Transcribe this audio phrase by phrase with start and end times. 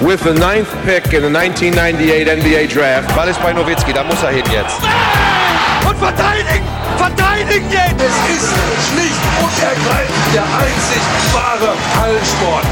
[0.00, 3.14] with the ninth pick in the 1998 NBA Draft.
[3.16, 4.78] Ball ist bei Nowitzki, da muss er hin jetzt.
[5.88, 6.64] Und verteidigen!
[6.96, 8.00] Verteidigen jetzt!
[8.00, 8.54] Es ist
[8.90, 12.66] schlicht und ergreifend der einzig wahre Hallensport.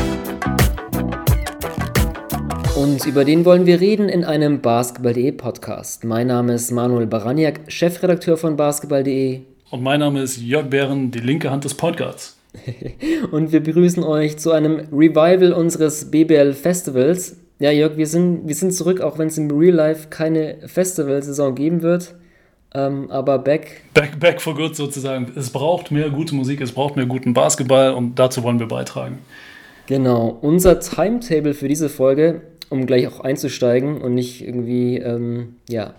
[2.76, 6.04] Und über den wollen wir reden in einem Basketball.de Podcast.
[6.04, 9.40] Mein Name ist Manuel Baraniak, Chefredakteur von Basketball.de.
[9.70, 12.35] Und mein Name ist Jörg Bären, die linke Hand des Podcasts.
[13.30, 17.36] und wir begrüßen euch zu einem Revival unseres BBL Festivals.
[17.58, 21.54] Ja, Jörg, wir sind, wir sind zurück, auch wenn es im Real Life keine Festivalsaison
[21.54, 22.14] geben wird.
[22.74, 23.82] Ähm, aber back.
[23.94, 25.32] Back, back for good sozusagen.
[25.34, 29.18] Es braucht mehr gute Musik, es braucht mehr guten Basketball und dazu wollen wir beitragen.
[29.86, 30.36] Genau.
[30.42, 35.94] Unser Timetable für diese Folge, um gleich auch einzusteigen und nicht irgendwie, ähm, ja,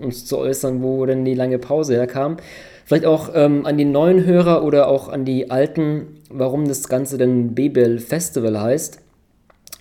[0.00, 2.38] uns zu äußern, wo denn die lange Pause herkam.
[2.88, 7.18] Vielleicht auch ähm, an die neuen Hörer oder auch an die alten, warum das Ganze
[7.18, 9.00] denn Bebel Festival heißt.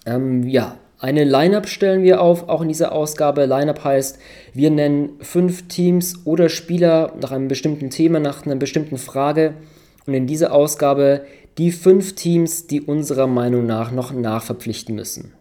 [0.05, 3.45] Ähm, ja, eine Line-Up stellen wir auf, auch in dieser Ausgabe.
[3.45, 4.19] Line-Up heißt,
[4.53, 9.53] wir nennen fünf Teams oder Spieler nach einem bestimmten Thema, nach einer bestimmten Frage.
[10.05, 11.21] Und in dieser Ausgabe
[11.57, 15.31] die fünf Teams, die unserer Meinung nach noch nachverpflichten müssen.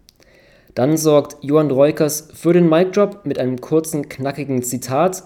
[0.76, 5.24] Dann sorgt Johann Reukers für den Mic Drop mit einem kurzen, knackigen Zitat.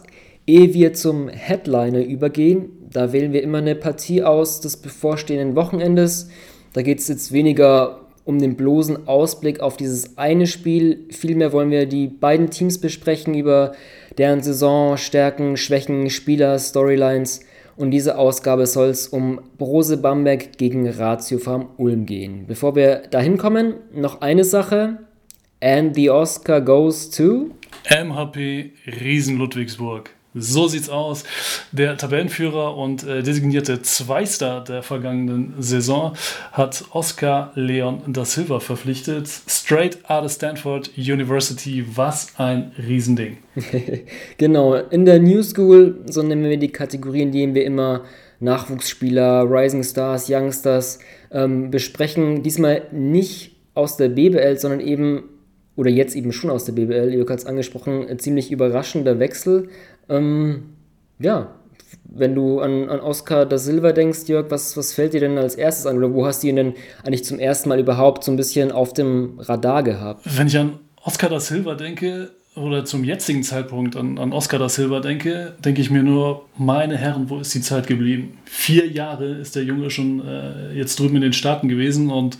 [0.50, 6.28] Ehe wir zum Headliner übergehen, da wählen wir immer eine Partie aus des bevorstehenden Wochenendes.
[6.72, 11.06] Da geht es jetzt weniger um den bloßen Ausblick auf dieses eine Spiel.
[11.10, 13.74] Vielmehr wollen wir die beiden Teams besprechen über
[14.18, 17.44] deren Saison, Stärken, Schwächen, Spieler, Storylines.
[17.76, 22.46] Und diese Ausgabe soll es um Brose Bamberg gegen Ratio Farm Ulm gehen.
[22.48, 24.98] Bevor wir dahin kommen, noch eine Sache.
[25.60, 27.50] And the Oscar goes to
[27.88, 30.10] MHP Riesen Ludwigsburg.
[30.34, 31.24] So sieht's aus.
[31.72, 36.12] Der Tabellenführer und äh, designierte Zweistar der vergangenen Saison
[36.52, 39.28] hat Oscar Leon da Silva verpflichtet.
[39.28, 41.84] Straight out of Stanford University.
[41.96, 43.38] Was ein Riesending.
[44.38, 44.74] genau.
[44.74, 48.04] In der New School, so nennen wir die Kategorien, die wir immer
[48.38, 51.00] Nachwuchsspieler, Rising Stars, Youngsters
[51.32, 52.44] ähm, besprechen.
[52.44, 55.24] Diesmal nicht aus der BBL, sondern eben
[55.80, 59.70] oder jetzt eben schon aus der BBL, Jörg hat es angesprochen, ziemlich überraschender Wechsel.
[60.08, 60.74] Ähm,
[61.18, 61.54] ja,
[62.04, 65.54] wenn du an, an Oscar da Silva denkst, Jörg, was, was fällt dir denn als
[65.54, 65.96] erstes an?
[65.96, 66.74] Oder wo hast du ihn denn
[67.04, 70.22] eigentlich zum ersten Mal überhaupt so ein bisschen auf dem Radar gehabt?
[70.24, 74.68] Wenn ich an Oscar da Silva denke, oder zum jetzigen Zeitpunkt an, an Oscar da
[74.68, 78.38] Silva denke, denke ich mir nur, meine Herren, wo ist die Zeit geblieben?
[78.44, 82.38] Vier Jahre ist der Junge schon äh, jetzt drüben in den Staaten gewesen und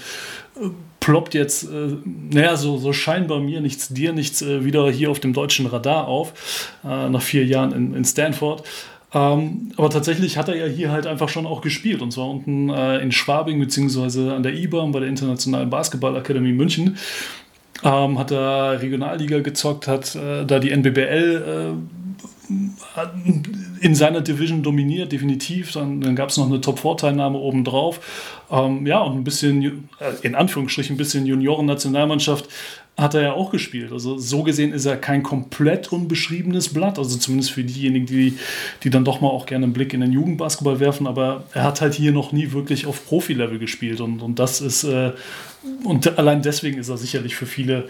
[0.57, 0.69] äh,
[1.01, 1.97] ploppt jetzt, äh,
[2.31, 6.07] naja, so, so scheinbar mir nichts, dir nichts äh, wieder hier auf dem deutschen Radar
[6.07, 8.63] auf, äh, nach vier Jahren in, in Stanford.
[9.13, 12.69] Ähm, aber tatsächlich hat er ja hier halt einfach schon auch gespielt und zwar unten
[12.69, 16.97] äh, in Schwabing beziehungsweise an der IBAM bei der Internationalen Basketballakademie München.
[17.83, 21.75] Ähm, hat er Regionalliga gezockt, hat äh, da die NBBL
[22.47, 23.01] äh,
[23.81, 25.73] in seiner Division dominiert, definitiv.
[25.73, 28.45] Dann, dann gab es noch eine Top-4-Teilnahme obendrauf.
[28.51, 32.49] Ähm, ja, und ein bisschen, äh, in Anführungsstrichen, ein bisschen Junioren-Nationalmannschaft
[32.99, 33.93] hat er ja auch gespielt.
[33.93, 36.99] Also so gesehen ist er kein komplett unbeschriebenes Blatt.
[36.99, 38.37] Also zumindest für diejenigen, die,
[38.83, 41.07] die dann doch mal auch gerne einen Blick in den Jugendbasketball werfen.
[41.07, 44.01] Aber er hat halt hier noch nie wirklich auf Profilevel gespielt.
[44.03, 45.13] Und, und das ist, äh,
[45.85, 47.89] und allein deswegen ist er sicherlich für viele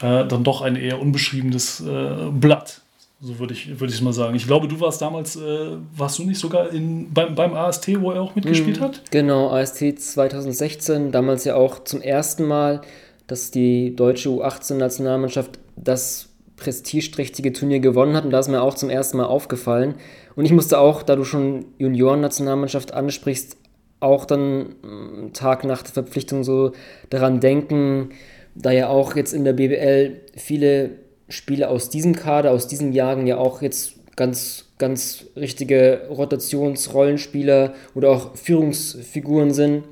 [0.00, 2.80] äh, dann doch ein eher unbeschriebenes äh, Blatt.
[3.20, 4.36] So würde ich es mal sagen.
[4.36, 8.10] Ich glaube, du warst damals, äh, warst du nicht sogar in, beim, beim AST, wo
[8.10, 9.10] er auch mitgespielt mhm, hat?
[9.10, 12.82] Genau, AST 2016, damals ja auch zum ersten Mal,
[13.26, 18.90] dass die deutsche U18-Nationalmannschaft das prestigeträchtige Turnier gewonnen hat und da ist mir auch zum
[18.90, 19.94] ersten Mal aufgefallen.
[20.36, 23.56] Und ich musste auch, da du schon Junioren-Nationalmannschaft ansprichst,
[24.00, 26.72] auch dann mm, Tag nach der Verpflichtung so
[27.08, 28.10] daran denken,
[28.54, 33.26] da ja auch jetzt in der BBL viele Spieler aus diesem Kader, aus diesen Jahren
[33.26, 39.84] ja auch jetzt ganz, ganz richtige Rotationsrollenspieler oder auch Führungsfiguren sind,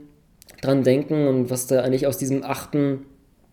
[0.63, 3.03] dran denken und was da eigentlich aus diesem 98er,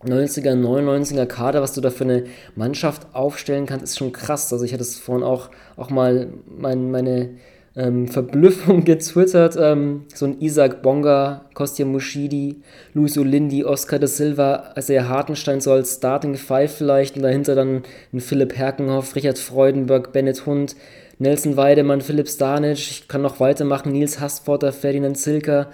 [0.03, 2.25] 99er Kader, was du da für eine
[2.55, 4.51] Mannschaft aufstellen kannst, ist schon krass.
[4.53, 7.31] Also ich hatte es vorhin auch, auch mal mein, meine
[7.75, 9.57] ähm, Verblüffung getwittert.
[9.59, 12.61] Ähm, so ein Isaac Bonga, Kostja Mushidi,
[12.93, 17.55] Luis Olindi, Oscar de Silva, also der Hartenstein so als Starting Five vielleicht und dahinter
[17.55, 17.83] dann
[18.13, 20.75] ein Philipp Herkenhoff, Richard Freudenberg, Bennett Hund,
[21.19, 25.69] Nelson Weidemann, Philipp Stanic, ich kann noch weitermachen, Nils Hasporter, Ferdinand Zilker,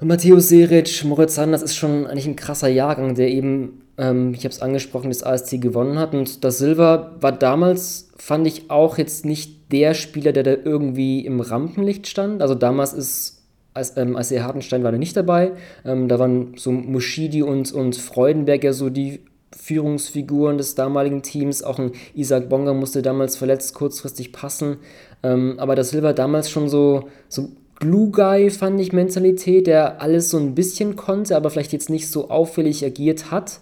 [0.00, 4.52] Matthäus Seric, Moritz Sanders ist schon eigentlich ein krasser Jahrgang, der eben, ähm, ich habe
[4.52, 6.14] es angesprochen, das ASC gewonnen hat.
[6.14, 11.24] Und das Silva war damals, fand ich auch jetzt nicht der Spieler, der da irgendwie
[11.24, 12.42] im Rampenlicht stand.
[12.42, 13.42] Also damals ist
[13.74, 15.52] als, ähm, als Hartenstein war da nicht dabei.
[15.84, 19.20] Ähm, da waren so Mushidi und, und Freudenberg ja so die
[19.56, 21.62] Führungsfiguren des damaligen Teams.
[21.62, 24.78] Auch ein Isaac Bonga musste damals verletzt kurzfristig passen.
[25.22, 27.48] Ähm, aber da Silva damals schon so, so
[27.80, 32.08] Glue Guy, fand ich, Mentalität, der alles so ein bisschen konnte, aber vielleicht jetzt nicht
[32.08, 33.60] so auffällig agiert hat.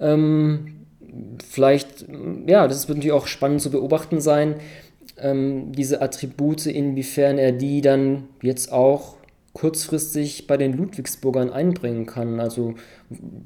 [0.00, 0.82] Ähm,
[1.48, 2.06] vielleicht,
[2.46, 4.56] ja, das wird natürlich auch spannend zu beobachten sein,
[5.18, 9.16] ähm, diese Attribute, inwiefern er die dann jetzt auch
[9.52, 12.40] kurzfristig bei den Ludwigsburgern einbringen kann.
[12.40, 12.74] Also,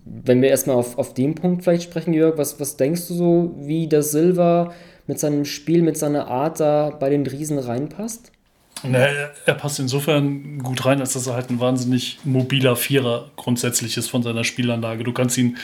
[0.05, 3.55] wenn wir erstmal auf, auf den Punkt vielleicht sprechen, Jörg, was, was denkst du so,
[3.59, 4.73] wie der Silva
[5.07, 8.31] mit seinem Spiel, mit seiner Art da bei den Riesen reinpasst?
[8.83, 13.97] Na, er passt insofern gut rein, als dass er halt ein wahnsinnig mobiler Vierer grundsätzlich
[13.97, 15.03] ist von seiner Spielanlage.
[15.03, 15.57] Du kannst ihn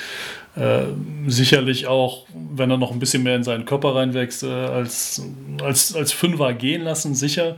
[0.57, 0.83] äh,
[1.27, 5.23] sicherlich auch, wenn er noch ein bisschen mehr in seinen Körper reinwächst, äh, als,
[5.63, 7.57] als, als Fünfer gehen lassen, sicher.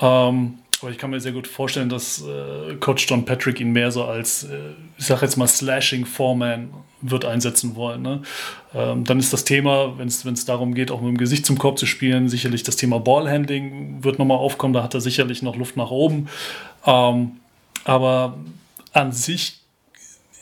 [0.00, 3.90] Ähm, aber ich kann mir sehr gut vorstellen, dass äh, Coach John Patrick ihn mehr
[3.90, 6.70] so als, äh, ich sag jetzt mal, Slashing Foreman
[7.02, 8.02] wird einsetzen wollen.
[8.02, 8.22] Ne?
[8.74, 11.78] Ähm, dann ist das Thema, wenn es darum geht, auch mit dem Gesicht zum Korb
[11.78, 14.72] zu spielen, sicherlich das Thema Ballhandling wird nochmal aufkommen.
[14.72, 16.28] Da hat er sicherlich noch Luft nach oben.
[16.86, 17.32] Ähm,
[17.84, 18.38] aber
[18.92, 19.59] an sich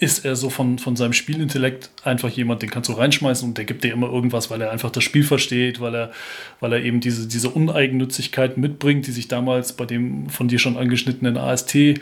[0.01, 3.65] ist er so von, von seinem Spielintellekt einfach jemand, den kannst du reinschmeißen und der
[3.65, 6.13] gibt dir immer irgendwas, weil er einfach das Spiel versteht, weil er,
[6.61, 10.77] weil er eben diese, diese Uneigennützigkeit mitbringt, die sich damals bei dem von dir schon
[10.77, 12.01] angeschnittenen AST, ähm,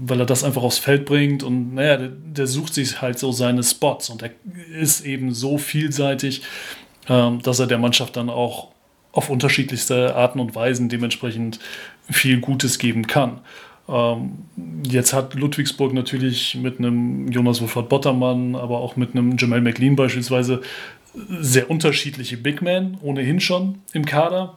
[0.00, 3.30] weil er das einfach aufs Feld bringt und naja, der, der, sucht sich halt so
[3.30, 4.30] seine Spots und er
[4.76, 6.42] ist eben so vielseitig,
[7.08, 8.68] ähm, dass er der Mannschaft dann auch
[9.12, 11.60] auf unterschiedlichste Arten und Weisen dementsprechend
[12.10, 13.40] viel Gutes geben kann.
[13.88, 14.32] Ähm,
[14.84, 19.96] jetzt hat Ludwigsburg natürlich mit einem Jonas Wolfert Bottermann, aber auch mit einem Jamal McLean
[19.96, 20.62] beispielsweise
[21.40, 24.56] sehr unterschiedliche Big Men ohnehin schon im Kader.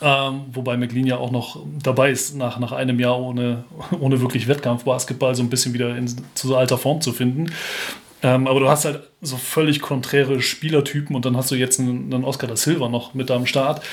[0.00, 3.64] Ähm, wobei McLean ja auch noch dabei ist, nach, nach einem Jahr ohne,
[4.00, 7.52] ohne wirklich Wettkampfbasketball so ein bisschen wieder in, zu alter Form zu finden.
[8.22, 12.12] Ähm, aber du hast halt so völlig konträre Spielertypen und dann hast du jetzt einen,
[12.12, 13.84] einen Oscar da Silva noch mit am Start,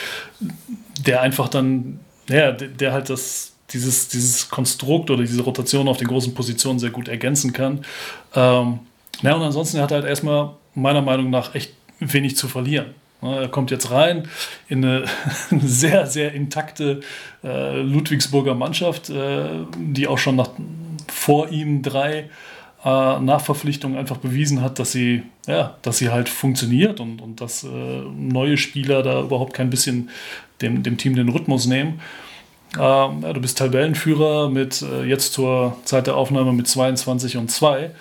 [1.06, 5.98] der einfach dann, ja, der, der halt das, dieses, dieses Konstrukt oder diese Rotation auf
[5.98, 7.86] den großen Positionen sehr gut ergänzen kann.
[8.34, 8.80] Ähm,
[9.22, 12.96] ja, und ansonsten hat er halt erstmal meiner Meinung nach echt wenig zu verlieren.
[13.22, 14.28] Er kommt jetzt rein
[14.68, 15.06] in eine
[15.62, 17.02] sehr, sehr intakte
[17.44, 20.50] äh, Ludwigsburger Mannschaft, äh, die auch schon nach,
[21.08, 22.30] vor ihm drei
[22.84, 27.64] äh, Nachverpflichtungen einfach bewiesen hat, dass sie, ja, dass sie halt funktioniert und, und dass
[27.64, 30.10] äh, neue Spieler da überhaupt kein bisschen
[30.62, 32.00] dem, dem Team den Rhythmus nehmen.
[32.80, 37.92] Ähm, du bist Tabellenführer mit äh, jetzt zur Zeit der Aufnahme mit 22 und 2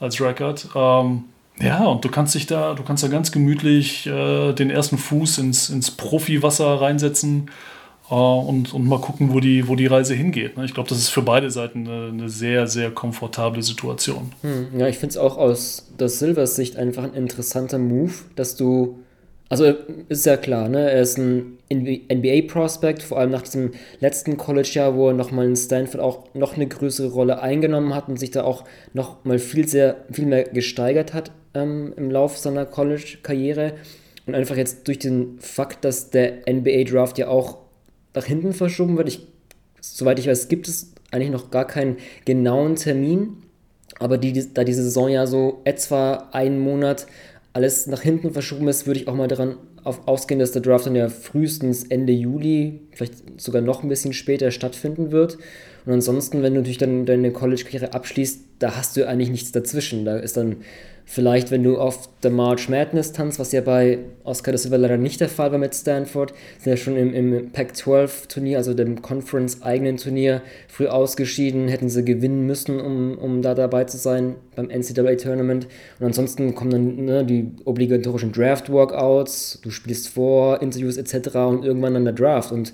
[0.00, 0.68] als Record.
[0.74, 1.24] Ähm,
[1.60, 5.38] ja, und du kannst dich da, du kannst da ganz gemütlich äh, den ersten Fuß
[5.38, 7.50] ins, ins Profiwasser reinsetzen
[8.10, 10.56] äh, und, und mal gucken, wo die, wo die Reise hingeht.
[10.56, 10.64] Ne?
[10.64, 14.32] Ich glaube, das ist für beide Seiten eine, eine sehr, sehr komfortable Situation.
[14.42, 18.56] Hm, ja, ich finde es auch aus der Silvers Sicht einfach ein interessanter Move, dass
[18.56, 18.98] du
[19.48, 19.74] also
[20.08, 20.90] ist ja klar, ne?
[20.90, 26.00] Er ist ein NBA-Prospect, vor allem nach diesem letzten College-Jahr, wo er nochmal in Stanford
[26.00, 30.44] auch noch eine größere Rolle eingenommen hat und sich da auch nochmal viel, viel mehr
[30.44, 33.74] gesteigert hat ähm, im Laufe seiner College-Karriere.
[34.26, 37.58] Und einfach jetzt durch den Fakt, dass der NBA-Draft ja auch
[38.14, 39.26] nach hinten verschoben wird, ich,
[39.80, 43.42] soweit ich weiß, gibt es eigentlich noch gar keinen genauen Termin.
[43.98, 47.06] Aber die, da diese Saison ja so etwa einen Monat
[47.54, 50.86] alles nach hinten verschoben ist, würde ich auch mal daran auf, ausgehen, dass der Draft
[50.86, 55.38] dann ja frühestens Ende Juli, vielleicht sogar noch ein bisschen später stattfinden wird.
[55.86, 60.04] Und ansonsten, wenn du natürlich dann deine College-Karriere abschließt, da hast du eigentlich nichts dazwischen.
[60.04, 60.56] Da ist dann
[61.06, 64.96] Vielleicht, wenn du auf der March Madness tanzt, was ja bei Oscar de Silva leider
[64.96, 69.98] nicht der Fall war mit Stanford, sind ja schon im, im Pac-12-Turnier, also dem Conference-eigenen
[69.98, 75.66] Turnier, früh ausgeschieden, hätten sie gewinnen müssen, um, um da dabei zu sein beim NCAA-Tournament.
[76.00, 81.36] Und ansonsten kommen dann ne, die obligatorischen Draft-Workouts, du spielst vor, Interviews etc.
[81.36, 82.50] und irgendwann dann der Draft.
[82.50, 82.72] Und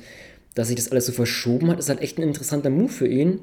[0.54, 3.40] dass sich das alles so verschoben hat, ist halt echt ein interessanter Move für ihn.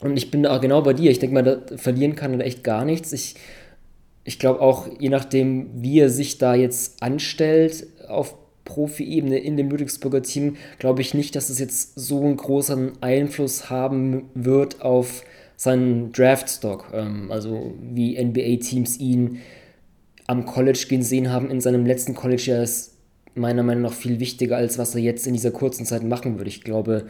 [0.00, 1.10] Und ich bin da genau bei dir.
[1.10, 3.12] Ich denke mal, da verlieren kann er echt gar nichts.
[3.12, 3.36] Ich
[4.24, 9.70] ich glaube auch, je nachdem, wie er sich da jetzt anstellt auf Profi-Ebene in dem
[9.70, 15.24] Ludwigsburger Team, glaube ich nicht, dass es jetzt so einen großen Einfluss haben wird auf
[15.56, 16.90] seinen Draftstock.
[16.92, 19.38] Ähm, also wie NBA-Teams ihn
[20.26, 22.62] am College gesehen haben in seinem letzten College-Jahr
[23.40, 26.48] meiner Meinung nach viel wichtiger, als was er jetzt in dieser kurzen Zeit machen würde.
[26.48, 27.06] Ich glaube,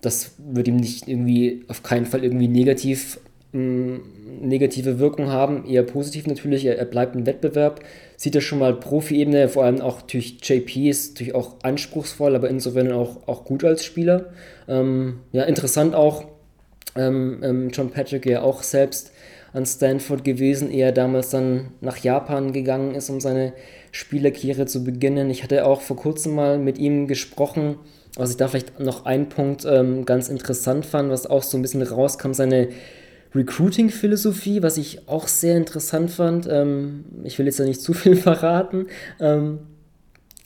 [0.00, 3.18] das wird ihm nicht irgendwie auf keinen Fall irgendwie negativ
[3.54, 6.64] negative Wirkung haben, eher positiv natürlich.
[6.64, 7.80] Er, er bleibt im Wettbewerb,
[8.16, 12.50] sieht er schon mal Profi-Ebene, vor allem auch durch JP ist natürlich auch anspruchsvoll, aber
[12.50, 14.32] insofern auch, auch gut als Spieler.
[14.66, 16.24] Ähm, ja, interessant auch,
[16.96, 19.12] ähm, ähm, John Patrick ja auch selbst
[19.54, 23.52] an Stanford gewesen, eher damals dann nach Japan gegangen ist, um seine
[23.92, 25.30] Spielerkarriere zu beginnen.
[25.30, 27.76] Ich hatte auch vor kurzem mal mit ihm gesprochen,
[28.16, 31.62] was ich da vielleicht noch einen Punkt ähm, ganz interessant fand, was auch so ein
[31.62, 32.68] bisschen rauskam, seine
[33.32, 36.48] Recruiting-Philosophie, was ich auch sehr interessant fand.
[36.50, 38.86] Ähm, ich will jetzt ja nicht zu viel verraten,
[39.20, 39.60] ähm,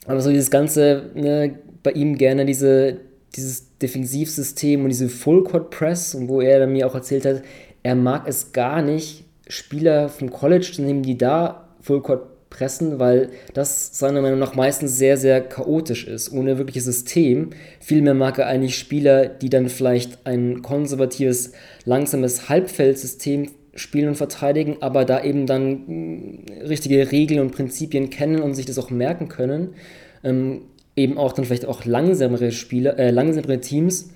[0.05, 2.97] aber so dieses ganze, ne, bei ihm gerne diese,
[3.35, 7.41] dieses Defensivsystem und diese Full-Court-Press, und wo er mir auch erzählt hat,
[7.83, 13.29] er mag es gar nicht, Spieler vom College zu nehmen, die da Full-Court pressen, weil
[13.53, 17.51] das seiner Meinung nach meistens sehr, sehr chaotisch ist, ohne wirkliches System.
[17.79, 21.53] Vielmehr mag er eigentlich Spieler, die dann vielleicht ein konservatives,
[21.85, 28.41] langsames Halbfeldsystem spielen und verteidigen, aber da eben dann mm, richtige Regeln und Prinzipien kennen
[28.41, 29.75] und sich das auch merken können.
[30.23, 30.61] Ähm,
[30.95, 34.09] eben auch dann vielleicht auch langsamere Spieler, äh, langsamere Teams.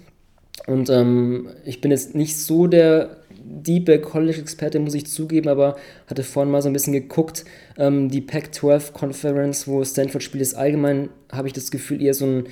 [0.67, 5.75] Und ähm, ich bin jetzt nicht so der Deep College-Experte, muss ich zugeben, aber
[6.07, 7.45] hatte vorhin mal so ein bisschen geguckt.
[7.77, 12.43] Ähm, die Pac-12-Conference, wo Stanford spielt, ist allgemein, habe ich das Gefühl, eher so eine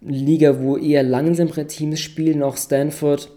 [0.00, 2.42] Liga, wo eher langsamere Teams spielen.
[2.42, 3.30] Auch Stanford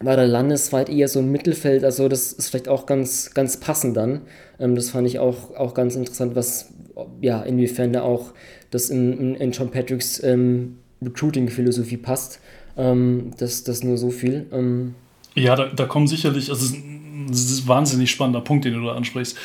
[0.00, 3.96] war da landesweit eher so ein Mittelfeld, also das ist vielleicht auch ganz, ganz passend
[3.96, 4.22] dann.
[4.58, 6.72] Ähm, das fand ich auch, auch ganz interessant, was,
[7.20, 8.32] ja, inwiefern da auch
[8.70, 12.40] das in, in, in John Patricks ähm, Recruiting-Philosophie passt.
[12.76, 14.46] Ähm, das, das nur so viel.
[14.52, 14.94] Ähm,
[15.36, 18.94] ja, da, da kommen sicherlich, also es ist ein wahnsinnig spannender Punkt, den du da
[18.94, 19.36] ansprichst,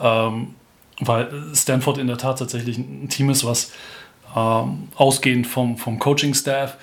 [0.00, 0.54] ähm,
[1.00, 3.72] weil Stanford in der Tat tatsächlich ein Team ist, was
[4.36, 6.76] ähm, ausgehend vom, vom Coaching-Staff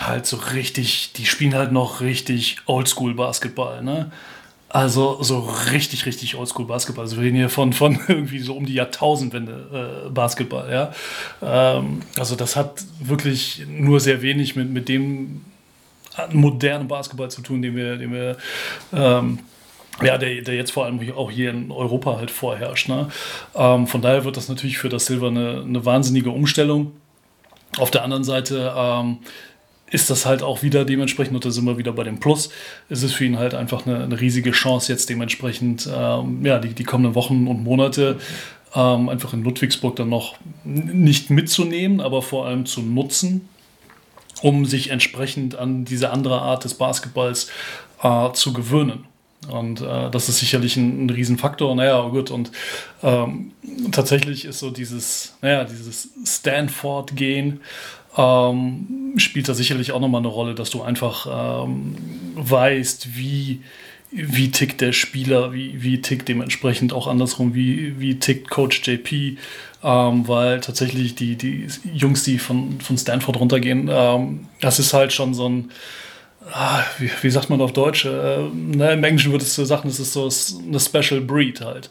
[0.00, 4.10] halt so richtig, die spielen halt noch richtig Oldschool-Basketball, ne?
[4.70, 7.04] Also so richtig, richtig Oldschool-Basketball.
[7.04, 10.92] Also wir reden hier von, von irgendwie so um die Jahrtausendwende äh, Basketball, ja.
[11.42, 15.42] Ähm, also das hat wirklich nur sehr wenig mit, mit dem
[16.32, 18.36] modernen Basketball zu tun, den wir, den wir
[18.92, 19.38] ähm,
[20.00, 22.88] ja, der, der jetzt vor allem auch hier in Europa halt vorherrscht.
[22.88, 23.08] Ne?
[23.54, 26.92] Ähm, von daher wird das natürlich für das Silber eine, eine wahnsinnige Umstellung.
[27.78, 29.18] Auf der anderen Seite ähm,
[29.90, 32.48] ist das halt auch wieder dementsprechend, und da sind wir wieder bei dem Plus,
[32.88, 36.70] ist es für ihn halt einfach eine, eine riesige Chance, jetzt dementsprechend ähm, ja, die,
[36.70, 38.18] die kommenden Wochen und Monate
[38.74, 43.48] ähm, einfach in Ludwigsburg dann noch nicht mitzunehmen, aber vor allem zu nutzen
[44.42, 47.48] um sich entsprechend an diese andere Art des Basketballs
[48.02, 49.04] äh, zu gewöhnen.
[49.48, 51.74] Und äh, das ist sicherlich ein, ein Riesenfaktor.
[51.74, 52.52] Naja, gut, und
[53.02, 53.52] ähm,
[53.90, 57.60] tatsächlich ist so dieses, naja, dieses Stanford-Gehen
[58.16, 61.96] ähm, spielt da sicherlich auch nochmal eine Rolle, dass du einfach ähm,
[62.36, 63.60] weißt, wie
[64.14, 69.38] wie tickt der Spieler, wie, wie tickt dementsprechend auch andersrum, wie, wie tickt Coach JP,
[69.82, 75.12] ähm, weil tatsächlich die, die Jungs, die von, von Stanford runtergehen, ähm, das ist halt
[75.12, 75.70] schon so ein,
[76.52, 78.04] ah, wie, wie, sagt man auf Deutsch?
[78.04, 80.28] Äh, ne, Im Englischen würdest du sagen, das ist so
[80.66, 81.90] eine Special Breed halt.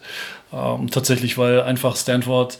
[0.54, 2.58] Ähm, tatsächlich, weil einfach Stanford,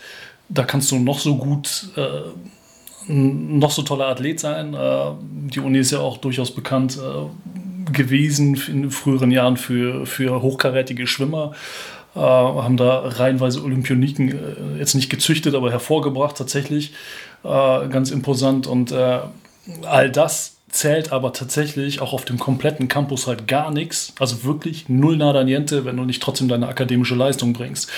[0.50, 4.74] da kannst du noch so gut, äh, noch so toller Athlet sein.
[4.74, 10.42] Äh, die Uni ist ja auch durchaus bekannt äh, gewesen in früheren Jahren für, für
[10.42, 11.54] hochkarätige Schwimmer.
[12.16, 16.94] Äh, haben da reihenweise Olympioniken äh, jetzt nicht gezüchtet, aber hervorgebracht tatsächlich.
[17.44, 19.20] Äh, ganz imposant und äh,
[19.84, 24.14] all das zählt aber tatsächlich auch auf dem kompletten Campus halt gar nichts.
[24.20, 27.90] Also wirklich null nada niente, wenn du nicht trotzdem deine akademische Leistung bringst.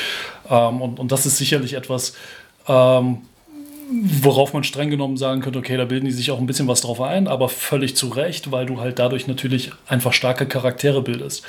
[0.49, 2.13] Ähm, und, und das ist sicherlich etwas,
[2.67, 3.19] ähm,
[3.91, 6.81] worauf man streng genommen sagen könnte, okay, da bilden die sich auch ein bisschen was
[6.81, 11.43] drauf ein, aber völlig zu Recht, weil du halt dadurch natürlich einfach starke Charaktere bildest,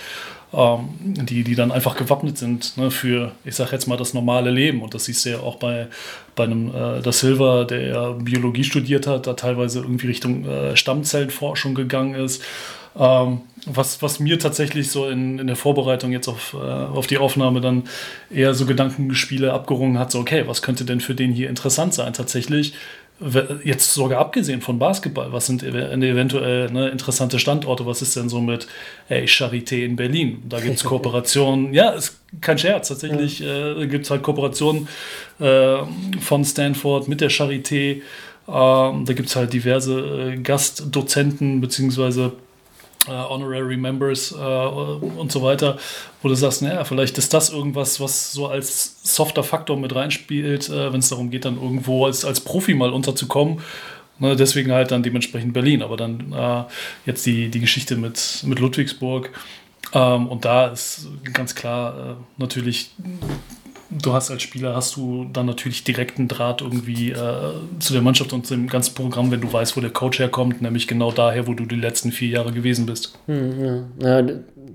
[0.55, 4.51] ähm, die, die dann einfach gewappnet sind ne, für, ich sag jetzt mal, das normale
[4.51, 4.83] Leben.
[4.83, 5.89] Und das siehst du ja auch bei,
[6.37, 10.77] bei einem äh, Da Silva, der ja Biologie studiert hat, da teilweise irgendwie Richtung äh,
[10.77, 12.43] Stammzellenforschung gegangen ist.
[12.97, 17.19] Ähm, was, was mir tatsächlich so in, in der Vorbereitung jetzt auf, äh, auf die
[17.19, 17.85] Aufnahme dann
[18.31, 22.13] eher so Gedankenspiele abgerungen hat, so okay, was könnte denn für den hier interessant sein
[22.13, 22.75] tatsächlich?
[23.63, 27.87] Jetzt sogar abgesehen von Basketball, was sind eventuell ne, interessante Standorte?
[27.87, 28.67] Was ist denn so mit
[29.09, 30.43] ey, Charité in Berlin?
[30.49, 34.89] Da gibt es Kooperationen, ja, ist kein Scherz, tatsächlich äh, gibt es halt Kooperationen
[35.39, 35.77] äh,
[36.21, 37.99] von Stanford mit der Charité.
[37.99, 38.01] Äh,
[38.49, 42.33] da gibt es halt diverse äh, Gastdozenten beziehungsweise
[43.07, 45.79] äh, Honorary Members äh, und so weiter,
[46.23, 50.69] wo du sagst, naja, vielleicht ist das irgendwas, was so als softer Faktor mit reinspielt,
[50.69, 53.61] äh, wenn es darum geht, dann irgendwo als, als Profi mal unterzukommen.
[54.21, 56.65] Ne, deswegen halt dann dementsprechend Berlin, aber dann äh,
[57.05, 59.31] jetzt die, die Geschichte mit, mit Ludwigsburg.
[59.93, 62.91] Ähm, und da ist ganz klar äh, natürlich
[64.03, 68.33] du hast als Spieler, hast du dann natürlich direkten Draht irgendwie äh, zu der Mannschaft
[68.33, 71.55] und dem ganzen Programm, wenn du weißt, wo der Coach herkommt, nämlich genau daher, wo
[71.55, 73.19] du die letzten vier Jahre gewesen bist.
[73.27, 73.65] Hm,
[74.01, 74.21] ja.
[74.21, 74.27] ja.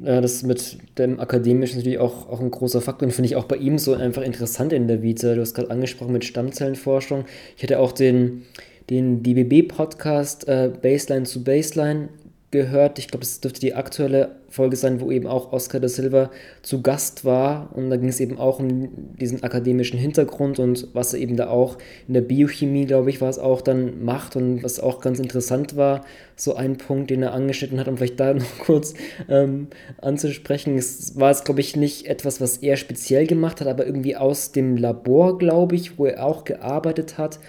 [0.02, 3.44] Ja, das mit dem Akademischen natürlich auch, auch ein großer Faktor und finde ich auch
[3.44, 5.36] bei ihm so einfach interessant in der Vita.
[5.36, 7.26] Du hast gerade angesprochen mit Stammzellenforschung.
[7.58, 8.44] Ich hatte auch den,
[8.90, 12.10] den DBB-Podcast äh, Baseline zu Baseline
[12.52, 12.98] gehört.
[12.98, 16.32] Ich glaube, es dürfte die aktuelle Folge sein, wo eben auch Oscar da Silva
[16.64, 17.70] zu Gast war.
[17.76, 21.50] Und da ging es eben auch um diesen akademischen Hintergrund und was er eben da
[21.50, 21.78] auch
[22.08, 25.76] in der Biochemie, glaube ich, war es auch dann macht und was auch ganz interessant
[25.76, 26.04] war.
[26.36, 28.96] So ein Punkt, den er angeschnitten hat, um vielleicht da noch kurz
[29.28, 29.68] ähm,
[30.02, 30.78] anzusprechen.
[30.78, 34.52] Es war es, glaube ich, nicht etwas, was er speziell gemacht hat, aber irgendwie aus
[34.52, 37.40] dem Labor, glaube ich, wo er auch gearbeitet hat.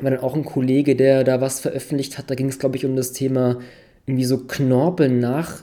[0.00, 2.30] War dann auch ein Kollege, der da was veröffentlicht hat.
[2.30, 3.58] Da ging es, glaube ich, um das Thema
[4.08, 5.62] irgendwie so Knorpel nach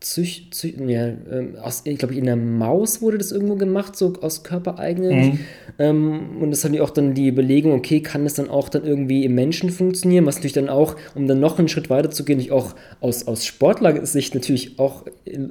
[0.00, 4.12] Züch, Züch, ja, ähm, aus, ich glaube, in der Maus wurde das irgendwo gemacht, so
[4.20, 5.18] aus körpereigenen.
[5.18, 5.38] Mhm.
[5.80, 8.84] Ähm, und das hat ja auch dann die Überlegung, okay, kann das dann auch dann
[8.84, 12.24] irgendwie im Menschen funktionieren, was natürlich dann auch, um dann noch einen Schritt weiter zu
[12.24, 15.04] gehen, auch aus, aus Sportlersicht natürlich auch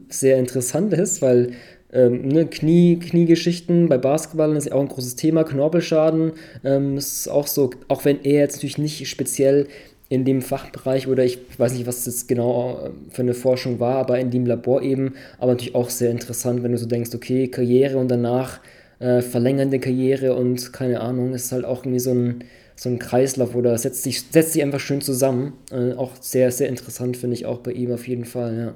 [0.07, 1.51] sehr interessant ist, weil
[1.91, 7.27] ähm, ne, Knie, Kniegeschichten bei Basketball ist ja auch ein großes Thema, Knorpelschaden ähm, ist
[7.27, 9.67] auch so, auch wenn er jetzt natürlich nicht speziell
[10.09, 13.95] in dem Fachbereich oder ich weiß nicht, was das genau äh, für eine Forschung war,
[13.95, 17.47] aber in dem Labor eben, aber natürlich auch sehr interessant, wenn du so denkst, okay,
[17.49, 18.59] Karriere und danach
[18.99, 22.43] äh, verlängernde Karriere und keine Ahnung, ist halt auch irgendwie so ein,
[22.75, 25.53] so ein Kreislauf oder setzt sich, setzt sich einfach schön zusammen.
[25.71, 28.73] Äh, auch sehr, sehr interessant, finde ich auch bei ihm auf jeden Fall, ja.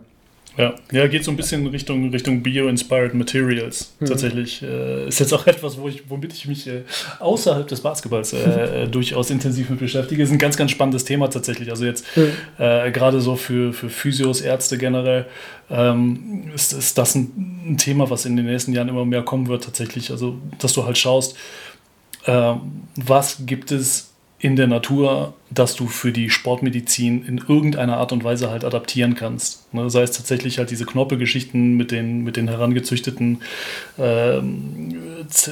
[0.58, 3.94] Ja, ja, geht so ein bisschen Richtung, Richtung Bio-Inspired Materials.
[4.00, 4.06] Mhm.
[4.06, 6.84] Tatsächlich äh, ist jetzt auch etwas, wo ich, womit ich mich äh,
[7.20, 10.22] außerhalb des Basketballs äh, durchaus intensiv mit beschäftige.
[10.22, 11.70] Ist ein ganz, ganz spannendes Thema tatsächlich.
[11.70, 12.32] Also jetzt mhm.
[12.58, 15.26] gerade so für, für Physios, Ärzte generell
[15.70, 19.48] ähm, ist, ist das ein, ein, Thema, was in den nächsten Jahren immer mehr kommen
[19.48, 20.12] wird tatsächlich.
[20.12, 21.38] Also, dass du halt schaust,
[22.26, 24.11] ähm, was gibt es
[24.42, 29.14] in der Natur, dass du für die Sportmedizin in irgendeiner Art und Weise halt adaptieren
[29.14, 29.72] kannst.
[29.72, 29.88] Ne?
[29.92, 33.44] Sei es tatsächlich halt diese Knorpelgeschichten mit den, mit den herangezüchteten,
[34.00, 34.98] ähm,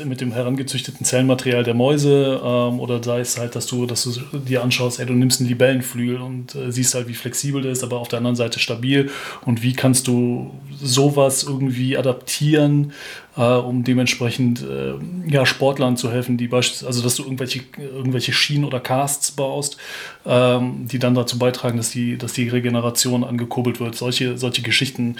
[0.05, 4.39] mit dem herangezüchteten Zellenmaterial der Mäuse ähm, oder sei es halt, dass du, dass du
[4.39, 7.83] dir anschaust, ey, du nimmst einen Libellenflügel und äh, siehst halt, wie flexibel der ist,
[7.83, 9.11] aber auf der anderen Seite stabil
[9.45, 10.49] und wie kannst du
[10.81, 12.93] sowas irgendwie adaptieren,
[13.39, 14.95] äh, um dementsprechend äh,
[15.27, 19.77] ja, Sportlern zu helfen, die beispielsweise, also dass du irgendwelche, irgendwelche Schienen oder Casts baust,
[20.25, 23.95] ähm, die dann dazu beitragen, dass die, dass die Regeneration angekurbelt wird.
[23.95, 25.15] Solche, solche Geschichten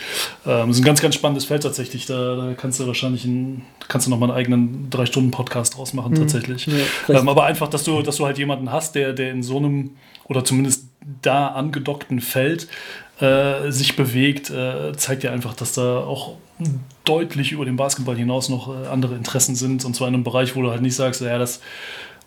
[0.45, 2.07] ähm, sind ein ganz, ganz spannendes Feld tatsächlich.
[2.07, 5.77] Da, da kannst du wahrscheinlich einen, kannst du noch mal einen eigenen drei Stunden Podcast
[5.77, 6.17] draus machen, mhm.
[6.17, 6.67] tatsächlich.
[7.07, 9.57] Ja, ähm, aber einfach, dass du, dass du halt jemanden hast, der, der in so
[9.57, 9.91] einem
[10.25, 10.87] oder zumindest
[11.21, 12.67] da angedockten Feld
[13.21, 16.35] äh, sich bewegt, äh, zeigt ja einfach, dass da auch
[17.05, 19.85] deutlich über den Basketball hinaus noch äh, andere Interessen sind.
[19.85, 21.61] Und zwar in einem Bereich, wo du halt nicht sagst, ja, das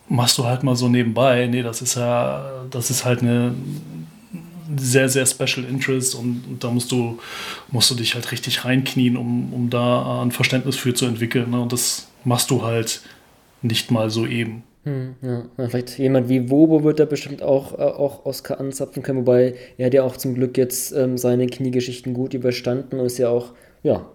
[0.08, 1.46] machst du halt mal so nebenbei.
[1.46, 3.54] Nee, das ist ja, das ist halt eine
[4.76, 7.18] sehr, sehr Special Interest und, da musst du,
[7.70, 11.50] musst du dich halt richtig reinknien, um, um da ein Verständnis für zu entwickeln.
[11.50, 11.60] Ne?
[11.60, 13.02] Und das machst du halt
[13.60, 14.62] nicht mal so eben.
[14.84, 15.68] Hm, ja.
[15.68, 19.86] Vielleicht jemand wie Wobo wird da bestimmt auch, äh, auch Oscar anzapfen können, wobei er
[19.86, 23.52] hat ja auch zum Glück jetzt ähm, seine Kniegeschichten gut überstanden und ist ja auch
[23.82, 24.06] ja,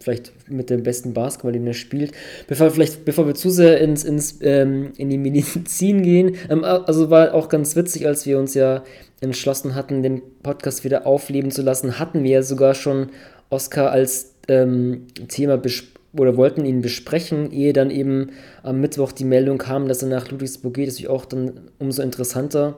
[0.00, 2.12] vielleicht mit dem besten Basketball, den er spielt.
[2.46, 7.10] Bevor, vielleicht, bevor wir zu sehr ins, ins, ähm, in die Medizin gehen, ähm, also
[7.10, 8.84] war auch ganz witzig, als wir uns ja
[9.20, 13.08] entschlossen hatten, den Podcast wieder aufleben zu lassen, hatten wir ja sogar schon
[13.50, 15.60] Oscar als ähm, Thema
[16.16, 18.30] oder wollten ihn besprechen, ehe dann eben
[18.62, 22.76] am Mittwoch die Meldung kam, dass er nach Ludwigsburg geht, ist auch dann umso interessanter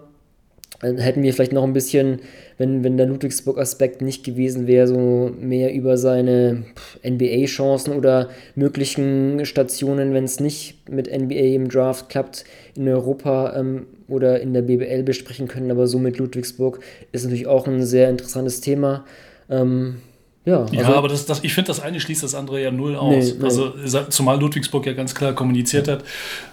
[0.82, 2.20] hätten wir vielleicht noch ein bisschen,
[2.56, 6.64] wenn, wenn der Ludwigsburg-Aspekt nicht gewesen wäre, so mehr über seine
[7.06, 12.44] NBA-Chancen oder möglichen Stationen, wenn es nicht mit NBA im Draft klappt,
[12.76, 15.70] in Europa ähm, oder in der BBL besprechen können.
[15.70, 16.80] Aber so mit Ludwigsburg
[17.12, 19.04] ist natürlich auch ein sehr interessantes Thema.
[19.50, 19.96] Ähm,
[20.46, 22.96] ja, also, ja, aber das, das, ich finde, das eine schließt das andere ja null
[22.96, 23.10] aus.
[23.12, 23.44] Nee, nee.
[23.44, 23.72] Also,
[24.08, 26.02] zumal Ludwigsburg ja ganz klar kommuniziert hat.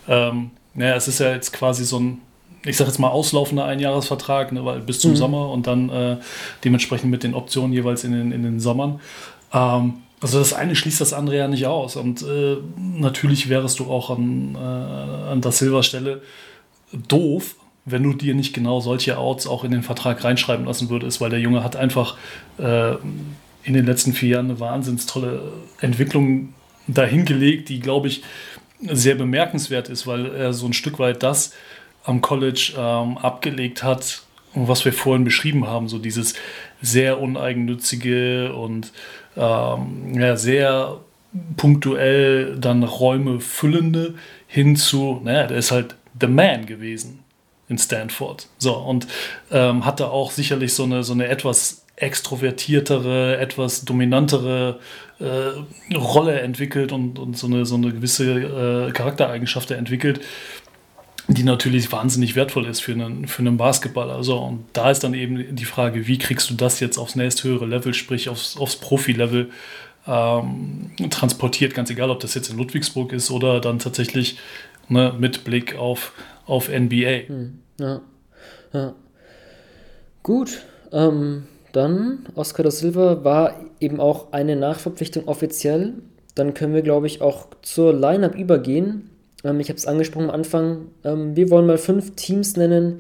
[0.10, 2.22] Ähm, naja, es ist ja jetzt quasi so ein
[2.68, 5.16] ich sage jetzt mal, auslaufender Einjahresvertrag, ne, weil bis zum mhm.
[5.16, 6.18] Sommer und dann äh,
[6.64, 9.00] dementsprechend mit den Optionen jeweils in den, in den Sommern.
[9.54, 11.96] Ähm, also das eine schließt das andere ja nicht aus.
[11.96, 16.22] Und äh, natürlich wärst du auch an, äh, an der Silver-Stelle
[17.08, 21.22] doof, wenn du dir nicht genau solche Outs auch in den Vertrag reinschreiben lassen würdest,
[21.22, 22.18] weil der Junge hat einfach
[22.58, 22.96] äh,
[23.64, 25.42] in den letzten vier Jahren eine wahnsinns tolle
[25.80, 26.54] Entwicklung
[26.88, 28.24] dahingelegt, die, glaube ich,
[28.82, 31.54] sehr bemerkenswert ist, weil er so ein Stück weit das
[32.08, 36.34] am College ähm, abgelegt hat und was wir vorhin beschrieben haben, so dieses
[36.82, 38.92] sehr uneigennützige und
[39.36, 41.00] ähm, ja, sehr
[41.58, 44.16] punktuell dann Räume füllende
[44.48, 47.20] hin zu, naja, der ist halt the man gewesen
[47.68, 48.48] in Stanford.
[48.58, 49.08] So, und
[49.52, 54.80] ähm, hatte auch sicherlich so eine, so eine etwas extrovertiertere, etwas dominantere
[55.20, 60.22] äh, Rolle entwickelt und, und so, eine, so eine gewisse äh, Charaktereigenschaft entwickelt,
[61.28, 64.16] die natürlich wahnsinnig wertvoll ist für einen, für einen Basketballer.
[64.16, 67.66] Also, und da ist dann eben die Frage, wie kriegst du das jetzt aufs nächsthöhere
[67.66, 69.50] Level, sprich aufs, aufs Profi-Level
[70.08, 74.38] ähm, transportiert, ganz egal, ob das jetzt in Ludwigsburg ist oder dann tatsächlich
[74.88, 76.14] ne, mit Blick auf,
[76.46, 77.28] auf NBA.
[77.28, 78.02] Hm, ja,
[78.74, 78.94] ja.
[80.24, 80.64] Gut,
[80.94, 85.94] ähm, dann Oscar da Silva war eben auch eine Nachverpflichtung offiziell.
[86.36, 89.10] Dann können wir, glaube ich, auch zur Lineup übergehen.
[89.44, 90.88] Ähm, ich habe es angesprochen am Anfang.
[91.04, 93.00] Ähm, wir wollen mal fünf Teams nennen,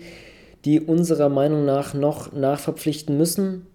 [0.65, 3.67] die unserer Meinung nach noch nachverpflichten müssen.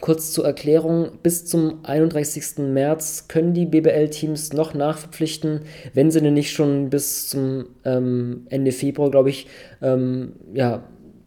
[0.00, 2.58] Kurz zur Erklärung, bis zum 31.
[2.58, 5.62] März können die BBL-Teams noch nachverpflichten,
[5.94, 9.46] wenn sie denn nicht schon bis zum ähm, Ende Februar, glaube ich,
[9.80, 10.82] ähm, ja,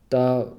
[0.09, 0.51] da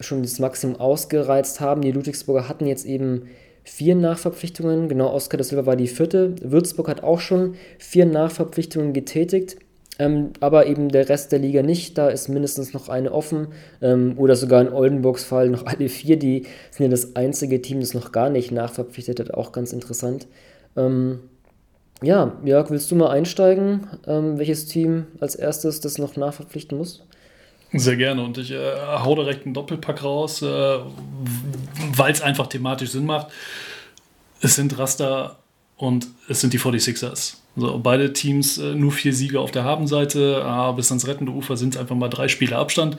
[0.00, 1.80] schon das Maximum ausgereizt haben.
[1.80, 3.22] Die Ludwigsburger hatten jetzt eben
[3.64, 6.34] vier Nachverpflichtungen, genau Oskar de Silva war die vierte.
[6.42, 9.56] Würzburg hat auch schon vier Nachverpflichtungen getätigt.
[9.98, 11.96] Ähm, aber eben der Rest der Liga nicht.
[11.98, 13.48] Da ist mindestens noch eine offen.
[13.80, 16.18] Ähm, oder sogar in Oldenburgs Fall noch alle vier.
[16.18, 19.32] Die sind ja das einzige Team, das noch gar nicht nachverpflichtet hat.
[19.34, 20.26] Auch ganz interessant.
[20.76, 21.20] Ähm,
[22.02, 23.86] ja, Jörg, willst du mal einsteigen?
[24.06, 27.06] Ähm, welches Team als erstes das noch nachverpflichten muss?
[27.76, 30.78] Sehr gerne und ich äh, hau direkt einen Doppelpack raus, äh,
[31.92, 33.28] weil es einfach thematisch Sinn macht.
[34.40, 35.38] Es sind Raster
[35.76, 37.34] und es sind die 46ers.
[37.56, 41.56] Also beide Teams äh, nur vier Siege auf der Habenseite, äh, bis ans rettende Ufer
[41.56, 42.96] sind es einfach mal drei Spiele Abstand.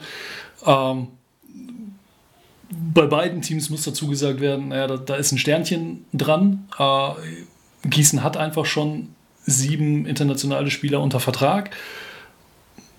[0.66, 1.08] Ähm,
[2.70, 6.68] bei beiden Teams muss dazu gesagt werden, naja, da, da ist ein Sternchen dran.
[6.78, 7.12] Äh,
[7.88, 9.08] Gießen hat einfach schon
[9.46, 11.70] sieben internationale Spieler unter Vertrag.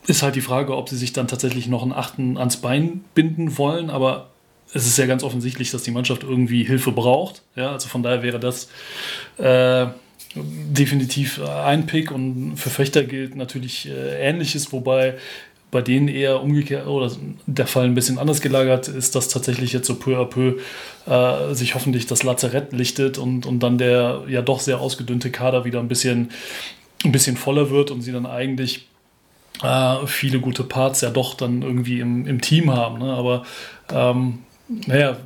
[0.08, 3.58] Ist halt die Frage, ob sie sich dann tatsächlich noch einen Achten ans Bein binden
[3.58, 4.30] wollen, aber
[4.74, 7.42] es ist ja ganz offensichtlich, dass die Mannschaft irgendwie Hilfe braucht.
[7.56, 8.70] Ja, also von daher wäre das
[9.38, 9.88] äh,
[10.36, 15.16] definitiv ein Pick und für Fechter gilt natürlich äh, Ähnliches, wobei
[15.70, 17.12] bei denen eher umgekehrt oder
[17.46, 20.56] der Fall ein bisschen anders gelagert ist, dass tatsächlich jetzt so peu à peu
[21.06, 25.66] äh, sich hoffentlich das Lazarett lichtet und, und dann der ja doch sehr ausgedünnte Kader
[25.66, 26.32] wieder ein bisschen,
[27.04, 28.88] ein bisschen voller wird und sie dann eigentlich
[29.64, 33.00] äh, viele gute Parts ja doch dann irgendwie im, im Team haben.
[33.00, 33.14] Ne?
[33.14, 33.44] Aber
[33.92, 34.40] ähm,
[34.86, 35.18] naja,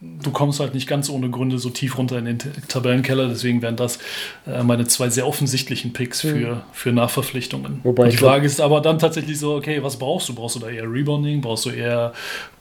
[0.00, 3.28] du kommst halt nicht ganz ohne Gründe so tief runter in den Tabellenkeller.
[3.28, 3.98] Deswegen wären das
[4.46, 6.60] äh, meine zwei sehr offensichtlichen Picks für, mhm.
[6.72, 7.80] für Nachverpflichtungen.
[7.82, 10.34] Wobei die Frage ist aber dann tatsächlich so, okay, was brauchst du?
[10.34, 11.40] Brauchst du da eher Rebounding?
[11.40, 12.12] Brauchst du eher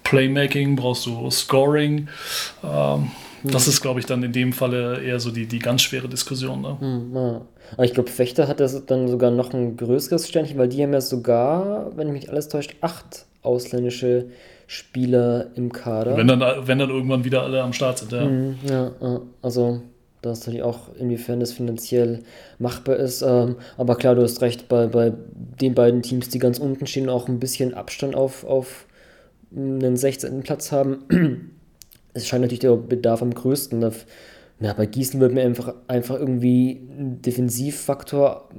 [0.03, 0.75] Playmaking?
[0.75, 2.07] Brauchst du Scoring?
[2.63, 3.11] Ähm,
[3.53, 6.61] das ist, glaube ich, dann in dem Falle eher so die, die ganz schwere Diskussion.
[6.61, 6.77] Ne?
[6.79, 7.41] Hm, ja.
[7.73, 10.93] Aber ich glaube, Fechter hat das dann sogar noch ein größeres Sternchen, weil die haben
[10.93, 14.27] ja sogar, wenn mich alles täuscht, acht ausländische
[14.67, 16.17] Spieler im Kader.
[16.17, 18.25] Wenn dann, wenn dann irgendwann wieder alle am Start sind, ja.
[18.25, 18.91] Mhm, ja,
[19.41, 19.81] also
[20.25, 22.23] da ist natürlich auch, inwiefern das finanziell
[22.57, 23.21] machbar ist.
[23.21, 25.13] Ähm, aber klar, du hast recht, bei, bei
[25.61, 28.87] den beiden Teams, die ganz unten stehen, auch ein bisschen Abstand auf, auf
[29.55, 30.41] einen 16.
[30.41, 31.03] Platz haben
[32.15, 33.81] es scheint natürlich der Bedarf am größten.
[34.61, 38.49] Ja, bei Gießen wird mir einfach, einfach irgendwie ein Defensivfaktor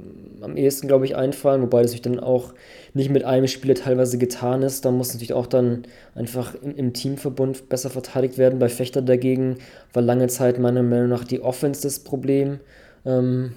[0.42, 2.52] am ehesten, glaube ich, einfallen, wobei das sich dann auch
[2.92, 4.84] nicht mit einem Spieler teilweise getan ist.
[4.84, 8.58] Da muss natürlich auch dann einfach im, im Teamverbund besser verteidigt werden.
[8.58, 9.56] Bei Fechter dagegen
[9.94, 12.60] war lange Zeit meiner Meinung nach die Offense das Problem.
[13.06, 13.52] Ähm,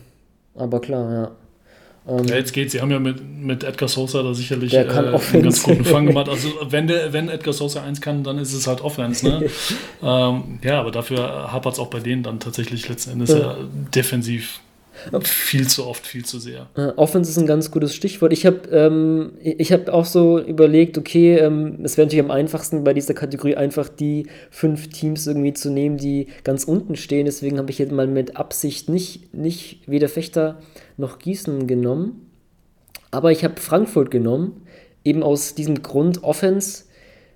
[0.55, 1.35] aber klar, ja.
[2.09, 2.73] Ähm, ja, jetzt geht's.
[2.73, 6.29] Sie haben ja mit, mit Edgar Sosa da sicherlich äh, einen ganz guten Fang gemacht.
[6.29, 9.25] Also wenn, der, wenn Edgar Sosa eins kann, dann ist es halt Offense.
[9.25, 9.49] Ne?
[10.03, 13.57] ähm, ja, aber dafür hapert es auch bei denen dann tatsächlich letzten Endes ja.
[13.93, 14.61] defensiv
[15.21, 16.67] viel zu oft, viel zu sehr.
[16.77, 18.33] Uh, Offense ist ein ganz gutes Stichwort.
[18.33, 22.93] Ich habe ähm, hab auch so überlegt, okay, ähm, es wäre natürlich am einfachsten bei
[22.93, 27.25] dieser Kategorie einfach die fünf Teams irgendwie zu nehmen, die ganz unten stehen.
[27.25, 30.57] Deswegen habe ich jetzt mal mit Absicht nicht, nicht weder Fechter
[30.99, 32.29] noch Gießen genommen.
[33.11, 34.65] Aber ich habe Frankfurt genommen,
[35.03, 36.83] eben aus diesem Grund Offense.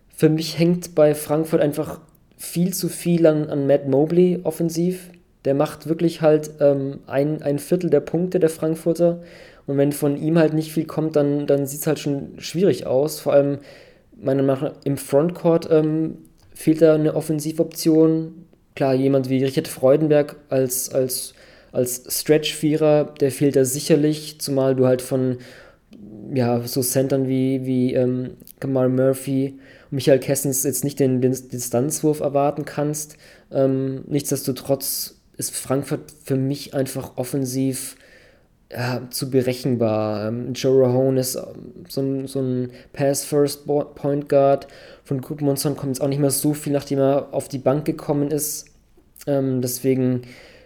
[0.10, 2.00] Für mich hängt bei Frankfurt einfach
[2.38, 5.10] viel zu viel an, an Matt Mobley offensiv.
[5.46, 9.24] Der macht wirklich halt ähm, ein, ein Viertel der Punkte der Frankfurter.
[9.66, 12.86] Und wenn von ihm halt nicht viel kommt, dann, dann sieht es halt schon schwierig
[12.86, 13.20] aus.
[13.20, 13.60] Vor allem,
[14.16, 16.18] meiner Meinung nach, im Frontcourt ähm,
[16.54, 18.46] fehlt da eine Offensivoption.
[18.76, 21.34] Klar, jemand wie Richard Freudenberg als, als
[21.74, 25.40] als Stretch-Vierer, der fehlt da sicherlich, zumal du halt von
[26.34, 29.60] ja, so Centern wie, wie ähm, Kamal Murphy
[29.90, 33.18] und Michael Kessens jetzt nicht den, Distanzwurf erwarten kannst.
[33.52, 37.98] Ähm, nichtsdestotrotz ist Frankfurt für mich einfach offensiv
[38.72, 40.28] ja, zu berechenbar.
[40.28, 44.68] Ähm, Joe Rahone ist ähm, so ein, so ein Pass-First-Point Guard.
[45.04, 48.30] Von Gudmundsson kommt jetzt auch nicht mehr so viel, nachdem er auf die Bank gekommen
[48.32, 48.68] ist.
[49.28, 50.22] Ähm, deswegen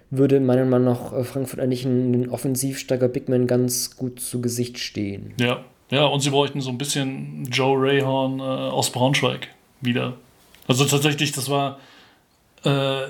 [0.09, 4.41] würde meiner Meinung nach äh, Frankfurt eigentlich ein, ein offensiv starker Bigman ganz gut zu
[4.41, 5.33] Gesicht stehen.
[5.39, 9.47] Ja, ja, und sie bräuchten so ein bisschen Joe Rayhorn äh, aus Braunschweig
[9.81, 10.13] wieder.
[10.67, 11.79] Also tatsächlich, das war,
[12.65, 13.05] äh,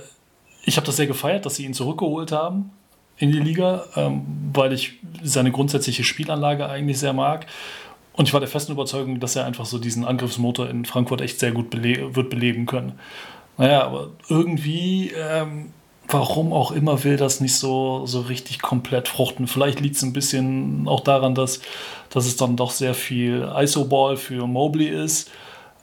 [0.63, 2.71] ich habe das sehr gefeiert, dass sie ihn zurückgeholt haben
[3.17, 4.21] in die Liga, ähm,
[4.53, 7.47] weil ich seine grundsätzliche Spielanlage eigentlich sehr mag.
[8.13, 11.39] Und ich war der festen Überzeugung, dass er einfach so diesen Angriffsmotor in Frankfurt echt
[11.39, 12.93] sehr gut bele wird beleben können.
[13.57, 15.71] Naja, aber irgendwie, ähm,
[16.07, 19.47] warum auch immer, will das nicht so, so richtig komplett fruchten.
[19.47, 21.61] Vielleicht liegt es ein bisschen auch daran, dass,
[22.09, 25.29] dass es dann doch sehr viel ISO-Ball für Mobley ist.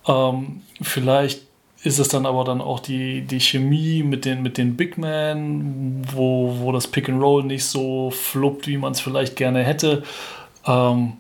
[0.07, 1.43] Ähm, vielleicht
[1.83, 6.03] ist es dann aber dann auch die, die Chemie mit den, mit den Big Men,
[6.11, 10.03] wo, wo das Pick and Roll nicht so fluppt, wie man es vielleicht gerne hätte.
[10.67, 11.15] Ähm,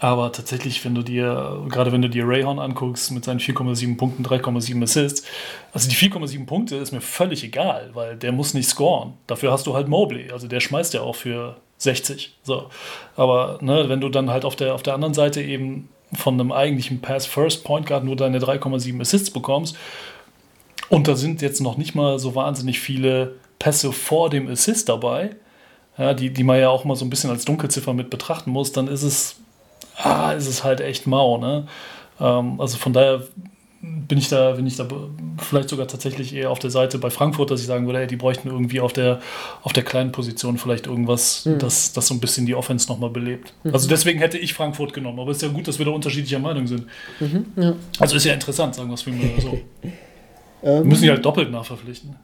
[0.00, 4.24] aber tatsächlich, wenn du dir, gerade wenn du dir Rayhorn anguckst mit seinen 4,7 Punkten,
[4.24, 5.24] 3,7 Assists,
[5.72, 9.14] also die 4,7 Punkte ist mir völlig egal, weil der muss nicht scoren.
[9.26, 12.36] Dafür hast du halt Mobley, also der schmeißt ja auch für 60.
[12.42, 12.68] So.
[13.16, 16.52] Aber ne, wenn du dann halt auf der, auf der anderen Seite eben von einem
[16.52, 19.76] eigentlichen Pass-First-Point Guard nur deine 3,7 Assists bekommst.
[20.88, 25.36] Und da sind jetzt noch nicht mal so wahnsinnig viele Pässe vor dem Assist dabei,
[25.98, 28.72] ja, die, die man ja auch mal so ein bisschen als Dunkelziffer mit betrachten muss,
[28.72, 29.36] dann ist es,
[29.98, 31.38] ah, ist es halt echt mau.
[31.38, 31.66] Ne?
[32.20, 33.22] Ähm, also von daher
[33.80, 34.86] bin ich da, bin ich da
[35.38, 38.16] vielleicht sogar tatsächlich eher auf der Seite bei Frankfurt, dass ich sagen würde, ey, die
[38.16, 39.20] bräuchten irgendwie auf der,
[39.62, 41.58] auf der kleinen Position vielleicht irgendwas, mhm.
[41.60, 43.52] das, das so ein bisschen die Offense nochmal belebt.
[43.62, 43.72] Mhm.
[43.72, 45.20] Also deswegen hätte ich Frankfurt genommen.
[45.20, 46.86] Aber es ist ja gut, dass wir da unterschiedlicher Meinung sind.
[47.20, 47.74] Mhm, ja.
[48.00, 49.60] Also ist ja interessant, sagen wir es mal so.
[50.62, 52.16] wir müssen die halt doppelt nachverpflichten.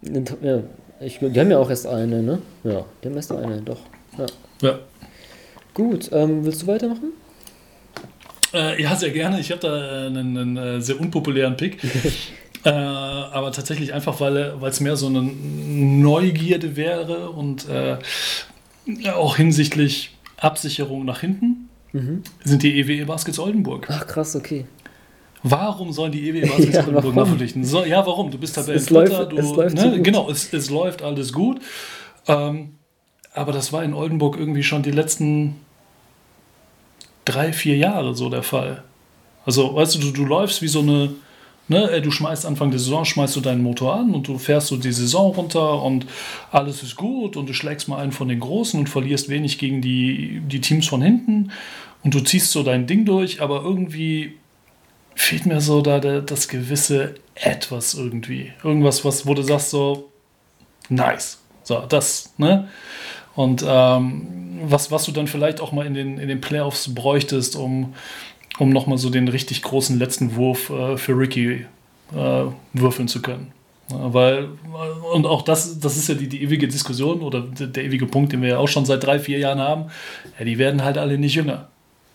[0.42, 0.58] Ja,
[1.00, 2.38] ich, die haben ja auch erst eine, ne?
[2.64, 3.80] Ja, die haben erst eine, doch.
[4.18, 4.26] Ja.
[4.60, 4.78] ja.
[5.72, 7.12] Gut, ähm, willst du weitermachen?
[8.54, 9.40] Äh, ja, sehr gerne.
[9.40, 11.78] Ich habe da äh, einen, einen, äh, sehr unpopulären Pick.
[12.64, 17.96] äh, aber tatsächlich einfach, weil es mehr so eine Neugierde wäre und äh,
[19.10, 22.22] auch hinsichtlich Absicherung nach hinten, mhm.
[22.44, 23.88] sind die EWE Baskets Oldenburg.
[23.90, 24.66] Ach krass, okay.
[25.42, 27.64] Warum sollen die EWE Baskets ja, Oldenburg nachverpflichten?
[27.64, 28.30] So, ja, warum?
[28.30, 29.26] Du bist Tabellenvierter.
[29.26, 30.00] Du, es läuft ne?
[30.00, 31.60] Genau, es, es läuft alles gut.
[32.28, 32.76] Ähm,
[33.34, 35.56] aber das war in Oldenburg irgendwie schon die letzten
[37.24, 38.82] drei, vier Jahre so der Fall.
[39.46, 41.10] Also, weißt du, du, du läufst wie so eine,
[41.68, 44.76] ne, du schmeißt Anfang der Saison, schmeißt du deinen Motor an und du fährst so
[44.76, 46.06] die Saison runter und
[46.50, 49.80] alles ist gut und du schlägst mal einen von den Großen und verlierst wenig gegen
[49.82, 51.50] die, die Teams von hinten
[52.02, 54.37] und du ziehst so dein Ding durch, aber irgendwie
[55.14, 58.52] fehlt mir so da der, das gewisse Etwas irgendwie.
[58.62, 60.10] Irgendwas, was, wo du sagst so,
[60.88, 61.38] nice.
[61.62, 62.68] So, das, ne?
[63.36, 67.56] Und ähm, was, was du dann vielleicht auch mal in den, in den Playoffs bräuchtest,
[67.56, 67.94] um,
[68.58, 71.66] um nochmal so den richtig großen letzten Wurf äh, für Ricky
[72.12, 73.52] äh, würfeln zu können.
[73.88, 74.48] Weil,
[75.12, 78.32] und auch das, das ist ja die, die ewige Diskussion oder der, der ewige Punkt,
[78.32, 79.86] den wir ja auch schon seit drei, vier Jahren haben.
[80.38, 81.68] Ja, die werden halt alle nicht jünger.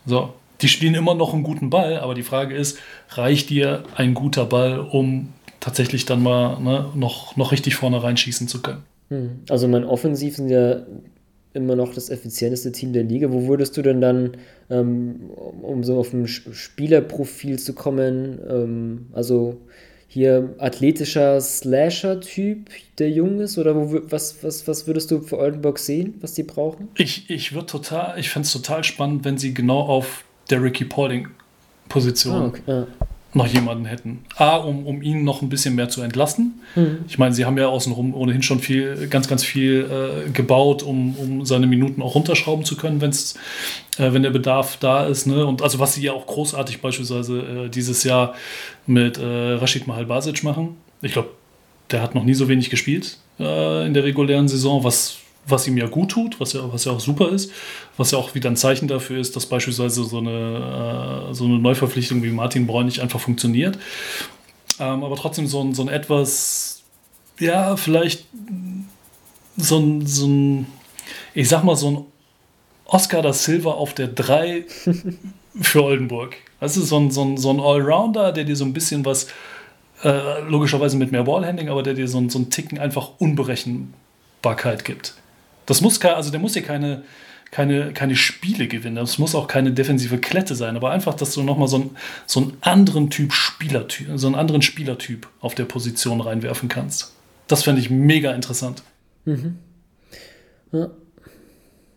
[0.05, 2.79] So, die spielen immer noch einen guten Ball, aber die Frage ist,
[3.11, 8.47] reicht dir ein guter Ball, um tatsächlich dann mal ne, noch, noch richtig vorne reinschießen
[8.47, 8.83] zu können?
[9.09, 9.41] Hm.
[9.49, 10.85] Also mein Offensiv sind ja
[11.53, 13.31] immer noch das effizienteste Team der Liga.
[13.31, 14.37] Wo würdest du denn dann,
[14.69, 15.29] ähm,
[15.61, 19.57] um so auf ein Spielerprofil zu kommen, ähm, also
[20.07, 22.69] hier athletischer Slasher-Typ,
[22.99, 23.57] der jung ist?
[23.57, 26.89] Oder wo, was, was, was würdest du für Oldenburg sehen, was die brauchen?
[26.95, 30.85] Ich, ich würde total, ich fände es total spannend, wenn sie genau auf der Ricky
[30.85, 32.61] Paulding-Position ah, okay.
[32.67, 32.87] ja
[33.33, 34.25] noch jemanden hätten.
[34.37, 36.61] A, um, um ihn noch ein bisschen mehr zu entlasten.
[36.75, 36.99] Mhm.
[37.07, 41.15] Ich meine, sie haben ja außenrum ohnehin schon viel, ganz, ganz viel äh, gebaut, um,
[41.15, 43.35] um seine Minuten auch runterschrauben zu können, wenn's,
[43.97, 45.27] äh, wenn der Bedarf da ist.
[45.27, 45.45] Ne?
[45.45, 48.33] Und also was sie ja auch großartig beispielsweise äh, dieses Jahr
[48.87, 50.77] mit äh, Rashid Mahal Basic machen.
[51.01, 51.29] Ich glaube,
[51.91, 55.17] der hat noch nie so wenig gespielt äh, in der regulären Saison, was
[55.49, 57.51] was ihm ja gut tut, was ja, was ja auch super ist,
[57.97, 61.59] was ja auch wieder ein Zeichen dafür ist, dass beispielsweise so eine, äh, so eine
[61.59, 63.77] Neuverpflichtung wie Martin Braun nicht einfach funktioniert.
[64.79, 66.83] Ähm, aber trotzdem so ein, so ein etwas,
[67.39, 68.25] ja, vielleicht
[69.57, 70.67] so ein, so ein,
[71.33, 72.05] ich sag mal, so ein
[72.85, 74.65] Oscar da Silva auf der 3
[75.61, 76.37] für Oldenburg.
[76.59, 79.27] Das ist so ein, so ein, so ein Allrounder, der dir so ein bisschen was,
[80.03, 84.85] äh, logischerweise mit mehr Ballhandling, aber der dir so, ein, so einen Ticken einfach Unberechenbarkeit
[84.85, 85.15] gibt.
[85.69, 87.03] Das muss also der muss hier keine,
[87.51, 88.95] keine, keine Spiele gewinnen.
[88.95, 91.89] Das muss auch keine defensive Klette sein, aber einfach, dass du nochmal so, ein,
[92.25, 97.13] so einen anderen Typ Spielertyp, so einen anderen Spielertyp auf der Position reinwerfen kannst.
[97.47, 98.81] Das fände ich mega interessant.
[99.25, 99.59] Mhm.
[100.71, 100.89] Ja.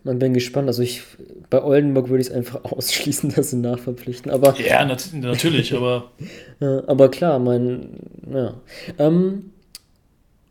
[0.03, 0.67] Man bin gespannt.
[0.67, 1.01] Also ich
[1.49, 4.31] bei Oldenburg würde ich es einfach ausschließen, dass sie nachverpflichten.
[4.31, 6.11] Aber ja, nat natürlich, aber
[6.87, 7.89] aber klar, mein
[8.31, 8.53] ja.
[8.99, 9.51] Ähm,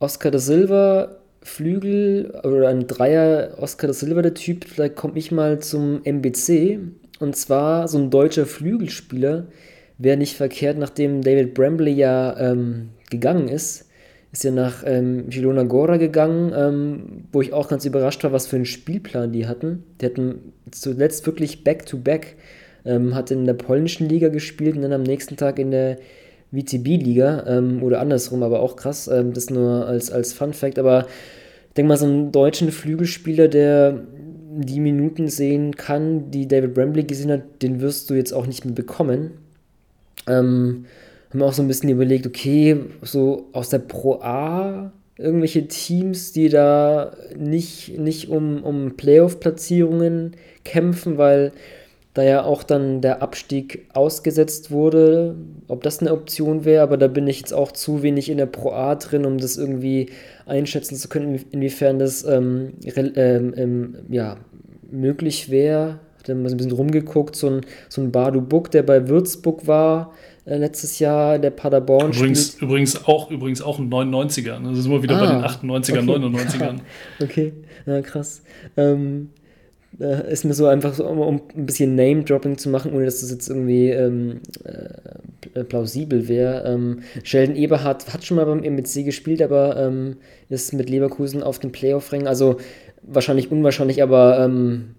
[0.00, 4.64] Oscar da Silva Flügel oder ein Dreier Oscar da Silva der Typ.
[4.64, 6.78] Vielleicht komme ich mal zum MBC
[7.20, 9.46] und zwar so ein deutscher Flügelspieler
[9.98, 13.86] wäre nicht verkehrt, nachdem David Brambley ja ähm, gegangen ist
[14.32, 15.28] ist ja nach ähm,
[15.68, 19.84] Gora gegangen, ähm, wo ich auch ganz überrascht war, was für einen Spielplan die hatten.
[20.00, 22.36] Die hatten zuletzt wirklich Back-to-Back,
[22.86, 25.98] ähm, hat in der polnischen Liga gespielt und dann am nächsten Tag in der
[26.52, 29.08] VTB-Liga ähm, oder andersrum, aber auch krass.
[29.08, 30.78] Ähm, das nur als, als Fun-Fact.
[30.78, 31.06] Aber
[31.68, 34.02] ich denke mal, so einen deutschen Flügelspieler, der
[34.54, 38.64] die Minuten sehen kann, die David Brambley gesehen hat, den wirst du jetzt auch nicht
[38.64, 39.32] mehr bekommen.
[40.26, 40.84] Ähm,
[41.30, 46.48] haben auch so ein bisschen überlegt, okay, so aus der Pro A irgendwelche Teams, die
[46.48, 50.32] da nicht, nicht um, um Playoff-Platzierungen
[50.64, 51.52] kämpfen, weil
[52.14, 55.34] da ja auch dann der Abstieg ausgesetzt wurde,
[55.68, 58.46] ob das eine Option wäre, aber da bin ich jetzt auch zu wenig in der
[58.46, 60.10] Pro A drin, um das irgendwie
[60.44, 64.36] einschätzen zu können, inwiefern das ähm, ähm, ähm, ja,
[64.90, 66.00] möglich wäre.
[66.18, 69.08] Hat dann mal so ein bisschen rumgeguckt, so ein, so ein Badu Buck, der bei
[69.08, 70.12] Würzburg war,
[70.44, 74.58] äh, letztes Jahr, der Paderborn übrigens, übrigens auch Übrigens auch ein 99er.
[74.58, 74.70] Ne?
[74.70, 76.58] Das sind wir wieder ah, bei den 98er, okay.
[76.58, 76.80] 99ern.
[77.22, 77.52] okay,
[77.86, 78.42] ja, krass.
[78.76, 79.30] Ähm,
[80.00, 83.20] äh, ist mir so einfach so, um, um ein bisschen Name-Dropping zu machen, ohne dass
[83.20, 86.64] das jetzt irgendwie ähm, äh, plausibel wäre.
[86.66, 90.16] Ähm, Sheldon Eberhardt hat schon mal beim MBC gespielt, aber ähm,
[90.48, 92.26] ist mit Leverkusen auf den Playoff-Rängen.
[92.26, 92.58] Also
[93.02, 94.94] wahrscheinlich unwahrscheinlich, aber ähm,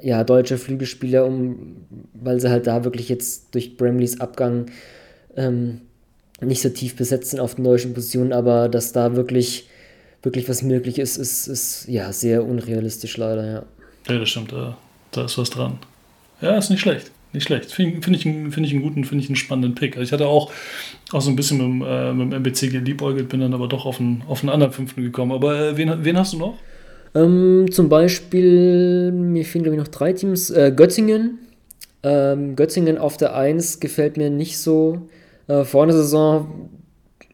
[0.00, 1.76] ja, deutsche Flügelspieler, um,
[2.14, 4.66] weil sie halt da wirklich jetzt durch Bramleys Abgang
[5.36, 5.82] ähm,
[6.40, 9.68] nicht so tief besetzt sind auf den deutschen Positionen, aber dass da wirklich,
[10.22, 13.64] wirklich was möglich ist, ist, ist ja sehr unrealistisch leider, ja.
[14.08, 14.76] Ja, das stimmt, da,
[15.12, 15.78] da ist was dran.
[16.40, 17.10] Ja, ist nicht schlecht.
[17.32, 17.72] Nicht schlecht.
[17.72, 19.96] Finde find ich, find ich einen guten, finde ich einen spannenden Pick.
[19.96, 20.52] Also ich hatte auch,
[21.12, 23.86] auch so ein bisschen mit, dem, äh, mit dem MBC geliebäugelt, bin dann aber doch
[23.86, 25.32] auf einen, auf einen anderen fünften gekommen.
[25.32, 26.58] Aber äh, wen, wen hast du noch?
[27.14, 30.50] Ähm, zum Beispiel, mir fehlen glaube ich noch drei Teams.
[30.50, 31.38] Äh, Göttingen.
[32.02, 35.08] Ähm, Göttingen auf der 1 gefällt mir nicht so.
[35.46, 36.68] Äh, vor der Saison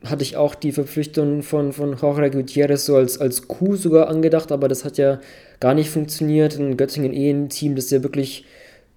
[0.05, 4.53] hatte ich auch die Verpflichtung von, von Jorge Gutierrez so als, als Coup sogar angedacht,
[4.53, 5.21] aber das hat ja
[5.61, 6.57] gar nicht funktioniert.
[6.57, 8.45] In Göttingen eh ein Team, das ja wirklich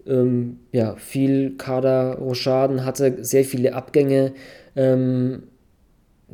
[0.05, 4.33] ähm, ja, viel Kader-Rochaden hatte, sehr viele Abgänge.
[4.75, 5.43] Ähm,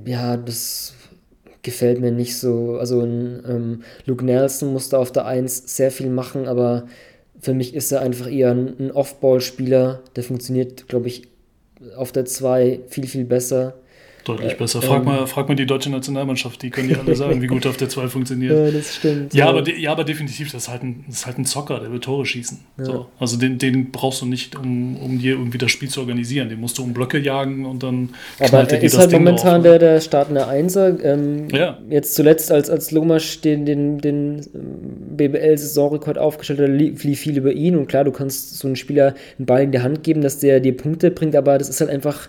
[0.06, 0.94] ja, das
[1.64, 2.78] gefällt mir nicht so.
[2.78, 6.88] Also ähm, Luke Nelson musste auf der 1 sehr viel machen, aber
[7.40, 10.02] für mich ist er einfach eher ein Off-Ball-Spieler.
[10.16, 11.28] Der funktioniert, glaube ich,
[11.96, 13.76] auf der 2 viel, viel besser.
[14.28, 14.82] Deutlich äh, besser.
[14.82, 17.66] Frag, ähm, mal, frag mal die deutsche Nationalmannschaft, die können dir alle sagen, wie gut
[17.66, 18.54] auf der 2 funktioniert.
[18.54, 19.34] Ja, das stimmt.
[19.34, 19.50] Ja, ja.
[19.50, 22.02] Aber, ja aber definitiv, das ist, halt ein, das ist halt ein Zocker, der will
[22.02, 22.60] Tore schießen.
[22.78, 22.86] Ja.
[22.86, 23.08] So.
[23.20, 26.50] Also den, den brauchst du nicht, um, um dir irgendwie das Spiel zu organisieren.
[26.50, 28.10] Den musst du um Blöcke jagen und dann
[28.40, 31.02] Aber er ist halt Ding momentan der, der startende Einser.
[31.04, 31.78] Ähm, ja.
[31.90, 37.54] Jetzt zuletzt, als, als Lomasch den, den, den ähm, BBL-Saisonrekord aufgestellt hat, lief viel über
[37.54, 37.78] ihn.
[37.78, 40.60] Und klar, du kannst so einen Spieler einen Ball in die Hand geben, dass der
[40.60, 42.28] dir Punkte bringt, aber das ist halt einfach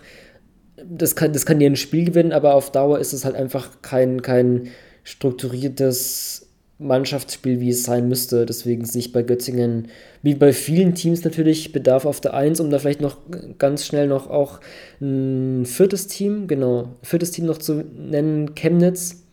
[0.86, 3.82] das kann, das kann dir ein Spiel gewinnen, aber auf Dauer ist es halt einfach
[3.82, 4.68] kein, kein
[5.04, 8.46] strukturiertes Mannschaftsspiel, wie es sein müsste.
[8.46, 9.88] Deswegen sehe ich bei Göttingen,
[10.22, 13.16] wie bei vielen Teams natürlich, Bedarf auf der 1, um da vielleicht noch
[13.58, 14.60] ganz schnell noch auch
[15.00, 19.24] ein viertes Team, genau, viertes Team noch zu nennen, Chemnitz.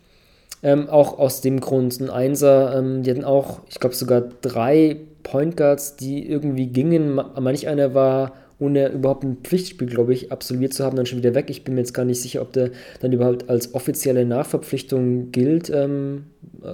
[0.64, 2.80] Ähm, auch aus dem Grund ein Einser.
[2.80, 7.14] Ähm, die hatten auch, ich glaube, sogar drei Point Guards, die irgendwie gingen.
[7.14, 11.36] Manch einer war ohne überhaupt ein Pflichtspiel, glaube ich, absolviert zu haben, dann schon wieder
[11.36, 11.50] weg.
[11.50, 15.70] Ich bin mir jetzt gar nicht sicher, ob der dann überhaupt als offizielle Nachverpflichtung gilt
[15.70, 16.26] ähm,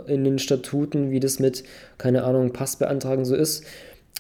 [0.08, 1.64] in den Statuten, wie das mit,
[1.98, 3.64] keine Ahnung, Pass beantragen so ist.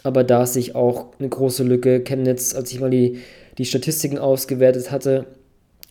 [0.04, 2.02] Aber da sehe ich auch eine große Lücke.
[2.02, 3.20] Chemnitz, als ich mal die,
[3.60, 5.28] die Statistiken ausgewertet hatte,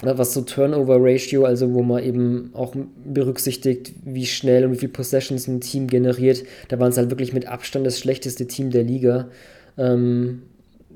[0.02, 5.46] was so Turnover-Ratio, also wo man eben auch berücksichtigt, wie schnell und wie viele Possessions
[5.46, 9.28] ein Team generiert, da waren es halt wirklich mit Abstand das schlechteste Team der Liga.
[9.76, 10.42] Ähm,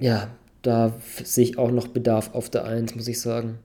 [0.01, 0.31] ja,
[0.65, 3.59] da sehe ich auch noch Bedarf auf der 1, muss ich sagen.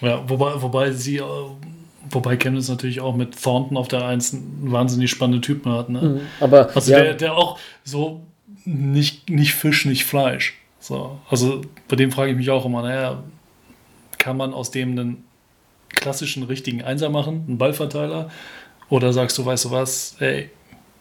[0.00, 1.22] Ja, wobei, wobei sie, äh,
[2.10, 5.88] wobei Chemnitz natürlich auch mit Thornton auf der 1 einen wahnsinnig spannenden Typen hat.
[5.88, 6.00] Ne?
[6.00, 7.02] Mhm, aber, also ja.
[7.02, 8.22] der, der auch so
[8.64, 10.54] nicht, nicht Fisch, nicht Fleisch.
[10.78, 13.22] So, also bei dem frage ich mich auch immer, naja,
[14.18, 15.24] kann man aus dem einen
[15.88, 18.30] klassischen richtigen Einser machen, einen Ballverteiler?
[18.90, 20.50] Oder sagst du, weißt du was, ey,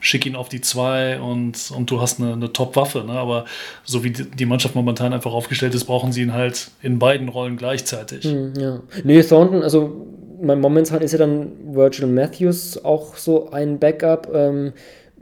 [0.04, 3.04] schick ihn auf die zwei und, und du hast eine, eine Top-Waffe.
[3.04, 3.14] Ne?
[3.14, 3.46] Aber
[3.84, 7.58] so wie die Mannschaft momentan einfach aufgestellt ist, brauchen sie ihn halt in beiden Rollen
[7.58, 8.26] gleichzeitig.
[8.26, 8.80] Hm, ja.
[9.04, 10.06] Nee, Thornton, also
[10.42, 14.30] momentan ist ja dann Virgil Matthews auch so ein Backup.
[14.34, 14.74] Ähm,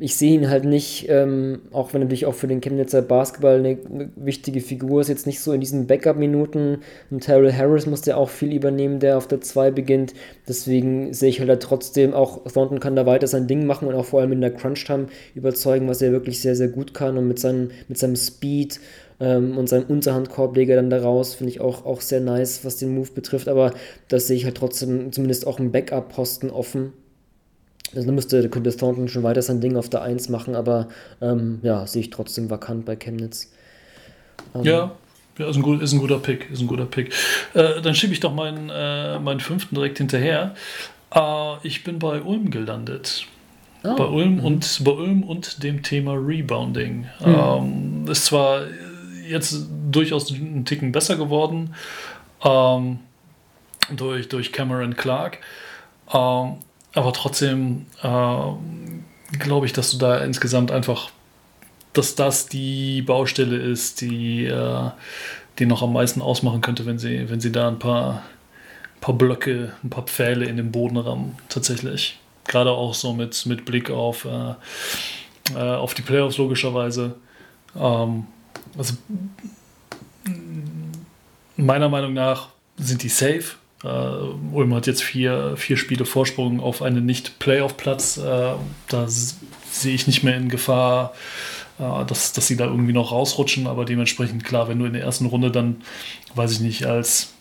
[0.02, 3.78] ich sehe ihn halt nicht, ähm, auch wenn natürlich auch für den Chemnitzer Basketball eine,
[4.16, 6.80] wichtige Figur ist, jetzt nicht so in diesen Backup-Minuten.
[7.12, 10.16] Und Terrell Harris muss ja auch viel übernehmen, der auf der 2 beginnt.
[10.48, 13.94] Deswegen sehe ich halt da trotzdem auch, Thornton kann da weiter sein Ding machen und
[13.94, 17.20] auch vor allem in der Crunch-Time überzeugen, was er wirklich sehr, sehr gut kann.
[17.20, 18.80] Und mit seinem, mit seinem Speed
[19.20, 23.12] ähm, und seinem Unterhandkorbleger dann daraus finde ich auch, auch sehr nice, was den Move
[23.14, 23.48] betrifft.
[23.48, 23.72] Aber
[24.08, 26.94] das sehe ich halt trotzdem zumindest auch einen Backup-Posten offen
[27.96, 30.88] also da müsste, könnte Thornton schon weiter sein Ding auf der 1 machen, aber
[31.22, 33.52] ähm, ja, sehe ich trotzdem vakant bei Chemnitz.
[34.56, 34.92] Ähm, ja,
[35.38, 36.50] ja ist, ein gut, ist ein guter Pick.
[36.52, 37.14] Ist ein guter Pick.
[37.54, 40.56] Äh, dann schiebe ich doch meinen, äh, meinen fünften direkt hinterher.
[41.14, 43.26] Äh, ich bin bei Ulm gelandet.
[43.84, 43.96] Oh.
[43.96, 44.46] Bei Ulm mhm.
[44.46, 47.08] und bei Ulm und dem Thema Rebounding.
[47.20, 47.26] Mhm.
[47.26, 48.62] Ähm, ist zwar
[49.28, 51.74] jetzt durchaus ein Ticken besser geworden
[52.44, 53.00] ähm,
[53.96, 55.40] durch, durch Cameron Clark.
[56.14, 56.58] Ähm,
[56.94, 61.10] aber trotzdem äh, glaube ich, dass du da insgesamt einfach,
[61.94, 64.90] dass das die Baustelle ist, die, äh,
[65.60, 68.24] die noch am meisten ausmachen könnte, wenn sie, wenn sie da ein paar,
[69.00, 72.20] paar Blöcke, ein paar Pfähle in den Boden rammen, tatsächlich.
[72.46, 74.54] Gerade auch so mit, mit Blick auf, äh,
[75.56, 77.16] äh auf die Playoffs logischerweise.
[77.76, 78.26] Ähm,
[78.78, 78.96] also
[81.56, 83.56] meiner Meinung nach sind die safe.
[83.84, 88.20] Uh, Ulm hat jetzt vier, vier Spiele Vorsprung auf einen Nicht-Playoff-Platz.
[88.20, 91.14] Uh, da sehe ich nicht mehr in Gefahr,
[91.80, 93.66] uh, dass, dass sie da irgendwie noch rausrutschen.
[93.66, 95.82] Aber dementsprechend, klar, wenn du in der ersten Runde dann,
[96.36, 97.34] weiß ich nicht, als,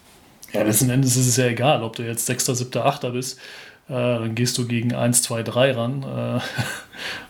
[0.52, 3.38] ja, letzten Endes ist es ja egal, ob du jetzt Sechster, Siebter, Achter bist,
[3.86, 6.00] dann gehst du gegen 1, 2, 3 ran.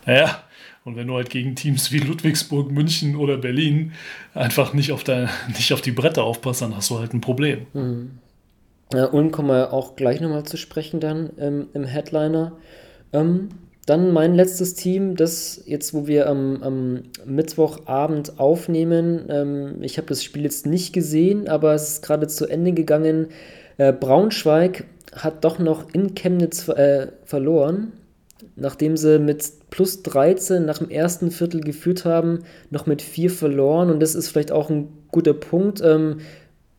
[0.06, 0.42] naja,
[0.84, 3.92] und wenn du halt gegen Teams wie Ludwigsburg, München oder Berlin
[4.34, 7.66] einfach nicht auf, dein, nicht auf die Bretter aufpasst, dann hast du halt ein Problem.
[7.72, 8.18] Mhm.
[8.92, 12.52] Äh, Ulm kommen wir auch gleich nochmal zu sprechen dann ähm, im Headliner.
[13.12, 13.50] Ähm,
[13.86, 19.26] dann mein letztes Team, das jetzt, wo wir am, am Mittwochabend aufnehmen.
[19.28, 23.28] Ähm, ich habe das Spiel jetzt nicht gesehen, aber es ist gerade zu Ende gegangen.
[23.78, 27.92] Äh, Braunschweig hat doch noch in Chemnitz äh, verloren,
[28.54, 33.90] nachdem sie mit plus 13 nach dem ersten Viertel geführt haben, noch mit 4 verloren.
[33.90, 35.80] Und das ist vielleicht auch ein guter Punkt.
[35.82, 36.18] Ähm,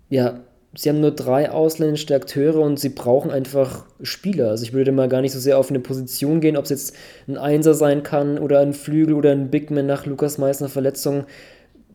[0.09, 0.41] ja,
[0.74, 4.50] sie haben nur drei ausländische Akteure und sie brauchen einfach Spieler.
[4.50, 6.96] Also ich würde mal gar nicht so sehr auf eine Position gehen, ob es jetzt
[7.28, 11.26] ein Einser sein kann oder ein Flügel oder ein Bigman nach Lukas Meissner Verletzung.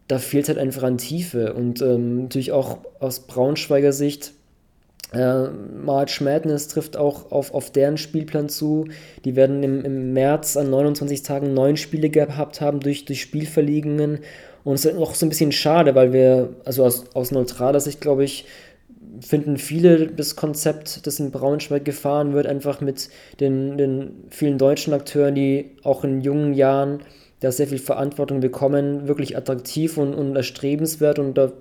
[0.09, 1.55] Da fehlt halt einfach an Tiefe.
[1.55, 4.33] Und ähm, natürlich auch aus Braunschweiger Sicht,
[5.13, 5.49] äh,
[5.85, 8.89] March Madness trifft auch auf, auf deren Spielplan zu.
[9.25, 14.21] Die werden im, im März an 29 Tagen neun Spiele gehabt haben durch, durch Spielverlegungen.
[14.65, 18.01] Und es ist auch so ein bisschen schade, weil wir, also aus, aus neutraler Sicht,
[18.01, 18.47] glaube ich,
[19.21, 23.09] finden viele das Konzept, das in Braunschweig gefahren wird, einfach mit
[23.41, 27.01] den, den vielen deutschen Akteuren, die auch in jungen Jahren
[27.41, 31.19] da sehr viel Verantwortung bekommen, wirklich attraktiv und, und erstrebenswert.
[31.19, 31.53] Und da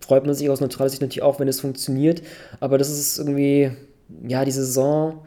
[0.00, 2.22] freut man sich aus neutraler Sicht natürlich auch, wenn es funktioniert,
[2.60, 3.70] aber das ist irgendwie,
[4.26, 5.22] ja, die Saison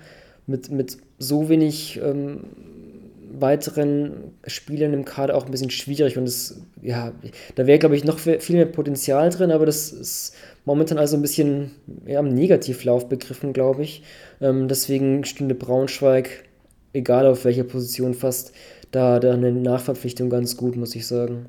[0.47, 2.41] mit, mit so wenig ähm,
[3.39, 6.17] weiteren Spielern im Kader auch ein bisschen schwierig.
[6.17, 7.11] Und es, ja,
[7.55, 10.36] da wäre, glaube ich, noch viel mehr Potenzial drin, aber das ist
[10.66, 11.72] momentan also ein bisschen
[12.05, 14.03] ja, im Negativlauf begriffen, glaube ich.
[14.41, 16.43] Ähm, deswegen stünde Braunschweig,
[16.93, 18.53] egal auf welcher Position fast,
[18.91, 21.47] da, da eine Nachverpflichtung ganz gut, muss ich sagen.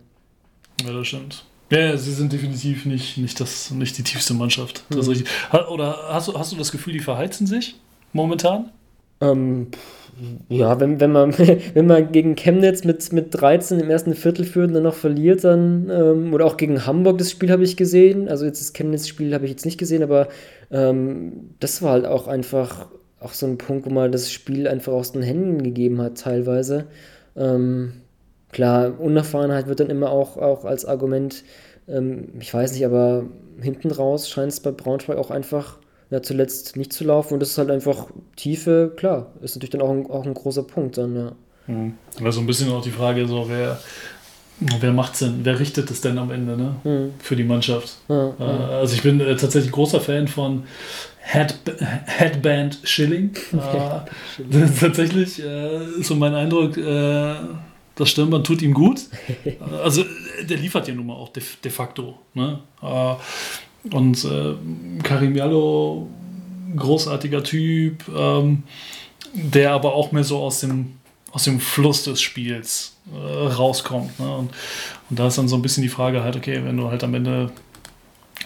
[0.85, 1.45] Ja, das stimmt.
[1.71, 4.85] Ja, sie sind definitiv nicht, nicht, das, nicht die tiefste Mannschaft.
[4.89, 5.25] Das hm.
[5.71, 7.77] Oder hast du, hast du das Gefühl, die verheizen sich
[8.13, 8.71] momentan?
[9.21, 9.69] Ähm,
[10.49, 11.37] ja, wenn, wenn, man,
[11.75, 15.45] wenn man gegen Chemnitz mit, mit 13 im ersten Viertel führt und dann noch verliert,
[15.45, 19.35] dann, ähm, oder auch gegen Hamburg, das Spiel habe ich gesehen, also jetzt das Chemnitz-Spiel
[19.35, 20.29] habe ich jetzt nicht gesehen, aber
[20.71, 22.89] ähm, das war halt auch einfach
[23.21, 26.87] auch so ein Punkt, wo man das Spiel einfach aus den Händen gegeben hat, teilweise.
[27.37, 27.93] Ähm,
[28.53, 31.45] klar, Unerfahrenheit wird dann immer auch, auch als Argument,
[31.89, 33.25] ähm, ich weiß nicht, aber
[33.61, 35.79] hinten raus scheint es bei Braunschweig auch einfach
[36.11, 37.35] ja, zuletzt nicht zu laufen.
[37.35, 40.63] Und das ist halt einfach Tiefe, klar, ist natürlich dann auch ein, auch ein großer
[40.63, 41.33] Punkt dann, ja.
[41.67, 41.95] Mhm.
[42.23, 43.81] Also ein bisschen auch die Frage, so wer,
[44.81, 46.77] wer macht's denn, wer richtet es denn am Ende, ne?
[46.85, 47.15] Mhm.
[47.19, 47.97] Für die Mannschaft.
[48.09, 48.69] Ja, äh, ja.
[48.79, 50.63] Also ich bin äh, tatsächlich großer Fan von
[51.21, 51.57] Head,
[52.07, 53.35] Headband Schilling.
[53.53, 57.35] äh, tatsächlich äh, ist so mein Eindruck, äh,
[57.97, 59.01] das Stirnband tut ihm gut.
[59.83, 60.05] Also
[60.49, 62.19] der liefert ja nun mal auch de, de facto.
[62.35, 62.61] Ne?
[63.93, 64.55] Und äh,
[65.03, 66.09] Karim Jallo,
[66.77, 68.63] großartiger Typ, ähm,
[69.33, 70.95] der aber auch mehr so aus dem,
[71.33, 74.19] aus dem Fluss des Spiels äh, rauskommt.
[74.19, 74.37] Ne?
[74.37, 74.51] Und,
[75.11, 77.15] und da ist dann so ein bisschen die Frage halt, okay, wenn du halt am
[77.15, 77.51] Ende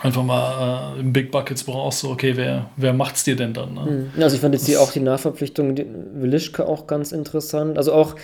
[0.03, 3.75] einfach mal äh, im Big Buckets brauchst, so, okay, wer, wer macht's dir denn dann?
[3.75, 4.11] Ne?
[4.17, 4.23] Mhm.
[4.23, 5.77] Also ich fand jetzt hier auch die Nachverpflichtung
[6.15, 7.77] Wilischka auch ganz interessant.
[7.79, 8.17] Also auch,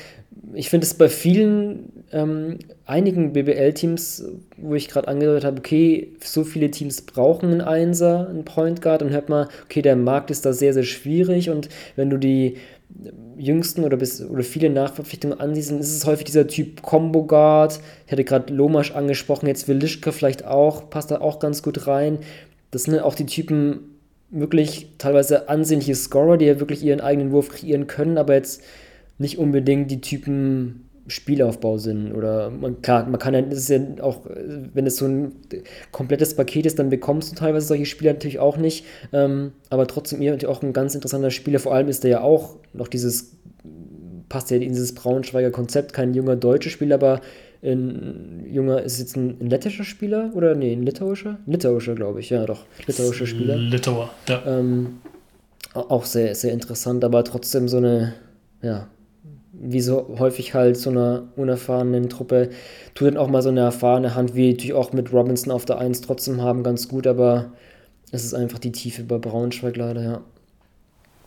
[0.55, 4.25] ich finde es bei vielen, ähm, einigen BBL-Teams,
[4.57, 9.03] wo ich gerade angedeutet habe, okay, so viele Teams brauchen einen Einser, einen Point Guard,
[9.03, 12.57] dann hört man, okay, der Markt ist da sehr, sehr schwierig und wenn du die
[13.37, 17.81] jüngsten oder, bis, oder viele Nachverpflichtungen ansiehst, ist es häufig dieser Typ Combo Guard.
[18.07, 22.19] Ich hatte gerade Lomasch angesprochen, jetzt Wilischka vielleicht auch, passt da auch ganz gut rein.
[22.71, 23.99] Das sind auch die Typen
[24.31, 28.63] wirklich teilweise ansehnliche Scorer, die ja wirklich ihren eigenen Wurf kreieren können, aber jetzt
[29.19, 32.13] nicht unbedingt die Typen Spielaufbau sind.
[32.13, 35.33] Oder man, klar, man kann ja, das ist ja auch, wenn es so ein
[35.93, 38.85] komplettes Paket ist, dann bekommst du teilweise solche Spieler natürlich auch nicht.
[39.13, 41.59] Ähm, aber trotzdem ihr auch ein ganz interessanter Spieler.
[41.59, 43.33] Vor allem ist er ja auch noch dieses,
[44.29, 47.21] passt ja in dieses Braunschweiger Konzept, kein junger deutscher Spieler, aber
[47.63, 51.39] ein junger, ist jetzt ein, ein lettischer Spieler oder nee, ein litauischer?
[51.47, 52.65] Litauischer, glaube ich, ja doch.
[52.87, 53.57] Litauischer Spieler.
[53.57, 54.43] Litauer, ja.
[54.47, 54.99] Ähm,
[55.75, 58.15] auch sehr, sehr interessant, aber trotzdem so eine,
[58.63, 58.89] ja,
[59.59, 62.51] wie so häufig halt so einer unerfahrenen Truppe,
[62.95, 65.79] tut dann auch mal so eine erfahrene Hand, wie natürlich auch mit Robinson auf der
[65.79, 67.53] 1 trotzdem haben, ganz gut, aber
[68.13, 70.21] es ist einfach die Tiefe bei Braunschweig leider, ja.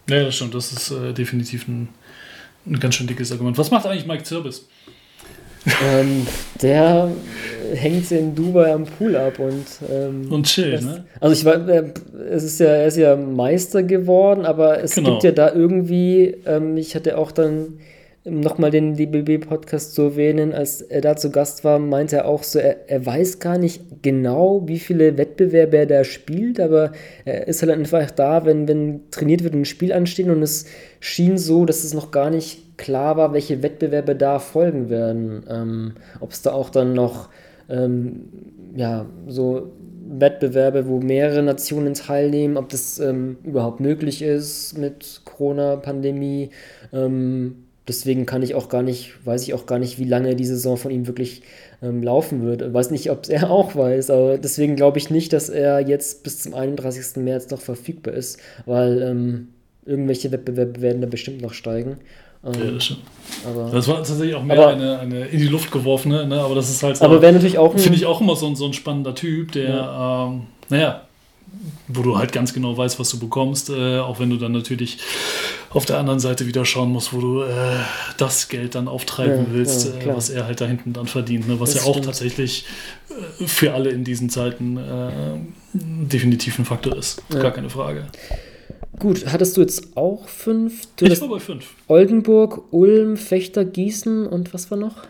[0.10, 1.90] Ja, das stimmt, das ist äh, definitiv ein,
[2.66, 3.58] ein ganz schön dickes Argument.
[3.58, 4.68] Was macht eigentlich Mike Zirbis?
[5.84, 6.26] ähm,
[6.62, 7.12] der
[7.74, 11.06] hängt in Dubai am Pool ab und ähm, und chill, ne?
[11.20, 11.92] Also ich war, äh,
[12.32, 15.12] es ist ja, er ist ja Meister geworden, aber es genau.
[15.12, 17.80] gibt ja da irgendwie, ähm, ich hatte auch dann
[18.26, 22.60] nochmal den DBB-Podcast zu erwähnen, als er da zu Gast war, meinte er auch so,
[22.60, 26.92] er, er, weiß gar nicht genau, wie viele Wettbewerbe er da spielt, aber
[27.26, 30.66] er ist halt einfach da, wenn, wenn trainiert wird und ein Spiel ansteht und es
[31.00, 35.44] schien so, dass es noch gar nicht klar war, welche Wettbewerbe da folgen werden.
[35.50, 37.30] Ähm, Ob es da auch dann noch
[37.70, 38.30] ähm,
[38.76, 39.72] ja, so
[40.10, 46.50] Wettbewerbe, wo mehrere Nationen teilnehmen, ob das ähm, überhaupt möglich ist mit Corona-Pandemie.
[46.92, 50.46] Ähm, Deswegen kann ich auch gar nicht, weiß ich auch gar nicht, wie lange die
[50.46, 51.42] Saison von ihm wirklich
[51.82, 52.62] ähm, laufen wird.
[52.62, 55.80] Ich weiß nicht, ob es er auch weiß, aber deswegen glaube ich nicht, dass er
[55.80, 57.24] jetzt bis zum 31.
[57.24, 59.48] März noch verfügbar ist, weil ähm,
[59.86, 61.98] irgendwelche Wettbewerbe werden da bestimmt noch steigen.
[62.46, 62.94] Ähm, ja, das
[63.74, 66.40] das war tatsächlich auch mehr aber, eine, eine in die Luft geworfene, ne?
[66.40, 67.06] aber das ist halt so.
[67.06, 67.78] Aber wäre natürlich auch.
[67.78, 70.28] Finde ich auch immer so ein, so ein spannender Typ, der, ja.
[70.28, 71.09] ähm, naja,
[71.88, 74.98] wo du halt ganz genau weißt, was du bekommst, äh, auch wenn du dann natürlich
[75.72, 77.80] auf der anderen Seite wieder schauen musst, wo du äh,
[78.18, 81.48] das Geld dann auftreiben ja, willst, ja, äh, was er halt da hinten dann verdient,
[81.48, 81.60] ne?
[81.60, 82.66] was das ja auch tatsächlich
[83.40, 85.38] äh, für alle in diesen Zeiten äh,
[85.74, 87.42] definitiv ein Faktor ist, ja.
[87.42, 88.08] gar keine Frage.
[88.98, 90.88] Gut, hattest du jetzt auch fünf?
[90.98, 91.66] Du ich war bei fünf.
[91.88, 95.04] Oldenburg, Ulm, Fechter, Gießen und was war noch?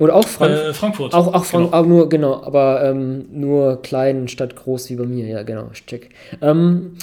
[0.00, 1.12] Oder auch Frank äh, Frankfurt.
[1.12, 1.76] Auch, auch, Frank genau.
[1.76, 6.08] auch nur, genau, aber ähm, nur klein statt groß wie bei mir, ja, genau, check.
[6.40, 6.96] Ähm,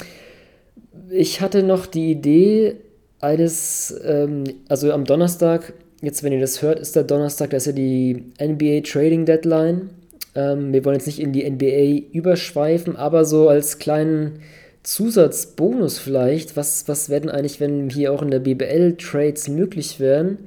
[1.08, 2.74] ich hatte noch die Idee
[3.20, 7.66] eines, ähm, also am Donnerstag, jetzt wenn ihr das hört, ist der Donnerstag, das ist
[7.68, 9.90] ja die NBA Trading Deadline.
[10.34, 14.40] Ähm, wir wollen jetzt nicht in die NBA überschweifen, aber so als kleinen
[14.82, 20.38] Zusatzbonus vielleicht, was, was werden eigentlich, wenn hier auch in der BBL Trades möglich wären?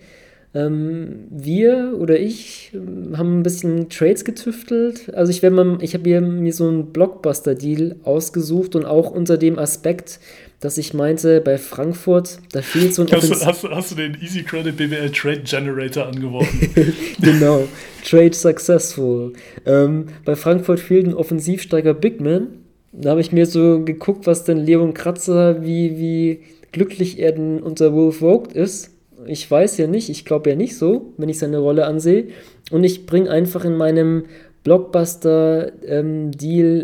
[0.53, 5.13] Ähm, wir oder ich ähm, haben ein bisschen Trades getüftelt.
[5.13, 10.19] Also ich mal, ich habe mir so einen Blockbuster-Deal ausgesucht und auch unter dem Aspekt,
[10.59, 14.17] dass ich meinte, bei Frankfurt, da fehlt so ein hast, du, hast, hast du den
[14.21, 16.69] Easy Credit BWL Trade Generator angeworfen?
[17.21, 17.65] genau,
[18.03, 19.31] Trade Successful.
[19.65, 22.47] Ähm, bei Frankfurt fehlt ein Offensivsteiger Bigman.
[22.91, 26.41] Da habe ich mir so geguckt, was denn Leon Kratzer, wie, wie
[26.73, 28.91] glücklich er denn unter Wolf Vogt ist
[29.26, 32.28] ich weiß ja nicht, ich glaube ja nicht so, wenn ich seine Rolle ansehe.
[32.72, 34.26] Und ich bringe einfach in meinem
[34.63, 36.32] Blockbuster-Deal ähm,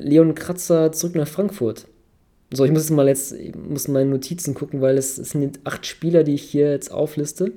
[0.04, 1.88] Leon Kratzer zurück nach Frankfurt.
[2.52, 5.60] So, ich muss jetzt mal jetzt, ich muss meine Notizen gucken, weil es, es sind
[5.66, 7.52] acht Spieler, die ich hier jetzt aufliste.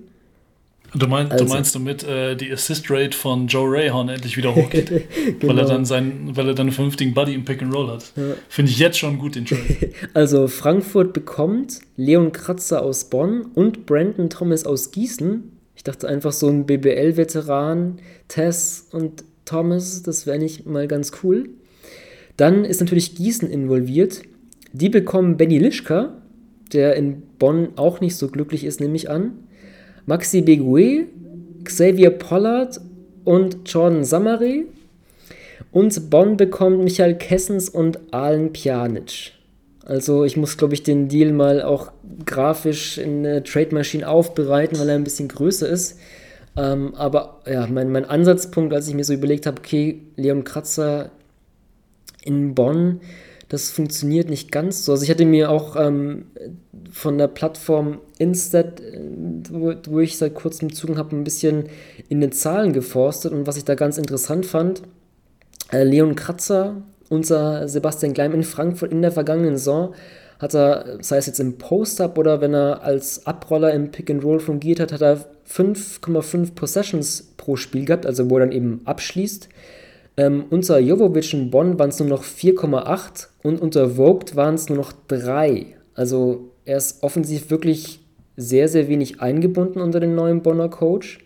[0.94, 1.44] Du, mein, also.
[1.44, 4.88] du meinst damit äh, die Assist Rate von Joe Rayhorn endlich wieder hochgeht,
[5.38, 5.52] genau.
[5.52, 8.12] weil er dann seinen, weil er dann einen vernünftigen Buddy im Pick and Roll hat.
[8.16, 8.34] Ja.
[8.48, 9.60] Finde ich jetzt schon gut den Trade.
[10.14, 15.52] Also Frankfurt bekommt Leon Kratzer aus Bonn und Brandon Thomas aus Gießen.
[15.76, 21.50] Ich dachte einfach so ein BBL-Veteran, Tess und Thomas, das wäre nicht mal ganz cool.
[22.36, 24.22] Dann ist natürlich Gießen involviert.
[24.72, 26.16] Die bekommen Benny Lischka,
[26.72, 29.32] der in Bonn auch nicht so glücklich ist, nehme ich an.
[30.06, 31.06] Maxi Begue,
[31.64, 32.80] Xavier Pollard
[33.24, 34.66] und Jordan Samari.
[35.72, 39.32] Und Bonn bekommt Michael Kessens und Alen Pjanic.
[39.84, 41.92] Also ich muss, glaube ich, den Deal mal auch
[42.26, 45.98] grafisch in der Trade Machine aufbereiten, weil er ein bisschen größer ist.
[46.56, 51.10] Ähm, aber ja, mein, mein Ansatzpunkt, als ich mir so überlegt habe, okay, Leon Kratzer
[52.22, 53.00] in Bonn,
[53.50, 54.92] das funktioniert nicht ganz so.
[54.92, 56.26] Also ich hatte mir auch ähm,
[56.90, 59.00] von der Plattform Instat, äh,
[59.50, 61.64] wo, wo ich seit kurzem Zugang habe, ein bisschen
[62.08, 64.82] in den Zahlen geforstet und was ich da ganz interessant fand,
[65.72, 69.94] äh, Leon Kratzer, unser Sebastian Gleim in Frankfurt in der vergangenen Saison,
[70.38, 74.78] hat er, sei es jetzt im Post-Up oder wenn er als Abroller im Pick-and-Roll fungiert
[74.78, 79.48] hat, hat er 5,5 Possessions pro Spiel gehabt, also wo er dann eben abschließt.
[80.16, 84.68] Ähm, unter Jovovic in Bonn waren es nur noch 4,8 und unter Vogt waren es
[84.68, 85.76] nur noch 3.
[85.94, 88.00] Also er ist offensiv wirklich
[88.36, 91.20] sehr, sehr wenig eingebunden unter den neuen Bonner Coach.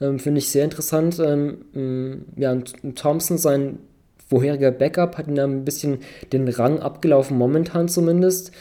[0.00, 1.20] Ähm, Finde ich sehr interessant.
[1.20, 3.78] Ähm, ja, und Thompson, sein
[4.28, 5.98] vorheriger Backup, hat ihn da ein bisschen
[6.32, 8.52] den Rang abgelaufen, momentan zumindest.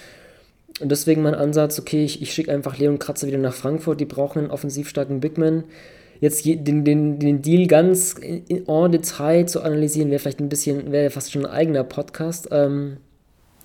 [0.79, 4.05] Und deswegen mein Ansatz, okay, ich, ich schicke einfach Leon Kratzer wieder nach Frankfurt, die
[4.05, 5.65] brauchen einen offensiv starken Bigman.
[6.21, 10.91] Jetzt den, den, den Deal ganz in, en Detail zu analysieren, wäre vielleicht ein bisschen,
[10.91, 12.49] wäre fast schon ein eigener Podcast.
[12.51, 12.97] Ähm,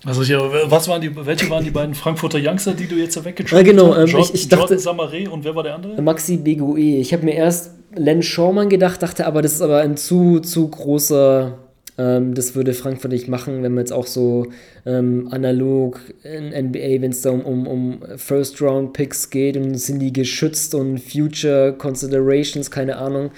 [0.05, 0.39] also ja,
[0.69, 3.75] was waren die, welche waren die beiden Frankfurter Youngster, die du jetzt weggetradet hast?
[3.75, 6.01] Ja, genau, ähm, ich, ich dachte, Jordan Samaré und wer war der andere?
[6.01, 6.99] Maxi Begoe.
[6.99, 10.67] Ich habe mir erst Len Schaumann gedacht, dachte aber, das ist aber ein zu, zu
[10.67, 11.57] großer
[11.97, 14.47] ähm, das würde Frankfurt nicht machen, wenn man jetzt auch so
[14.85, 20.11] ähm, analog in NBA, wenn es da um, um, um First-Round-Picks geht und sind die
[20.11, 23.31] geschützt und Future Considerations, keine Ahnung.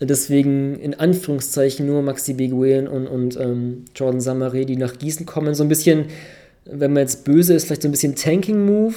[0.00, 5.54] Deswegen in Anführungszeichen nur Maxi Beguin und, und ähm, Jordan Samaré, die nach Gießen kommen.
[5.54, 6.06] So ein bisschen,
[6.64, 8.94] wenn man jetzt böse ist, vielleicht so ein bisschen Tanking-Move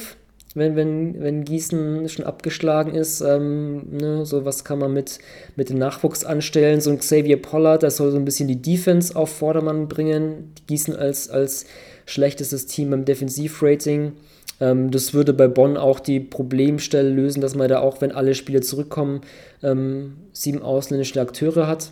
[0.56, 5.20] wenn, wenn, wenn Gießen schon abgeschlagen ist, ähm, ne, so was kann man mit,
[5.56, 6.80] mit dem Nachwuchs anstellen.
[6.82, 10.54] So ein Xavier Pollard, das soll so ein bisschen die Defense auf Vordermann bringen.
[10.68, 11.66] Gießen als, als
[12.06, 14.14] schlechtestes Team im Defensivrating.
[14.60, 18.36] Ähm, das würde bei Bonn auch die Problemstelle lösen, dass man da auch, wenn alle
[18.36, 19.22] Spieler zurückkommen,
[19.64, 21.92] ähm, sieben ausländische Akteure hat.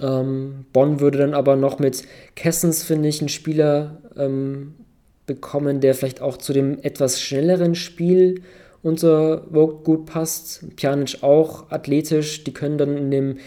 [0.00, 2.02] Ähm, Bonn würde dann aber noch mit
[2.36, 4.74] Kessens, finde ich, einen Spieler ähm,
[5.28, 8.42] bekommen, der vielleicht auch zu dem etwas schnelleren Spiel
[8.82, 10.64] unser Vogue gut passt.
[10.76, 13.38] Pjanic auch athletisch, die können dann in dem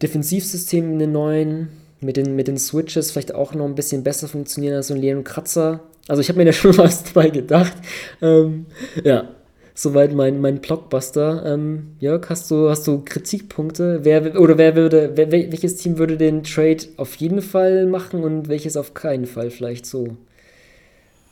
[0.00, 1.68] Defensivsystem in den neuen
[2.00, 5.00] mit den, mit den Switches vielleicht auch noch ein bisschen besser funktionieren als so ein
[5.00, 5.80] Leon Kratzer.
[6.06, 7.74] Also ich habe mir da schon was dabei gedacht.
[8.20, 8.66] Ähm,
[9.02, 9.28] ja,
[9.74, 11.44] soweit mein, mein Blockbuster.
[11.46, 14.00] Ähm, Jörg, hast du, hast du Kritikpunkte?
[14.02, 18.48] Wer, oder wer würde, wer, welches Team würde den Trade auf jeden Fall machen und
[18.48, 20.16] welches auf keinen Fall vielleicht so?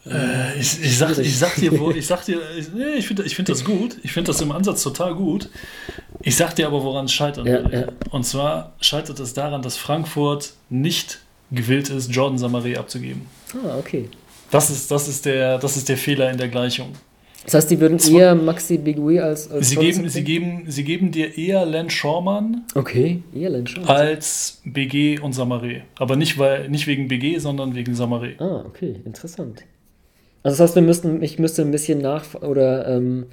[0.05, 3.23] Äh, ich, ich, sag, ich sag dir, wo, ich sag dir, ich, nee, ich finde
[3.23, 3.97] ich find das gut.
[4.03, 5.49] Ich finde das im Ansatz total gut.
[6.21, 7.69] Ich sag dir aber, woran es scheitern ja.
[7.69, 7.87] Ja.
[8.11, 13.23] Und zwar scheitert es daran, dass Frankfurt nicht gewillt ist, Jordan Samaré abzugeben.
[13.55, 14.09] Ah, okay.
[14.51, 16.93] Das ist, das, ist der, das ist der Fehler in der Gleichung.
[17.45, 21.11] Das heißt, die würden eher Maxi Bigui als, als sie geben, sie, geben, sie geben
[21.11, 23.91] dir eher Len Schormann okay, eher Len Schormann.
[23.91, 25.81] als BG und Samaré.
[25.97, 28.41] Aber nicht, weil, nicht wegen BG, sondern wegen Samaré.
[28.41, 29.65] Ah, okay, interessant.
[30.43, 33.27] Also das heißt, wir müssten, ich müsste ein bisschen nach oder ähm,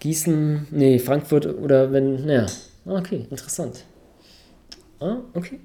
[0.00, 2.46] Gießen, nee, Frankfurt oder wenn, naja,
[2.86, 3.84] ah, okay, interessant.
[5.00, 5.60] Ah, okay.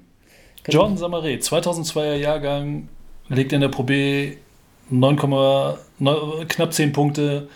[0.62, 2.88] Kann Jordan Samaré, 2002er Jahrgang,
[3.28, 4.36] legt in der Pro B
[4.90, 5.16] 9,
[5.98, 7.48] 9, knapp 10 Punkte,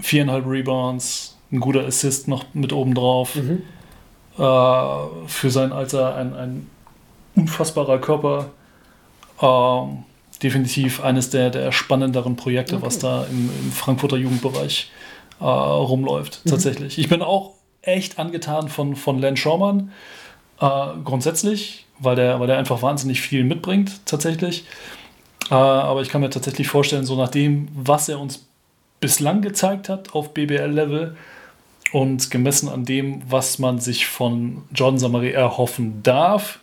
[0.00, 3.34] 4,5 Rebounds, ein guter Assist noch mit oben drauf.
[3.34, 3.62] Mhm.
[4.38, 6.70] Äh, für sein Alter ein, ein
[7.34, 8.50] unfassbarer Körper.
[9.42, 10.04] Ähm,
[10.42, 12.86] definitiv eines der, der spannenderen Projekte, okay.
[12.86, 14.90] was da im, im, Frankfurter Jugendbereich
[15.40, 16.50] äh, rumläuft, mhm.
[16.50, 16.98] tatsächlich.
[16.98, 19.92] Ich bin auch echt angetan von, von Len Schaumann,
[20.60, 20.66] äh,
[21.04, 24.64] grundsätzlich, weil der, weil der einfach wahnsinnig viel mitbringt, tatsächlich.
[25.50, 28.46] Äh, aber ich kann mir tatsächlich vorstellen, so nach dem, was er uns
[29.00, 31.16] bislang gezeigt hat auf BBL-Level
[31.92, 36.60] und gemessen an dem, was man sich von Jordan Samari erhoffen darf,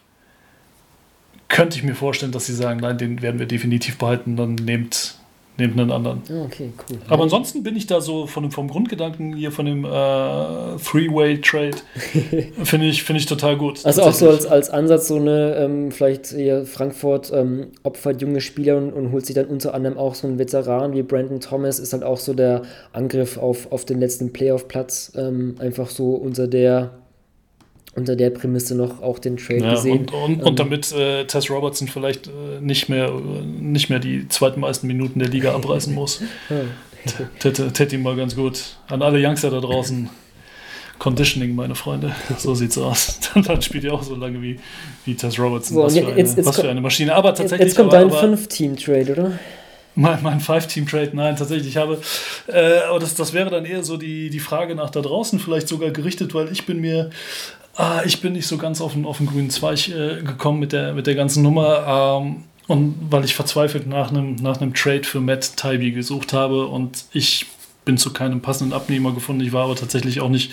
[1.49, 5.15] könnte ich mir vorstellen, dass sie sagen, nein, den werden wir definitiv behalten, dann nehmt,
[5.57, 6.21] nehmt einen anderen.
[6.29, 6.97] Ah, okay, cool.
[7.07, 11.77] Aber ansonsten bin ich da so von dem, vom Grundgedanken hier von dem äh, Three-Way-Trade,
[12.63, 13.85] finde ich, find ich total gut.
[13.85, 18.41] Also auch so als, als Ansatz so eine, ähm, vielleicht hier Frankfurt ähm, opfert junge
[18.41, 21.79] Spieler und, und holt sich dann unter anderem auch so einen Veteran wie Brandon Thomas,
[21.79, 26.47] ist halt auch so der Angriff auf, auf den letzten Playoff-Platz, ähm, einfach so unter
[26.47, 26.91] der
[27.97, 30.01] unter der Prämisse noch auch den Trade ja, gesehen.
[30.01, 33.99] Und, und, ähm, und damit äh, Tess Robertson vielleicht äh, nicht, mehr, äh, nicht mehr
[33.99, 36.21] die zweitmeisten Minuten der Liga abreißen muss.
[37.39, 38.61] Täte ihm mal ganz gut.
[38.87, 40.09] An alle Youngster da draußen.
[40.99, 42.15] Conditioning, meine Freunde.
[42.37, 43.19] So sieht's aus.
[43.33, 44.59] Dann spielt ihr auch so lange wie,
[45.05, 45.75] wie Tess Robertson.
[45.75, 47.15] So, was, für eine, jetzt, jetzt was für eine Maschine.
[47.15, 47.67] Aber tatsächlich.
[47.67, 49.39] Jetzt kommt dein Fünf-Team-Trade, oder?
[49.95, 51.69] Mein, mein Five-Team-Trade, nein, tatsächlich.
[51.69, 51.99] Ich habe,
[52.47, 55.67] äh, aber das, das wäre dann eher so die, die Frage nach da draußen, vielleicht
[55.67, 57.09] sogar gerichtet, weil ich bin mir
[57.77, 60.73] Ah, ich bin nicht so ganz auf den, auf den grünen Zweig äh, gekommen mit
[60.73, 62.21] der, mit der ganzen Nummer.
[62.25, 66.65] Ähm, und weil ich verzweifelt nach einem, nach einem Trade für Matt Tybee gesucht habe
[66.65, 67.45] und ich
[67.85, 69.43] bin zu keinem passenden Abnehmer gefunden.
[69.43, 70.51] Ich war aber tatsächlich auch nicht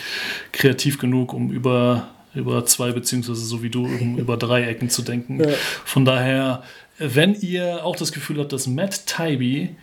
[0.52, 5.00] kreativ genug, um über, über zwei beziehungsweise so wie du um über drei Ecken zu
[5.00, 5.40] denken.
[5.40, 5.48] Ja.
[5.84, 6.62] Von daher,
[6.98, 9.74] wenn ihr auch das Gefühl habt, dass Matt Tybee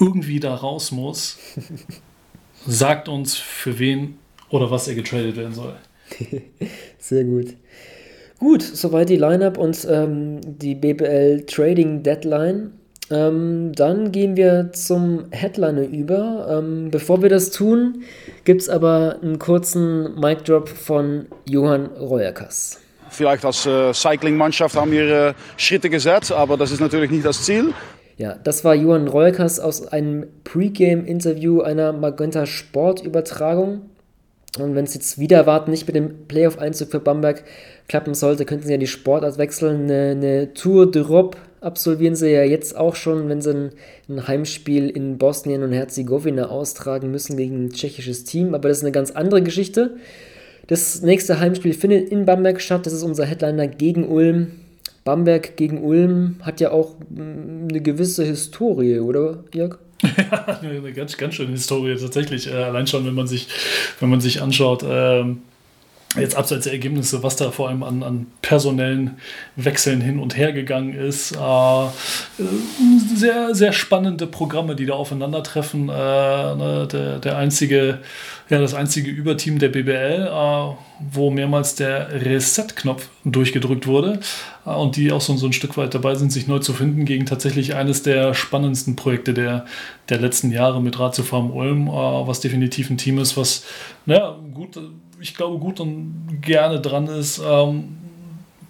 [0.00, 1.38] irgendwie da raus muss,
[2.66, 4.16] sagt uns, für wen
[4.48, 5.76] oder was er getradet werden soll.
[6.98, 7.54] Sehr gut.
[8.38, 12.72] Gut, soweit die Lineup und ähm, die BBL Trading Deadline.
[13.10, 16.46] Ähm, dann gehen wir zum Headliner über.
[16.48, 18.02] Ähm, bevor wir das tun,
[18.44, 22.80] gibt es aber einen kurzen Mic Drop von Johann Reuerkas.
[23.10, 27.44] Vielleicht als äh, Cycling-Mannschaft haben wir äh, Schritte gesetzt, aber das ist natürlich nicht das
[27.44, 27.74] Ziel.
[28.16, 33.89] Ja, das war Johann Reuerkas aus einem Pre-Game-Interview einer Magenta Sport-Übertragung.
[34.58, 37.44] Und wenn es jetzt wieder erwarten nicht mit dem Playoff-Einzug für Bamberg
[37.88, 39.84] klappen sollte, könnten sie ja die Sportart wechseln.
[39.84, 43.70] Eine, eine Tour d'Europe absolvieren sie ja jetzt auch schon, wenn sie ein,
[44.08, 48.54] ein, Heimspiel in Bosnien und Herzegowina austragen müssen gegen ein tschechisches Team.
[48.54, 49.96] Aber das ist eine ganz andere Geschichte.
[50.66, 52.86] Das nächste Heimspiel findet in Bamberg statt.
[52.86, 54.48] Das ist unser Headliner gegen Ulm.
[55.04, 59.78] Bamberg gegen Ulm hat ja auch mm, eine gewisse Historie, oder Jörg?
[60.30, 62.46] Ja, eine ganz, ganz schöne Historie tatsächlich.
[62.46, 63.48] Äh, allein schon, wenn man sich,
[64.00, 65.42] wenn man sich anschaut, ähm,
[66.16, 69.18] jetzt abseits der Ergebnisse, was da vor allem an, an personellen
[69.54, 71.36] Wechseln hin und her gegangen ist.
[71.36, 71.86] Äh,
[73.14, 75.88] sehr, sehr spannende Programme, die da aufeinandertreffen.
[75.88, 78.00] Äh, ne, der, der einzige,
[78.48, 80.74] ja, das einzige Überteam der BBL, äh,
[81.12, 84.18] wo mehrmals der Reset-Knopf durchgedrückt wurde
[84.66, 87.04] äh, und die auch so, so ein Stück weit dabei sind, sich neu zu finden
[87.04, 89.64] gegen tatsächlich eines der spannendsten Projekte der,
[90.08, 93.64] der letzten Jahre mit Ratio Farm Ulm, äh, was definitiv ein Team ist, was,
[94.06, 94.76] naja, gut
[95.20, 97.96] ich glaube, gut und gerne dran ist, ähm,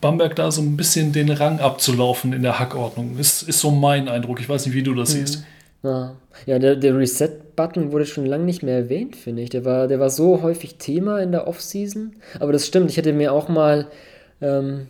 [0.00, 3.18] Bamberg da so ein bisschen den Rang abzulaufen in der Hackordnung.
[3.18, 4.40] Ist, ist so mein Eindruck.
[4.40, 5.18] Ich weiß nicht, wie du das mhm.
[5.18, 5.44] siehst.
[5.82, 6.14] Ja,
[6.46, 9.50] ja der, der Reset-Button wurde schon lange nicht mehr erwähnt, finde ich.
[9.50, 12.12] Der war, der war so häufig Thema in der Offseason.
[12.38, 13.88] Aber das stimmt, ich hätte mir auch mal
[14.40, 14.86] ähm,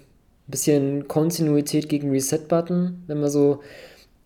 [0.47, 3.61] ein bisschen Kontinuität gegen Reset-Button, wenn man so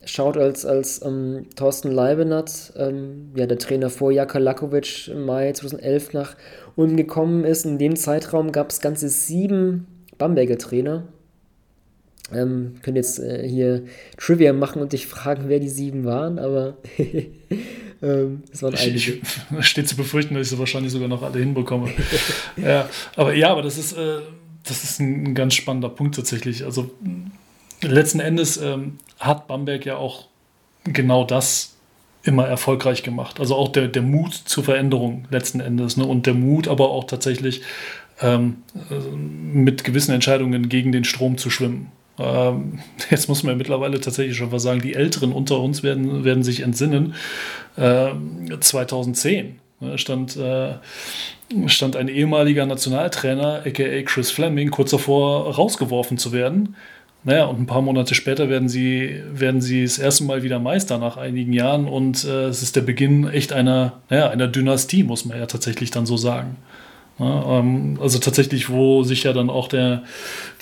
[0.07, 5.53] schaut, als, als ähm, Thorsten Leibenat, ähm, ja, der Trainer vor Jaka Lakovic im Mai
[5.53, 6.37] 2011 nach
[6.77, 7.65] Ulm gekommen ist.
[7.65, 9.87] In dem Zeitraum gab es ganze sieben
[10.19, 11.05] Bamberger Trainer.
[12.33, 13.85] Ähm, könnt jetzt äh, hier
[14.17, 16.79] Trivia machen und dich fragen, wer die sieben waren, aber
[18.03, 19.19] ähm, es waren einige.
[19.61, 21.91] Steht zu befürchten, dass ich sie wahrscheinlich sogar noch alle hinbekomme.
[22.57, 24.21] ja, aber ja, aber das ist, äh,
[24.63, 26.65] das ist ein, ein, ganz spannender Punkt tatsächlich.
[26.65, 26.91] Also
[27.83, 30.29] letzten Endes ähm, hat Bamberg ja auch
[30.85, 31.74] genau das
[32.25, 33.39] immer erfolgreich gemacht.
[33.39, 36.05] Also auch der, der Mut zur Veränderung letzten Endes ne?
[36.05, 37.63] und der Mut aber auch tatsächlich
[38.21, 38.57] ähm,
[38.91, 41.93] äh, mit gewissen Entscheidungen gegen den Strom zu schwimmen.
[42.19, 46.25] Ähm, jetzt muss man ja mittlerweile tatsächlich schon was sagen, die Älteren unter uns werden,
[46.25, 47.15] werden sich entsinnen.
[47.77, 50.75] Ähm, 2010 ne, stand, äh,
[51.67, 56.75] stand ein ehemaliger Nationaltrainer, aka Chris Fleming, kurz davor rausgeworfen zu werden
[57.25, 60.99] naja, und ein paar Monate später werden sie, werden sie das erste Mal wieder Meister
[60.99, 65.25] nach einigen Jahren und äh, es ist der Beginn echt einer, naja, einer Dynastie, muss
[65.25, 66.57] man ja tatsächlich dann so sagen.
[67.19, 70.03] Ja, ähm, also tatsächlich, wo sich ja dann auch der,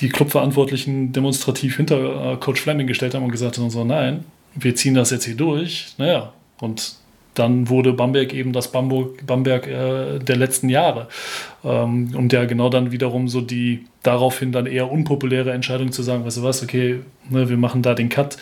[0.01, 4.77] die Clubverantwortlichen demonstrativ hinter äh, Coach Fleming gestellt haben und gesagt haben, so, nein, wir
[4.77, 5.95] ziehen das jetzt hier durch.
[5.99, 6.95] Naja, und
[7.35, 11.09] dann wurde Bamberg eben das Bamberg, Bamberg äh, der letzten Jahre.
[11.65, 16.25] Ähm, und ja genau dann wiederum so die daraufhin dann eher unpopuläre Entscheidung zu sagen,
[16.25, 18.37] weißt du was, okay, ne, wir machen da den Cut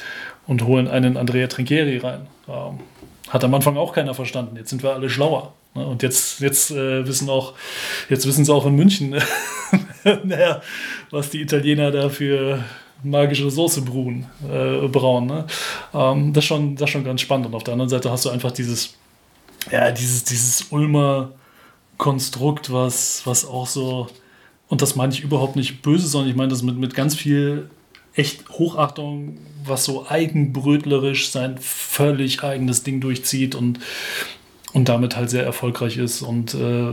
[0.47, 2.26] und holen einen Andrea Trinchieri rein.
[2.49, 2.80] Ähm,
[3.28, 4.57] hat am Anfang auch keiner verstanden.
[4.57, 5.53] Jetzt sind wir alle schlauer.
[5.74, 5.86] Ne?
[5.86, 7.55] Und jetzt, jetzt äh, wissen auch,
[8.09, 9.14] jetzt wissen sie auch in München,
[10.24, 10.62] naja,
[11.11, 12.64] was die Italiener da für
[13.03, 15.26] magische Soße bruen, äh, brauen.
[15.26, 15.46] Ne?
[15.94, 17.46] Ähm, das, ist schon, das schon ganz spannend.
[17.46, 18.94] Und auf der anderen Seite hast du einfach dieses,
[19.70, 21.32] ja, dieses, dieses Ulmer
[21.98, 24.09] Konstrukt, was, was auch so,
[24.68, 27.68] und das meine ich überhaupt nicht böse, sondern ich meine das mit, mit ganz viel
[28.14, 33.80] echt Hochachtung, was so eigenbrötlerisch sein völlig eigenes Ding durchzieht und,
[34.72, 36.22] und damit halt sehr erfolgreich ist.
[36.22, 36.92] Und äh,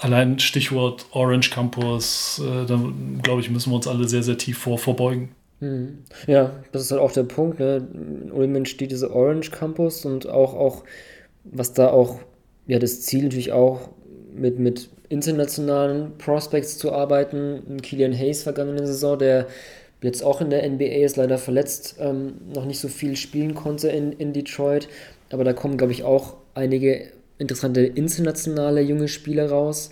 [0.00, 2.80] allein Stichwort Orange Campus, äh, da
[3.22, 5.30] glaube ich, müssen wir uns alle sehr, sehr tief vor, vorbeugen.
[5.60, 5.98] Mhm.
[6.26, 7.58] Ja, das ist halt auch der Punkt.
[7.60, 7.86] Ne?
[7.92, 10.84] In Ulm entsteht dieser Orange Campus und auch, auch,
[11.44, 12.20] was da auch,
[12.66, 13.90] ja, das Ziel natürlich auch
[14.34, 17.78] mit, mit internationalen Prospects zu arbeiten.
[17.82, 19.46] Kilian Hayes vergangene Saison, der
[20.02, 23.88] jetzt auch in der NBA ist, leider verletzt, ähm, noch nicht so viel spielen konnte
[23.88, 24.88] in, in Detroit.
[25.30, 29.90] Aber da kommen, glaube ich, auch einige interessante internationale junge Spieler raus.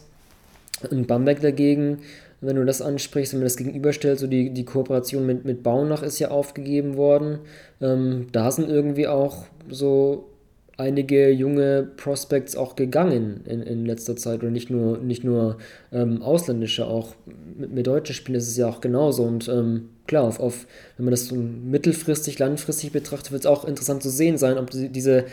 [0.90, 1.98] Und Bamberg dagegen,
[2.40, 6.02] wenn du das ansprichst, wenn man das gegenüberstellt, so die, die Kooperation mit, mit Baunach
[6.02, 7.38] ist ja aufgegeben worden.
[7.80, 10.28] Ähm, da sind irgendwie auch so
[10.76, 15.58] einige junge Prospects auch gegangen in, in letzter Zeit und nicht nur, nicht nur
[15.92, 17.14] ähm, ausländische, auch
[17.56, 19.22] mit, mit deutschen Spielen ist es ja auch genauso.
[19.22, 20.66] Und ähm, klar, auf, auf,
[20.96, 24.70] wenn man das so mittelfristig, langfristig betrachtet, wird es auch interessant zu sehen sein, ob
[24.70, 25.26] diese,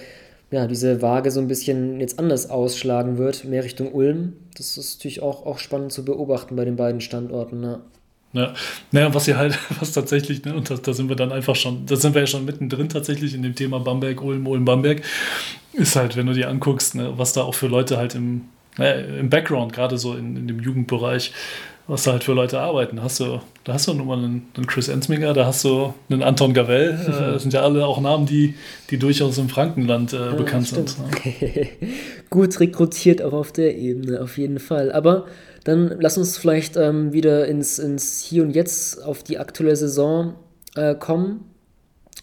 [0.52, 4.34] ja, diese Waage so ein bisschen jetzt anders ausschlagen wird, mehr Richtung Ulm.
[4.58, 7.64] Das ist natürlich auch, auch spannend zu beobachten bei den beiden Standorten.
[7.64, 7.80] Ja.
[8.32, 8.54] Ja,
[8.92, 11.86] naja, was ihr halt, was tatsächlich, ne, und da, da sind wir dann einfach schon,
[11.88, 15.02] da sind wir ja schon mittendrin tatsächlich in dem Thema Bamberg, Ulm, Ulm, Bamberg,
[15.74, 18.42] ist halt, wenn du dir anguckst, ne, was da auch für Leute halt im,
[18.78, 21.34] äh, im Background, gerade so in, in dem Jugendbereich,
[21.90, 22.98] was da halt für Leute arbeiten.
[22.98, 25.94] Da hast du, da hast du nun mal einen, einen Chris Ensminger, da hast du
[26.10, 26.92] einen Anton Gavel.
[26.92, 28.54] Äh, das sind ja alle auch Namen, die,
[28.92, 30.98] die durchaus im Frankenland äh, bekannt ja, sind.
[31.00, 31.68] Ne?
[32.30, 34.92] Gut rekrutiert auch auf der Ebene, auf jeden Fall.
[34.92, 35.26] Aber
[35.64, 40.36] dann lass uns vielleicht ähm, wieder ins, ins Hier und Jetzt auf die aktuelle Saison
[40.76, 41.44] äh, kommen.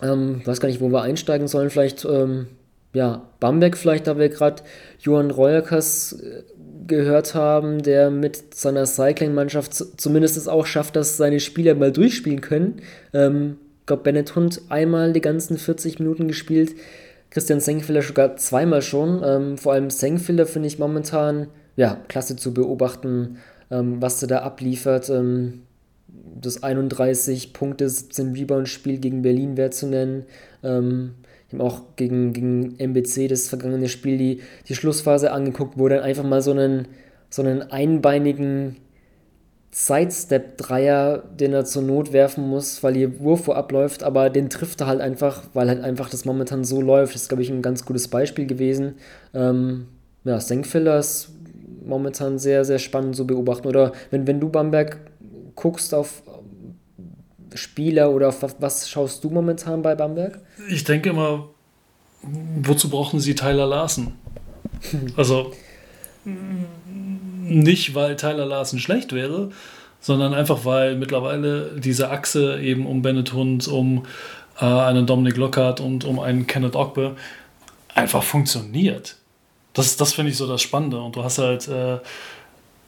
[0.00, 1.70] Ähm, weiß gar nicht, wo wir einsteigen sollen.
[1.70, 2.46] Vielleicht, ähm,
[2.92, 4.62] ja, Bamberg vielleicht, da wir gerade
[5.00, 6.42] Johann Reuerkers äh,
[6.86, 12.40] gehört haben, der mit seiner Cycling-Mannschaft zumindest es auch schafft, dass seine Spieler mal durchspielen
[12.40, 12.80] können.
[13.12, 16.74] Ähm, ich glaube, Bennett Hund einmal die ganzen 40 Minuten gespielt.
[17.30, 19.22] Christian Senkfelder sogar zweimal schon.
[19.24, 23.38] Ähm, vor allem Senkfelder finde ich momentan ja, klasse zu beobachten,
[23.70, 25.10] ähm, was er da abliefert.
[25.10, 25.62] Ähm,
[26.08, 30.24] das 31 Punkte, 17 Rebound-Spiel gegen Berlin wäre zu nennen.
[30.62, 31.14] Ähm,
[31.60, 36.42] auch gegen, gegen MBC das vergangene Spiel die, die Schlussphase angeguckt, wo dann einfach mal
[36.42, 36.88] so einen,
[37.30, 38.76] so einen einbeinigen
[39.72, 44.86] Sidestep-Dreier, den er zur Not werfen muss, weil ihr Wurf abläuft, aber den trifft er
[44.86, 47.14] halt einfach, weil halt einfach das momentan so läuft.
[47.14, 48.94] Das ist, glaube ich, ein ganz gutes Beispiel gewesen.
[49.34, 49.88] Ähm,
[50.24, 51.30] ja, ist
[51.84, 53.68] momentan sehr, sehr spannend zu beobachten.
[53.68, 54.98] Oder wenn, wenn du Bamberg
[55.54, 56.22] guckst auf
[57.54, 60.40] Spieler oder auf was, was schaust du momentan bei Bamberg?
[60.68, 61.48] Ich denke immer,
[62.22, 64.14] wozu brauchen sie Tyler Larsen?
[65.16, 65.52] Also
[66.24, 69.50] nicht, weil Tyler Larsen schlecht wäre,
[70.00, 74.06] sondern einfach, weil mittlerweile diese Achse eben um Bennett Hund, um
[74.60, 77.16] äh, einen Dominik Lockhart und um einen Kenneth Ogbe
[77.94, 79.16] einfach funktioniert.
[79.72, 81.00] Das, das finde ich so das Spannende.
[81.00, 81.98] Und du hast halt, äh,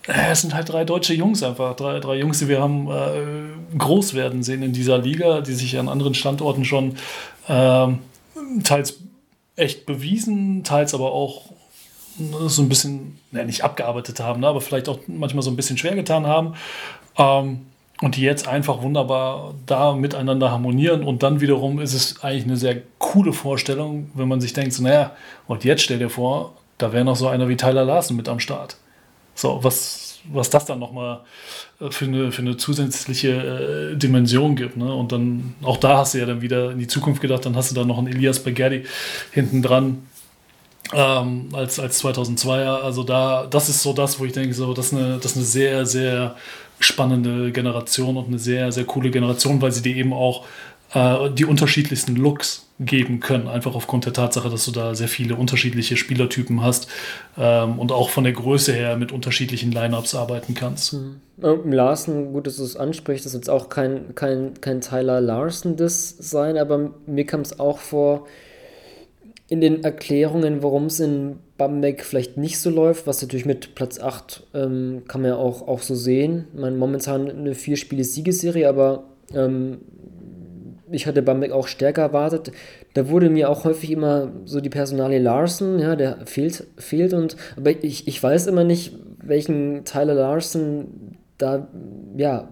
[0.08, 4.14] es sind halt drei deutsche Jungs einfach, drei, drei Jungs, die wir haben äh, groß
[4.14, 6.96] werden sehen in dieser Liga, die sich an anderen Standorten schon
[7.46, 7.88] äh,
[8.64, 9.00] teils
[9.56, 11.42] echt bewiesen, teils aber auch
[12.46, 15.76] so ein bisschen, ne, nicht abgearbeitet haben, ne, aber vielleicht auch manchmal so ein bisschen
[15.76, 16.54] schwer getan haben.
[17.16, 17.66] Ähm,
[18.00, 21.02] und die jetzt einfach wunderbar da miteinander harmonieren.
[21.02, 24.84] Und dann wiederum ist es eigentlich eine sehr coole Vorstellung, wenn man sich denkt, so,
[24.84, 25.16] naja,
[25.48, 28.38] und jetzt stell dir vor, da wäre noch so einer wie Tyler Larsen mit am
[28.38, 28.76] Start.
[29.38, 31.20] So, was, was das dann nochmal
[31.80, 34.76] äh, für eine, für eine zusätzliche äh, Dimension gibt.
[34.76, 34.92] Ne?
[34.92, 37.70] Und dann, auch da hast du ja dann wieder in die Zukunft gedacht, dann hast
[37.70, 38.84] du da noch einen Elias Baghetti
[39.30, 40.02] hinten dran.
[40.92, 44.86] Ähm, als, als 2002er, also da, das ist so das, wo ich denke, so, das
[44.86, 46.34] ist eine, das ist eine sehr, sehr
[46.80, 50.46] spannende Generation und eine sehr, sehr coole Generation, weil sie dir eben auch
[50.94, 53.48] äh, die unterschiedlichsten Looks geben können.
[53.48, 56.88] Einfach aufgrund der Tatsache, dass du da sehr viele unterschiedliche Spielertypen hast
[57.36, 60.94] ähm, und auch von der Größe her mit unterschiedlichen Lineups arbeiten kannst.
[60.94, 61.20] Mhm.
[61.72, 65.76] Larsen, gut, dass du es ansprichst, das ist jetzt auch kein, kein, kein Tyler Larsen
[65.76, 68.26] das sein, aber mir kam es auch vor,
[69.48, 73.98] in den Erklärungen, warum es in Bamberg vielleicht nicht so läuft, was natürlich mit Platz
[73.98, 76.48] 8 ähm, kann man ja auch, auch so sehen.
[76.54, 79.78] Man momentan eine vier Spiele Siegesserie, aber ähm,
[80.90, 82.52] ich hatte Bamberg auch stärker erwartet.
[82.94, 87.36] Da wurde mir auch häufig immer so die Personalie Larsen, ja, der fehlt, fehlt und,
[87.56, 91.68] aber ich, ich weiß immer nicht, welchen Tyler Larsen da,
[92.16, 92.48] ja,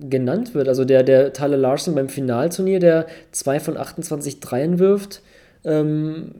[0.00, 0.68] genannt wird.
[0.68, 5.22] Also der, der Tyler Larsen beim Finalturnier, der 2 von 28 Dreien wirft,
[5.64, 6.34] ähm,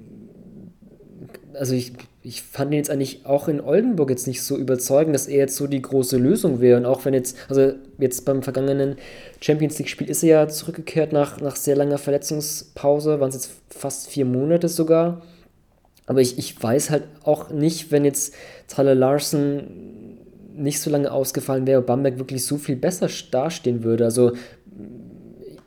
[1.54, 1.92] also ich,
[2.22, 5.56] ich fand ihn jetzt eigentlich auch in Oldenburg jetzt nicht so überzeugend, dass er jetzt
[5.56, 6.76] so die große Lösung wäre.
[6.76, 8.96] Und auch wenn jetzt, also jetzt beim vergangenen
[9.40, 14.08] Champions League-Spiel ist er ja zurückgekehrt nach, nach sehr langer Verletzungspause, waren es jetzt fast
[14.08, 15.22] vier Monate sogar.
[16.06, 18.34] Aber ich, ich weiß halt auch nicht, wenn jetzt
[18.68, 20.18] Tyler Larson
[20.54, 24.04] nicht so lange ausgefallen wäre, Bamberg wirklich so viel besser dastehen würde.
[24.04, 24.32] Also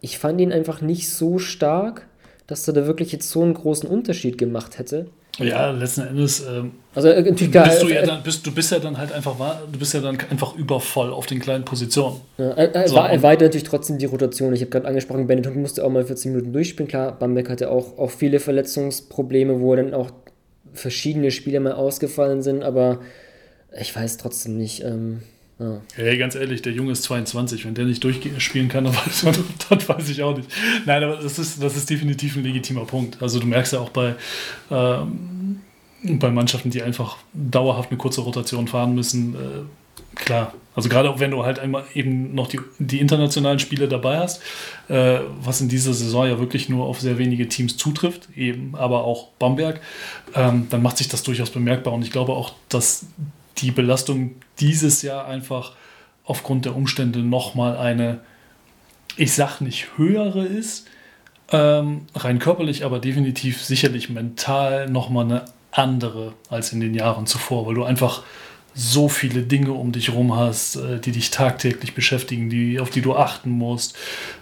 [0.02, 2.08] ich fand ihn einfach nicht so stark,
[2.46, 5.08] dass er da wirklich jetzt so einen großen Unterschied gemacht hätte.
[5.40, 6.46] Ja, letzten Endes.
[6.48, 7.42] Ähm, also äh, bist
[7.82, 9.36] du, ja dann, bist, du bist ja dann halt einfach,
[9.72, 12.22] du bist ja dann einfach übervoll auf den kleinen Positionen.
[12.38, 14.54] Ja, er, er, so, war, er weiter natürlich trotzdem die Rotation.
[14.54, 16.88] Ich habe gerade angesprochen, Benetton musste auch mal 14 Minuten durchspielen.
[16.88, 20.12] Klar, Bamberg hatte auch, auch viele Verletzungsprobleme, wo dann auch
[20.74, 23.00] verschiedene Spieler mal ausgefallen sind, aber
[23.80, 24.84] ich weiß trotzdem nicht.
[24.84, 25.22] Ähm,
[25.60, 25.82] ja.
[25.96, 27.66] Hey, ganz ehrlich, der Junge ist 22.
[27.66, 29.26] Wenn der nicht durchspielen kann, dann weiß,
[29.70, 30.50] dann weiß ich auch nicht.
[30.86, 33.22] Nein, aber das ist, das ist definitiv ein legitimer Punkt.
[33.22, 34.16] Also du merkst ja auch bei,
[34.72, 35.62] ähm,
[36.04, 40.54] bei Mannschaften, die einfach dauerhaft eine kurze Rotation fahren müssen, äh, klar.
[40.76, 44.42] Also gerade wenn du halt einmal eben noch die, die internationalen Spiele dabei hast,
[44.90, 49.04] äh, was in dieser Saison ja wirklich nur auf sehr wenige Teams zutrifft, eben aber
[49.04, 49.82] auch Bamberg,
[50.34, 51.94] ähm, dann macht sich das durchaus bemerkbar.
[51.94, 53.06] Und ich glaube auch, dass
[53.60, 55.74] die Belastung dieses Jahr einfach
[56.26, 58.20] aufgrund der Umstände nochmal eine,
[59.18, 60.88] ich sag nicht höhere ist,
[61.52, 67.68] ähm, rein körperlich, aber definitiv sicherlich mental nochmal eine andere als in den Jahren zuvor,
[67.68, 68.24] weil du einfach
[68.76, 73.02] so viele Dinge um dich rum hast, äh, die dich tagtäglich beschäftigen, die, auf die
[73.02, 73.96] du achten musst,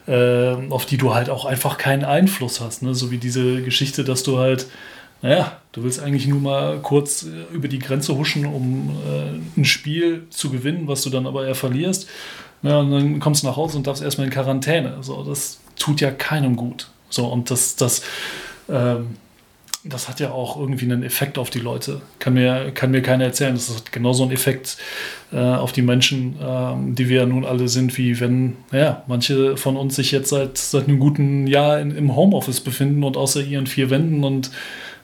[0.08, 2.82] äh, auf die du halt auch einfach keinen Einfluss hast.
[2.82, 2.96] Ne?
[2.96, 4.68] So wie diese Geschichte, dass du halt
[5.22, 9.66] naja, du willst eigentlich nur mal kurz äh, über die Grenze huschen, um äh, ein
[9.66, 12.08] Spiel zu gewinnen, was du dann aber eher verlierst.
[12.64, 14.98] Ja, und dann kommst du nach Hause und darfst erstmal in Quarantäne.
[15.02, 16.88] So, das tut ja keinem gut.
[17.10, 18.04] So, und das, das,
[18.70, 19.16] ähm,
[19.84, 22.02] das hat ja auch irgendwie einen Effekt auf die Leute.
[22.20, 23.56] Kann mir, kann mir keiner erzählen.
[23.56, 24.78] Das hat genauso einen Effekt
[25.34, 29.58] äh, auf die Menschen, ähm, die wir ja nun alle sind, wie wenn ja, manche
[29.58, 33.42] von uns sich jetzt seit, seit einem guten Jahr in, im Homeoffice befinden und außer
[33.42, 34.52] ihren vier Wänden und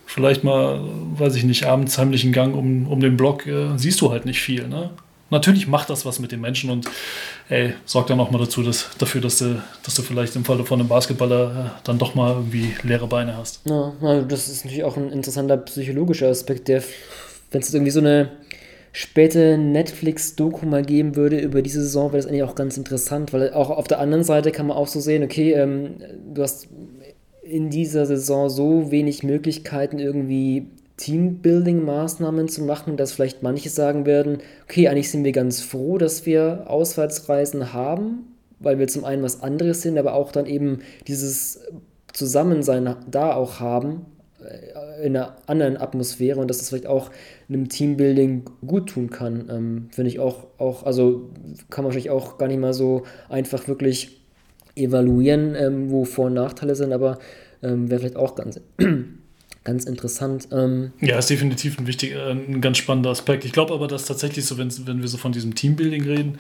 [0.08, 0.80] vielleicht mal,
[1.18, 4.40] weiß ich nicht, abends heimlichen Gang um, um den Block, äh, siehst du halt nicht
[4.40, 4.68] viel.
[4.68, 4.90] Ne?
[5.30, 6.90] Natürlich macht das was mit den Menschen und
[7.50, 10.64] ey, sorgt dann auch mal dazu, dass, dafür, dass du, dass du vielleicht im Falle
[10.64, 13.62] von einem Basketballer äh, dann doch mal irgendwie leere Beine hast.
[13.66, 16.82] Ja, also das ist natürlich auch ein interessanter psychologischer Aspekt, der,
[17.52, 18.32] wenn es irgendwie so eine
[18.94, 23.54] späte Netflix-Doku mal geben würde über diese Saison, wäre das eigentlich auch ganz interessant, weil
[23.54, 25.98] auch auf der anderen Seite kann man auch so sehen, okay, ähm,
[26.34, 26.70] du hast
[27.50, 30.68] in dieser Saison so wenig Möglichkeiten, irgendwie
[30.98, 36.26] Teambuilding-Maßnahmen zu machen, dass vielleicht manche sagen werden, okay, eigentlich sind wir ganz froh, dass
[36.26, 41.62] wir Auswärtsreisen haben, weil wir zum einen was anderes sind, aber auch dann eben dieses
[42.14, 44.08] Zusammensein da auch haben,
[44.44, 47.12] äh, in einer anderen Atmosphäre und dass das vielleicht auch
[47.48, 51.30] einem Teambuilding gut tun kann, ähm, finde ich auch, auch, also
[51.70, 54.17] kann man wahrscheinlich auch gar nicht mal so einfach wirklich
[54.78, 57.20] evaluieren, ähm, wo Vor- und Nachteile sind, aber
[57.64, 58.60] ähm, wäre vielleicht auch ganz,
[59.64, 60.48] ganz interessant.
[60.52, 60.92] Ähm.
[61.02, 63.46] Ja, ist definitiv ein wichtiger, ein ganz spannender Aspekt.
[63.46, 66.40] Ich glaube aber, dass tatsächlich so, wenn, wenn wir so von diesem Teambuilding reden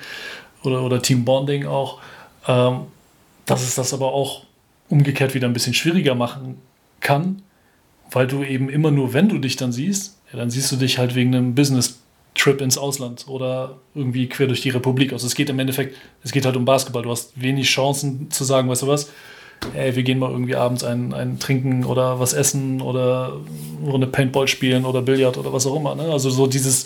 [0.64, 2.00] oder, oder Teambonding auch,
[2.48, 2.82] ähm,
[3.46, 4.46] dass es das aber auch
[4.90, 6.58] umgekehrt wieder ein bisschen schwieriger machen
[7.00, 7.42] kann,
[8.12, 10.98] weil du eben immer nur, wenn du dich dann siehst, ja, dann siehst du dich
[10.98, 12.00] halt wegen einem Business
[12.38, 15.14] Trip ins Ausland oder irgendwie quer durch die Republik.
[15.14, 17.04] Also es geht im Endeffekt, es geht halt um Basketball.
[17.04, 19.12] Du hast wenig Chancen zu sagen, weißt du was,
[19.74, 23.34] ey, wir gehen mal irgendwie abends ein, ein trinken oder was essen oder
[23.86, 25.96] eine Paintball spielen oder Billard oder was auch immer.
[25.96, 26.04] Ne?
[26.04, 26.86] Also so dieses,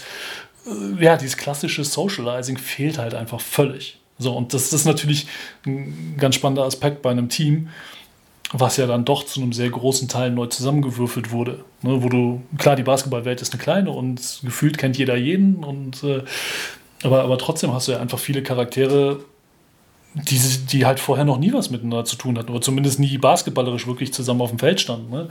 [0.66, 4.00] äh, ja, dieses klassische Socializing fehlt halt einfach völlig.
[4.18, 5.28] So, und das ist natürlich
[5.66, 7.70] ein ganz spannender Aspekt bei einem Team,
[8.54, 11.64] was ja dann doch zu einem sehr großen Teil neu zusammengewürfelt wurde.
[11.82, 16.04] Ne, wo du, klar, die Basketballwelt ist eine kleine und gefühlt kennt jeder jeden, und,
[16.04, 16.24] äh,
[17.04, 19.24] aber, aber trotzdem hast du ja einfach viele Charaktere,
[20.14, 20.40] die,
[20.70, 24.14] die halt vorher noch nie was miteinander zu tun hatten oder zumindest nie basketballerisch wirklich
[24.14, 25.10] zusammen auf dem Feld standen.
[25.10, 25.30] Ne?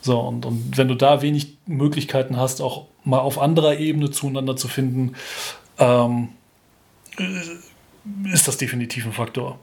[0.00, 4.56] So, und, und wenn du da wenig Möglichkeiten hast, auch mal auf anderer Ebene zueinander
[4.56, 5.14] zu finden,
[5.78, 6.30] ähm,
[8.32, 9.58] ist das definitiv ein Faktor.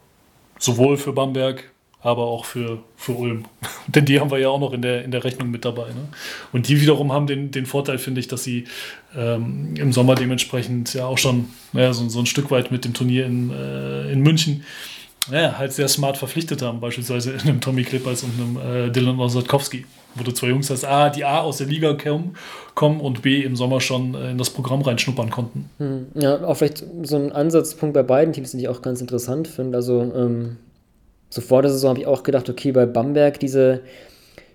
[0.59, 1.71] Sowohl für Bamberg
[2.01, 3.45] aber auch für, für Ulm.
[3.87, 5.87] Denn die haben wir ja auch noch in der, in der Rechnung mit dabei.
[5.89, 6.07] Ne?
[6.53, 8.65] Und die wiederum haben den, den Vorteil, finde ich, dass sie
[9.15, 12.93] ähm, im Sommer dementsprechend ja auch schon naja, so, so ein Stück weit mit dem
[12.93, 14.63] Turnier in, äh, in München
[15.31, 19.19] ja, halt sehr smart verpflichtet haben, beispielsweise in einem Tommy Klippers und einem äh, Dylan
[19.19, 19.85] Osadkowski,
[20.15, 22.35] wo du zwei Jungs hast, A, die A aus der Liga kommen,
[22.73, 25.69] kommen und B im Sommer schon äh, in das Programm reinschnuppern konnten.
[25.77, 29.47] Hm, ja, auch vielleicht so ein Ansatzpunkt bei beiden Teams, den ich auch ganz interessant
[29.47, 29.77] finde.
[29.77, 30.57] Also ähm,
[31.29, 33.81] so vor der Saison habe ich auch gedacht, okay, bei Bamberg diese,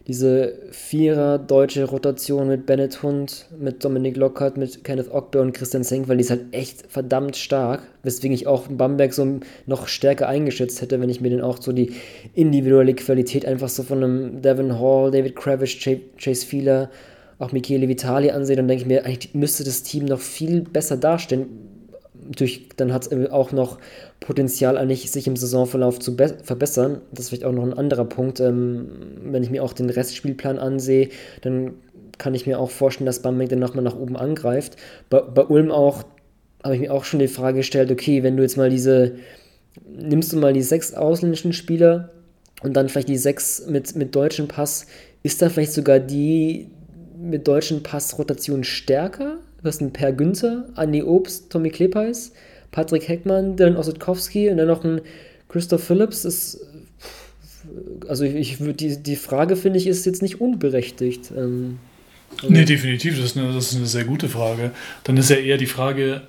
[0.07, 5.85] diese Vierer deutsche Rotation mit Bennett Hund, mit Dominik Lockhart, mit Kenneth Ogbe und Christian
[5.85, 10.29] Senk, weil die ist halt echt verdammt stark, weswegen ich auch Bamberg so noch stärker
[10.29, 11.93] eingeschätzt hätte, wenn ich mir dann auch so die
[12.35, 15.79] individuelle Qualität einfach so von einem Devin Hall, David Kravish,
[16.19, 16.91] Chase Fieler,
[17.39, 20.97] auch Michele Vitali ansehe, dann denke ich mir, eigentlich müsste das Team noch viel besser
[20.97, 21.74] dastehen.
[22.27, 23.79] Natürlich, dann hat es auch noch
[24.21, 27.01] Potenzial eigentlich, sich im Saisonverlauf zu verbessern.
[27.13, 28.41] Das ist vielleicht auch noch ein anderer Punkt.
[28.41, 28.89] Ähm,
[29.25, 31.11] wenn ich mir auch den Restspielplan ansehe,
[31.43, 31.75] dann
[32.19, 34.77] kann ich mir auch vorstellen, dass Bamberg dann nochmal nach oben angreift.
[35.11, 36.05] Bei, bei Ulm auch
[36.63, 39.17] habe ich mir auch schon die Frage gestellt, okay, wenn du jetzt mal diese,
[39.87, 42.11] nimmst du mal die sechs ausländischen Spieler
[42.63, 44.87] und dann vielleicht die sechs mit, mit deutschem Pass,
[45.23, 46.71] ist da vielleicht sogar die
[47.19, 49.39] mit deutschen Pass Rotation stärker?
[49.65, 52.33] Du hast einen Per Günther, Andi Obst, Tommy Klepeis,
[52.71, 55.01] Patrick Heckmann, Dylan Ossetkowski und dann noch ein
[55.49, 56.27] Christoph Phillips.
[56.27, 56.61] Ist,
[58.07, 61.33] also ich, ich die, die Frage, finde ich, ist jetzt nicht unberechtigt.
[61.35, 61.79] Ähm,
[62.43, 63.17] also nee, definitiv.
[63.17, 64.71] Das ist, eine, das ist eine sehr gute Frage.
[65.05, 66.21] Dann ist ja eher die Frage,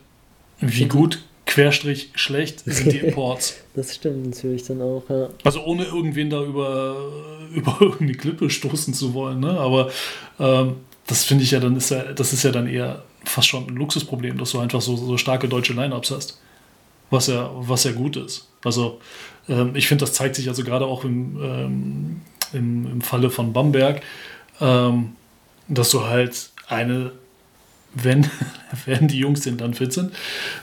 [0.61, 3.57] wie gut Querstrich schlecht sind die Imports.
[3.75, 5.27] das stimmt natürlich dann auch, ja.
[5.43, 6.95] Also ohne irgendwen da über,
[7.53, 9.59] über irgendeine Klippe stoßen zu wollen, ne?
[9.59, 9.91] Aber
[10.39, 13.67] ähm, das finde ich ja dann ist ja, das ist ja dann eher fast schon
[13.67, 16.39] ein Luxusproblem, dass du einfach so, so starke deutsche Lineups hast.
[17.09, 18.47] Was ja, was ja gut ist.
[18.63, 18.99] Also
[19.47, 22.21] ähm, ich finde, das zeigt sich also gerade auch im, ähm,
[22.53, 24.01] im, im Falle von Bamberg,
[24.59, 25.15] ähm,
[25.67, 27.11] dass du halt eine
[27.95, 28.29] wenn,
[28.85, 30.11] wenn die Jungs denn dann fit sind,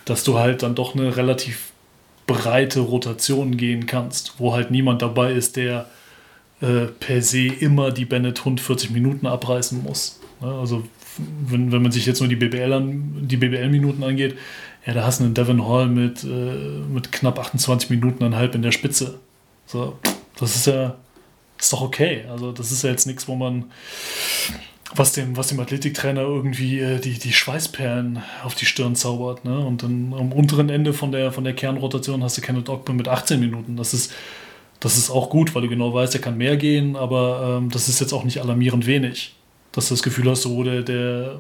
[0.05, 1.73] dass du halt dann doch eine relativ
[2.27, 5.87] breite Rotation gehen kannst, wo halt niemand dabei ist, der
[6.61, 10.21] äh, per se immer die Bennett Hund 40 Minuten abreißen muss.
[10.41, 10.53] Ne?
[10.53, 10.85] Also
[11.19, 14.37] wenn, wenn man sich jetzt nur die BBL an, die BBL-Minuten angeht,
[14.87, 16.29] ja, da hast du einen Devon Hall mit, äh,
[16.93, 19.21] mit knapp 28 Minuten und halb in der Spitze.
[19.67, 19.99] So,
[20.39, 20.97] das ist ja
[21.63, 22.25] ist doch okay.
[22.29, 23.65] Also das ist ja jetzt nichts, wo man
[24.95, 29.45] was dem, was dem Athletiktrainer irgendwie äh, die, die Schweißperlen auf die Stirn zaubert.
[29.45, 29.59] Ne?
[29.59, 33.09] Und dann am unteren Ende von der, von der Kernrotation hast du Kenneth Ogben mit
[33.09, 33.77] 18 Minuten.
[33.77, 34.13] Das ist,
[34.81, 37.89] das ist auch gut, weil du genau weißt, er kann mehr gehen, aber ähm, das
[37.89, 39.35] ist jetzt auch nicht alarmierend wenig.
[39.73, 41.39] Dass du das Gefühl hast, so, der, der,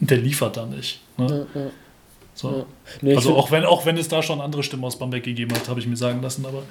[0.00, 1.00] der liefert da nicht.
[1.18, 1.46] Ne?
[1.54, 1.70] Ja, ja.
[2.36, 2.50] So.
[2.50, 2.66] Ja.
[3.00, 5.70] Nee, also auch wenn, auch wenn es da schon andere Stimmen aus Bamberg gegeben hat,
[5.70, 6.64] habe ich mir sagen lassen, aber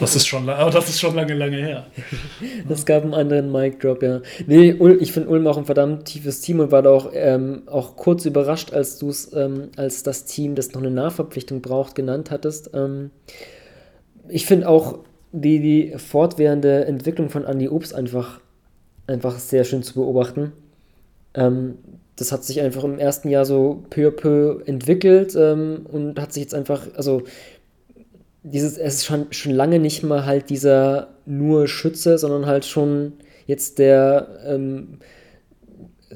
[0.00, 1.86] das ist schon, aber das ist schon lange, lange her.
[2.68, 4.22] Das gab einen anderen Mic-Drop, ja.
[4.46, 7.96] Nee, ich finde Ulm auch ein verdammt tiefes Team und war da auch, ähm, auch
[7.96, 12.30] kurz überrascht, als du es ähm, als das Team, das noch eine Nachverpflichtung braucht, genannt
[12.30, 12.70] hattest.
[12.72, 13.10] Ähm,
[14.30, 15.00] ich finde auch
[15.32, 18.40] die, die fortwährende Entwicklung von Andy Obst einfach,
[19.08, 20.52] einfach sehr schön zu beobachten.
[21.34, 21.78] Ähm,
[22.16, 26.32] das hat sich einfach im ersten Jahr so peu à peu entwickelt ähm, und hat
[26.32, 27.22] sich jetzt einfach, also
[28.42, 33.14] dieses, es ist schon, schon lange nicht mal halt dieser nur Schütze, sondern halt schon
[33.46, 34.98] jetzt der ähm,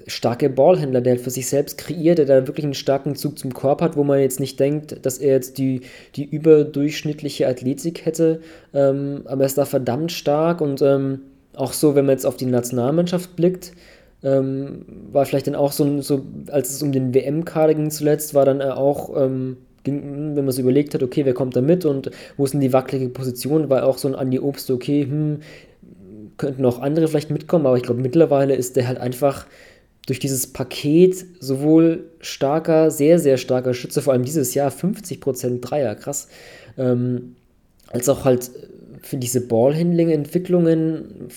[0.06, 3.82] starke Ballhändler, der für sich selbst kreiert, der da wirklich einen starken Zug zum Korb
[3.82, 5.82] hat, wo man jetzt nicht denkt, dass er jetzt die,
[6.16, 8.40] die überdurchschnittliche Athletik hätte,
[8.72, 11.20] ähm, aber er ist da verdammt stark und ähm,
[11.54, 13.72] auch so, wenn man jetzt auf die Nationalmannschaft blickt,
[14.22, 18.44] ähm, war vielleicht dann auch so, so, als es um den WM-Kader ging zuletzt, war
[18.44, 22.10] dann auch, ähm, ging, wenn man so überlegt hat, okay, wer kommt da mit und
[22.36, 25.40] wo sind die wackelige Position, war auch so ein Andi Obst, okay, hm,
[26.36, 29.46] könnten auch andere vielleicht mitkommen, aber ich glaube, mittlerweile ist der halt einfach
[30.06, 35.94] durch dieses Paket sowohl starker, sehr, sehr starker Schütze, vor allem dieses Jahr 50% Dreier,
[35.94, 36.28] krass,
[36.76, 37.36] ähm,
[37.88, 38.50] als auch halt
[39.02, 41.28] für diese Ballhandling-Entwicklungen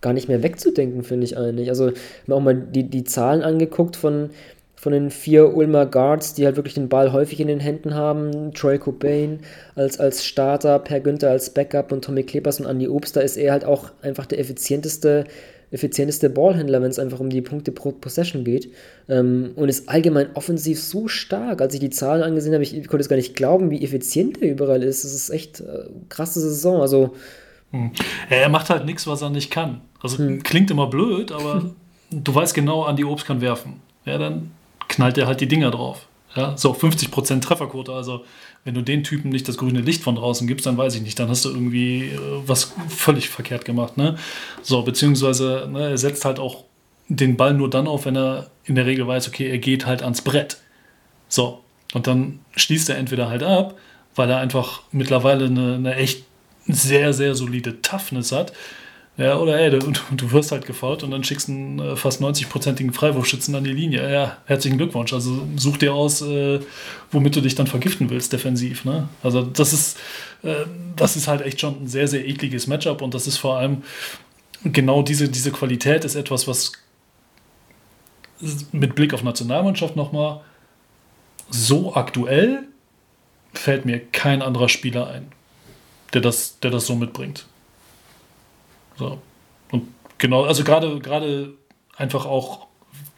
[0.00, 1.68] gar nicht mehr wegzudenken, finde ich eigentlich.
[1.68, 4.30] Also, habe auch mal die, die Zahlen angeguckt von,
[4.74, 8.52] von den vier Ulmer Guards, die halt wirklich den Ball häufig in den Händen haben.
[8.52, 9.40] Troy Cobain
[9.76, 13.16] als, als Starter, Per Günther als Backup und Tommy Klebers und Andy Obst.
[13.16, 15.24] Da ist er halt auch einfach der effizienteste,
[15.72, 18.70] effizienteste Ballhändler, wenn es einfach um die Punkte pro Possession geht.
[19.08, 21.60] Ähm, und ist allgemein offensiv so stark.
[21.60, 24.40] Als ich die Zahlen angesehen habe, ich, ich konnte es gar nicht glauben, wie effizient
[24.40, 25.04] er überall ist.
[25.04, 26.80] Das ist echt äh, krasse Saison.
[26.80, 27.14] Also.
[27.72, 27.90] Hm.
[28.28, 29.80] Er macht halt nichts, was er nicht kann.
[30.00, 30.42] Also hm.
[30.42, 31.72] klingt immer blöd, aber
[32.10, 33.80] du weißt genau, an die Obst kann werfen.
[34.04, 34.50] Ja, dann
[34.88, 36.06] knallt er halt die Dinger drauf.
[36.34, 37.92] Ja, so 50% Trefferquote.
[37.92, 38.24] Also,
[38.64, 41.18] wenn du den Typen nicht das grüne Licht von draußen gibst, dann weiß ich nicht,
[41.18, 43.96] dann hast du irgendwie äh, was völlig verkehrt gemacht.
[43.96, 44.16] Ne?
[44.62, 46.64] So, beziehungsweise ne, er setzt halt auch
[47.08, 50.02] den Ball nur dann auf, wenn er in der Regel weiß, okay, er geht halt
[50.02, 50.58] ans Brett.
[51.28, 51.62] So,
[51.92, 53.76] und dann schließt er entweder halt ab,
[54.14, 56.24] weil er einfach mittlerweile eine, eine echt
[56.66, 58.52] sehr, sehr solide Toughness hat
[59.18, 62.92] ja, oder ey, du, du wirst halt gefault und dann schickst einen äh, fast 90-prozentigen
[62.92, 64.10] Freiwurfschützen an die Linie.
[64.10, 65.12] Ja, herzlichen Glückwunsch.
[65.12, 66.60] Also such dir aus, äh,
[67.10, 68.86] womit du dich dann vergiften willst, defensiv.
[68.86, 69.08] Ne?
[69.22, 69.98] Also das ist,
[70.42, 70.64] äh,
[70.96, 73.82] das ist halt echt schon ein sehr, sehr ekliges Matchup und das ist vor allem
[74.64, 76.72] genau diese, diese Qualität ist etwas, was
[78.72, 80.40] mit Blick auf Nationalmannschaft nochmal
[81.50, 82.64] so aktuell
[83.52, 85.30] fällt mir kein anderer Spieler ein,
[86.14, 87.46] der das, der das so mitbringt.
[88.98, 89.18] So.
[89.70, 89.88] Und
[90.18, 91.54] genau, also gerade, gerade
[91.96, 92.66] einfach auch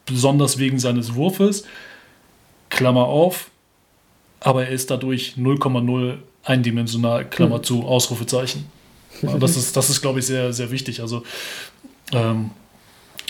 [0.06, 1.64] besonders wegen seines Wurfes,
[2.68, 3.50] Klammer auf,
[4.40, 7.64] aber er ist dadurch 0,0 eindimensional, Klammer mhm.
[7.64, 8.66] zu, Ausrufezeichen.
[9.22, 11.00] Ja, das ist, das ist glaube ich, sehr, sehr wichtig.
[11.00, 11.22] Also,
[12.12, 12.50] ähm,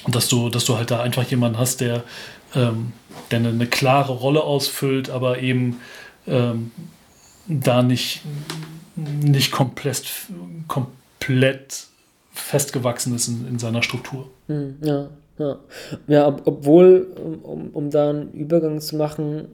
[0.08, 2.04] dass du, dass du halt da einfach jemanden hast, der,
[2.54, 2.92] ähm,
[3.30, 5.80] der eine, eine, klare Rolle ausfüllt, aber eben
[6.26, 6.72] ähm,
[7.46, 8.22] da nicht,
[8.96, 10.04] nicht komplett,
[10.66, 11.86] komplett
[12.34, 14.28] festgewachsen ist in, in seiner Struktur.
[14.48, 15.08] Hm, ja,
[15.38, 15.60] Ja,
[16.08, 17.06] ja ob, obwohl,
[17.42, 19.46] um, um da einen Übergang zu machen,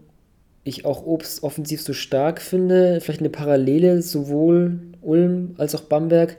[0.65, 6.37] ich auch Obst offensiv so stark finde, vielleicht eine Parallele, sowohl Ulm als auch Bamberg.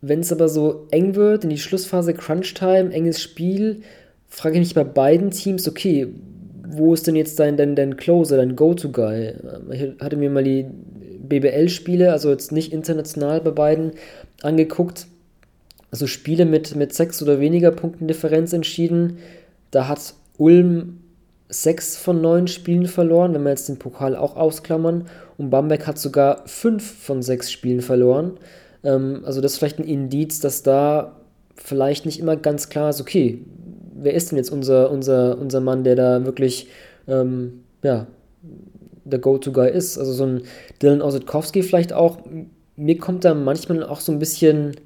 [0.00, 3.82] Wenn es aber so eng wird, in die Schlussphase, Crunch-Time, enges Spiel,
[4.28, 6.08] frage ich mich bei beiden Teams, okay,
[6.70, 9.34] wo ist denn jetzt dein, dein, dein Closer, dein Go-To-Guy?
[9.72, 10.66] Ich hatte mir mal die
[11.28, 13.92] BBL-Spiele, also jetzt nicht international bei beiden,
[14.42, 15.06] angeguckt.
[15.90, 19.18] Also Spiele mit, mit sechs oder weniger Punkten Differenz entschieden.
[19.70, 21.00] Da hat Ulm
[21.48, 25.06] sechs von neun Spielen verloren, wenn wir jetzt den Pokal auch ausklammern.
[25.38, 28.38] Und Bamberg hat sogar fünf von sechs Spielen verloren.
[28.84, 31.16] Ähm, also das ist vielleicht ein Indiz, dass da
[31.56, 33.44] vielleicht nicht immer ganz klar ist, okay,
[33.94, 36.68] wer ist denn jetzt unser, unser, unser Mann, der da wirklich
[37.08, 38.06] ähm, ja,
[39.04, 39.98] der Go-To-Guy ist?
[39.98, 40.42] Also so ein
[40.82, 42.18] Dylan Osetkowski vielleicht auch.
[42.78, 44.76] Mir kommt da manchmal auch so ein bisschen,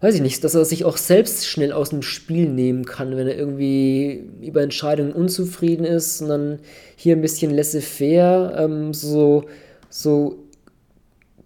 [0.00, 3.26] weiß ich nicht, dass er sich auch selbst schnell aus dem Spiel nehmen kann, wenn
[3.26, 6.60] er irgendwie über Entscheidungen unzufrieden ist und dann
[6.94, 9.44] hier ein bisschen laissez-faire, ähm, so,
[9.90, 10.46] so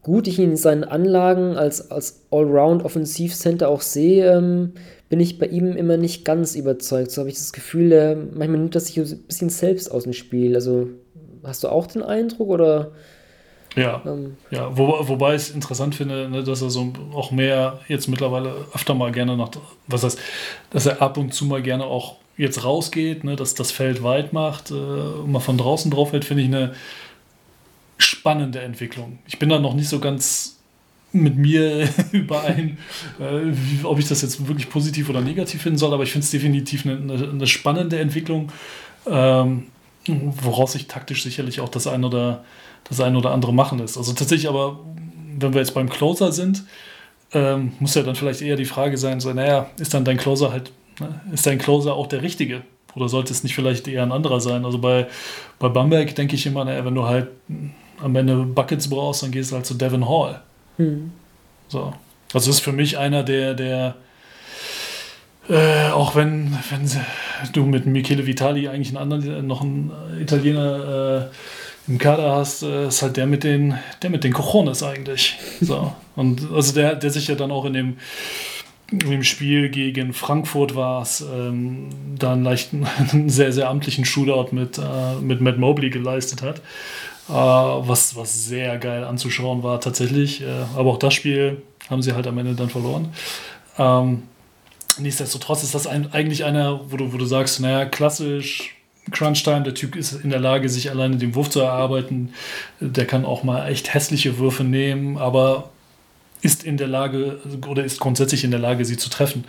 [0.02, 4.73] gut ich ihn in seinen Anlagen als, als Allround-Offensivcenter auch sehe, ähm,
[5.09, 7.11] bin ich bei ihm immer nicht ganz überzeugt.
[7.11, 10.12] So habe ich das Gefühl, er, manchmal nimmt er sich ein bisschen selbst aus dem
[10.12, 10.55] Spiel.
[10.55, 10.89] Also
[11.43, 12.93] hast du auch den Eindruck oder?
[13.76, 17.80] Ja, ähm, ja wo, wobei ich es interessant finde, ne, dass er so auch mehr
[17.88, 19.51] jetzt mittlerweile öfter mal gerne nach,
[19.86, 20.18] was heißt,
[20.70, 24.32] dass er ab und zu mal gerne auch jetzt rausgeht, ne, dass das Feld weit
[24.32, 26.74] macht, äh, mal von draußen drauf hält, finde ich eine
[27.98, 29.18] spannende Entwicklung.
[29.26, 30.60] Ich bin da noch nicht so ganz
[31.12, 32.78] mit mir überein,
[33.18, 36.24] äh, wie, ob ich das jetzt wirklich positiv oder negativ finden soll, aber ich finde
[36.24, 38.51] es definitiv eine, eine, spannende Entwicklung,
[39.06, 39.66] ähm,
[40.06, 42.44] woraus sich taktisch sicherlich auch das ein oder
[42.85, 43.97] das ein oder andere machen lässt.
[43.97, 44.81] Also tatsächlich aber,
[45.39, 46.65] wenn wir jetzt beim Closer sind,
[47.32, 50.51] ähm, muss ja dann vielleicht eher die Frage sein, so, naja, ist dann dein Closer
[50.51, 52.62] halt, ne, ist dein Closer auch der richtige?
[52.97, 54.65] Oder sollte es nicht vielleicht eher ein anderer sein?
[54.65, 55.07] Also bei,
[55.61, 57.28] bei Bamberg denke ich immer, naja, wenn du halt
[58.02, 60.43] am Ende Buckets brauchst, dann gehst du halt zu Devin Hall.
[60.78, 61.12] Mhm.
[61.69, 61.93] So.
[62.32, 63.94] Also das ist für mich einer der, der
[65.48, 66.90] äh, auch wenn, wenn
[67.52, 69.90] du mit Michele Vitali eigentlich einen anderen, noch einen
[70.20, 71.35] Italiener äh,
[71.90, 75.38] im Kader hast, äh, ist halt der mit den, der mit den Cojones eigentlich.
[75.60, 75.92] So.
[76.14, 77.96] Und also der, der sich ja dann auch in dem,
[78.92, 82.86] in dem Spiel gegen Frankfurt war es, ähm, da einen leichten,
[83.26, 86.58] sehr, sehr amtlichen Shootout mit, äh, mit Matt Mobley geleistet hat.
[87.28, 90.42] Äh, was, was sehr geil anzuschauen war tatsächlich.
[90.42, 90.46] Äh,
[90.76, 91.60] aber auch das Spiel
[91.90, 93.12] haben sie halt am Ende dann verloren.
[93.78, 94.22] Ähm,
[94.96, 98.76] nichtsdestotrotz ist das ein, eigentlich einer, wo du, wo du sagst, naja, klassisch,
[99.11, 102.35] Crunch-Time, der Typ ist in der Lage, sich alleine den Wurf zu erarbeiten.
[102.81, 105.70] Der kann auch mal echt hässliche Würfe nehmen, aber
[106.43, 109.45] ist in der Lage oder ist grundsätzlich in der Lage, sie zu treffen.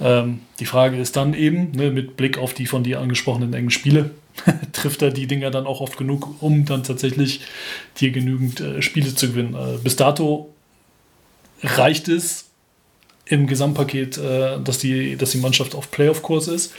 [0.00, 3.70] Ähm, die Frage ist dann eben, ne, mit Blick auf die von dir angesprochenen engen
[3.70, 4.10] Spiele,
[4.72, 7.42] trifft er die Dinger dann auch oft genug, um dann tatsächlich
[8.00, 9.54] dir genügend äh, Spiele zu gewinnen.
[9.54, 10.50] Äh, bis dato
[11.62, 12.46] reicht es
[13.26, 16.74] im Gesamtpaket, äh, dass, die, dass die Mannschaft auf Playoff-Kurs ist.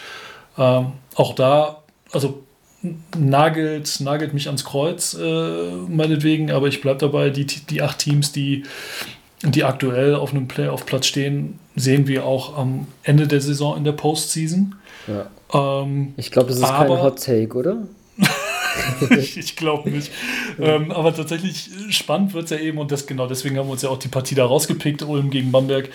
[0.57, 1.82] Ähm, auch da,
[2.13, 2.43] also
[3.17, 8.31] nagelt, nagelt mich ans Kreuz, äh, meinetwegen, aber ich bleibe dabei, die, die acht Teams,
[8.31, 8.63] die,
[9.41, 13.93] die aktuell auf einem Playoff-Platz stehen, sehen wir auch am Ende der Saison in der
[13.93, 14.75] Postseason.
[15.07, 15.81] Ja.
[15.81, 17.77] Ähm, ich glaube, das ist aber, kein Hot Take, oder?
[19.09, 20.11] ich glaube nicht.
[20.59, 23.81] Ähm, aber tatsächlich spannend wird es ja eben, und das genau deswegen haben wir uns
[23.81, 25.89] ja auch die Partie da rausgepickt, Ulm gegen Bamberg,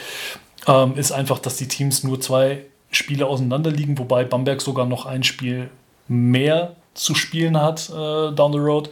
[0.67, 5.07] ähm, ist einfach, dass die Teams nur zwei Spiele auseinander liegen, wobei Bamberg sogar noch
[5.07, 5.69] ein Spiel
[6.09, 8.91] mehr zu spielen hat äh, down the road.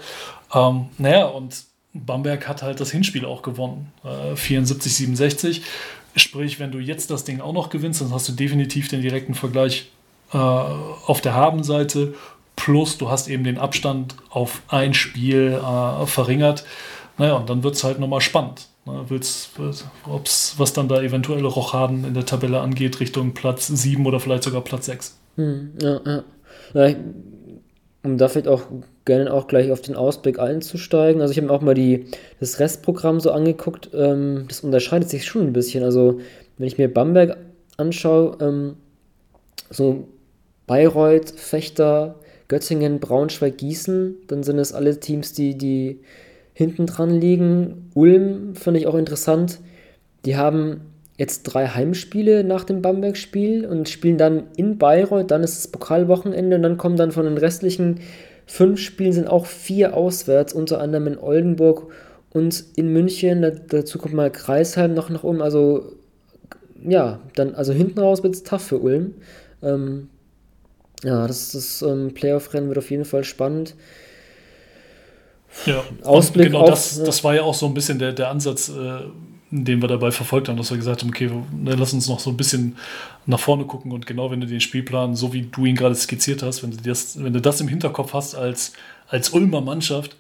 [0.55, 3.93] Ähm, naja, und Bamberg hat halt das Hinspiel auch gewonnen.
[4.05, 5.63] Äh, 74, 67.
[6.15, 9.35] Sprich, wenn du jetzt das Ding auch noch gewinnst, dann hast du definitiv den direkten
[9.35, 9.91] Vergleich
[10.33, 12.15] äh, auf der Habenseite.
[12.55, 16.65] Plus du hast eben den Abstand auf ein Spiel äh, verringert.
[17.19, 18.69] Naja, und dann wird es halt nochmal spannend.
[18.87, 19.05] Ne?
[19.09, 19.51] Willst,
[20.07, 24.45] ob's, was dann da eventuelle Rochaden in der Tabelle angeht, Richtung Platz 7 oder vielleicht
[24.45, 25.19] sogar Platz 6.
[25.37, 26.25] Hm, ja, ja.
[26.75, 28.63] Um da vielleicht auch
[29.05, 31.21] gerne auch gleich auf den Ausblick einzusteigen.
[31.21, 32.07] Also ich habe mir auch mal die,
[32.41, 33.91] das Restprogramm so angeguckt.
[33.95, 35.85] Ähm, das unterscheidet sich schon ein bisschen.
[35.85, 36.21] Also
[36.59, 37.37] wenn ich mir Bamberg
[37.77, 38.77] anschaue, ähm,
[39.71, 40.09] so
[40.67, 42.17] Bayreuth, Fechter,
[42.49, 46.01] Göttingen, Braunschweig, Gießen, dann sind es alle Teams, die, die
[46.53, 47.91] hinten dran liegen.
[47.95, 49.61] Ulm finde ich auch interessant.
[50.25, 50.81] Die haben
[51.17, 56.57] jetzt drei Heimspiele nach dem Bamberg-Spiel und spielen dann in Bayreuth, dann ist das Pokalwochenende
[56.57, 58.01] und dann kommen dann von den restlichen
[58.47, 61.91] fünf Spielen sind auch vier auswärts, unter anderem in Oldenburg
[62.31, 63.61] und in München.
[63.69, 65.43] dazu kommt mal Kreisheim noch nach oben.
[65.43, 65.93] Also
[66.85, 69.15] ja, dann, also hinten raus wird es tough für Ulm.
[69.63, 70.09] Ähm,
[71.03, 73.75] ja, das, das ähm, Playoff-Rennen wird auf jeden Fall spannend.
[75.65, 78.69] Ja, Ausblick genau auf, das, das war ja auch so ein bisschen der, der Ansatz,
[78.69, 79.01] äh,
[79.51, 82.31] den wir dabei verfolgt haben, dass wir gesagt haben, okay, ne, lass uns noch so
[82.31, 82.77] ein bisschen
[83.27, 86.43] nach vorne gucken und genau wenn du den Spielplan, so wie du ihn gerade skizziert
[86.43, 88.73] hast, wenn du das, wenn du das im Hinterkopf hast als,
[89.09, 90.17] als Ulmer Mannschaft,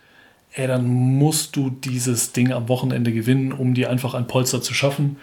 [0.52, 4.74] ey, dann musst du dieses Ding am Wochenende gewinnen, um dir einfach ein Polster zu
[4.74, 5.16] schaffen.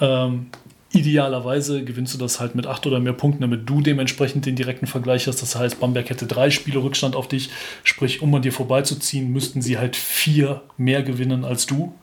[0.00, 0.46] Ähm,
[0.92, 4.86] idealerweise gewinnst du das halt mit acht oder mehr Punkten, damit du dementsprechend den direkten
[4.86, 5.42] Vergleich hast.
[5.42, 7.50] Das heißt, Bamberg hätte drei Spiele Rückstand auf dich.
[7.84, 11.94] Sprich, um an dir vorbeizuziehen, müssten sie halt vier mehr gewinnen als du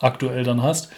[0.00, 0.88] aktuell dann hast.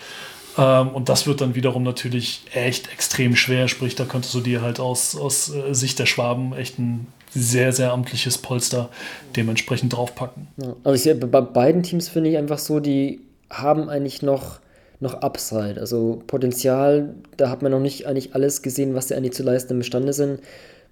[0.58, 3.68] Ähm, und das wird dann wiederum natürlich echt extrem schwer.
[3.68, 7.72] Sprich, da könntest du dir halt aus, aus äh, Sicht der Schwaben echt ein sehr,
[7.72, 8.90] sehr amtliches Polster
[9.36, 10.48] dementsprechend draufpacken.
[10.58, 14.60] Ja, also ich bei beiden Teams finde ich einfach so, die haben eigentlich noch,
[15.00, 15.80] noch Upside.
[15.80, 19.74] Also Potenzial, da hat man noch nicht eigentlich alles gesehen, was sie eigentlich zu leisten
[19.74, 20.40] imstande sind.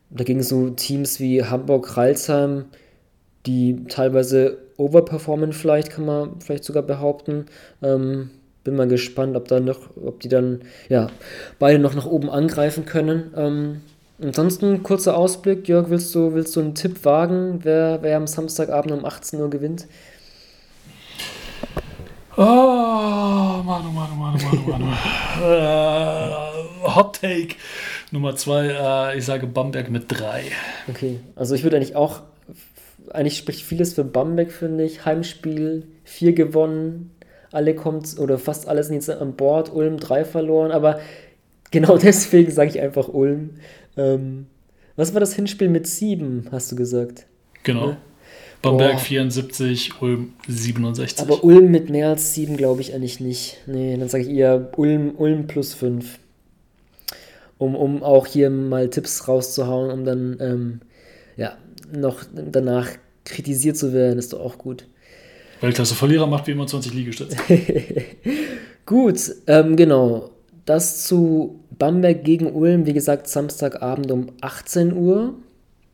[0.09, 2.65] Dagegen so Teams wie Hamburg, Ralsheim,
[3.47, 7.47] die teilweise overperformen vielleicht, kann man vielleicht sogar behaupten.
[7.83, 8.31] Ähm,
[8.65, 11.09] bin mal gespannt, ob da noch, ob die dann ja
[11.59, 13.33] beide noch nach oben angreifen können.
[13.37, 13.81] Ähm,
[14.23, 18.93] ansonsten kurzer Ausblick, Jörg, willst du, willst du einen Tipp wagen, wer, wer am Samstagabend
[18.93, 19.87] um 18 Uhr gewinnt?
[22.37, 24.87] Oh, Manu, Manu, Manu, Manu, Manu.
[25.43, 27.57] uh, Hot Take
[28.13, 30.45] Nummer zwei, uh, ich sage Bamberg mit drei.
[30.89, 32.23] Okay, also ich würde eigentlich auch
[33.15, 35.05] eigentlich spricht vieles für Bamberg, finde ich.
[35.05, 37.11] Heimspiel, vier gewonnen,
[37.53, 41.01] alle kommt oder fast alle sind jetzt an Bord, Ulm drei verloren, aber
[41.71, 43.51] genau deswegen sage ich einfach Ulm.
[43.97, 44.47] Ähm,
[44.97, 47.27] was war das Hinspiel mit sieben, hast du gesagt?
[47.63, 47.89] Genau.
[47.89, 47.97] Ne?
[48.63, 48.99] Bamberg Boah.
[48.99, 51.21] 74, Ulm 67.
[51.21, 53.57] Aber Ulm mit mehr als sieben glaube ich eigentlich nicht.
[53.67, 56.19] Nee, dann sage ich eher Ulm, Ulm plus fünf.
[57.57, 60.81] Um, um auch hier mal Tipps rauszuhauen, um dann ähm,
[61.93, 62.89] noch danach
[63.25, 64.87] kritisiert zu werden, ist doch auch gut.
[65.61, 67.37] Weltklasse-Verlierer macht wie immer 20 Liegestütze.
[68.87, 70.31] gut, ähm, genau.
[70.65, 75.35] Das zu Bamberg gegen Ulm, wie gesagt, Samstagabend um 18 Uhr.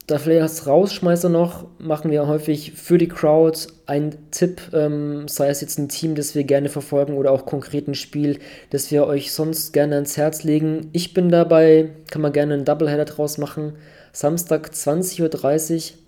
[0.06, 5.48] Da vielleicht als Rausschmeißer noch, machen wir häufig für die Crowd einen Tipp, ähm, sei
[5.48, 8.38] es jetzt ein Team, das wir gerne verfolgen oder auch konkret ein Spiel,
[8.70, 10.90] das wir euch sonst gerne ans Herz legen.
[10.92, 13.72] Ich bin dabei, kann man gerne einen Doubleheader draus machen.
[14.16, 15.98] Samstag 20.30 Uhr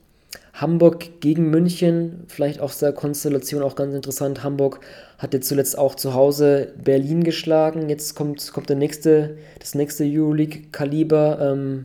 [0.55, 4.43] Hamburg gegen München, vielleicht aus der Konstellation auch ganz interessant.
[4.43, 4.81] Hamburg
[5.19, 7.91] hat jetzt zuletzt auch zu Hause Berlin geschlagen.
[7.91, 11.85] Jetzt kommt, kommt der nächste, das nächste Euroleague-Kaliber ähm,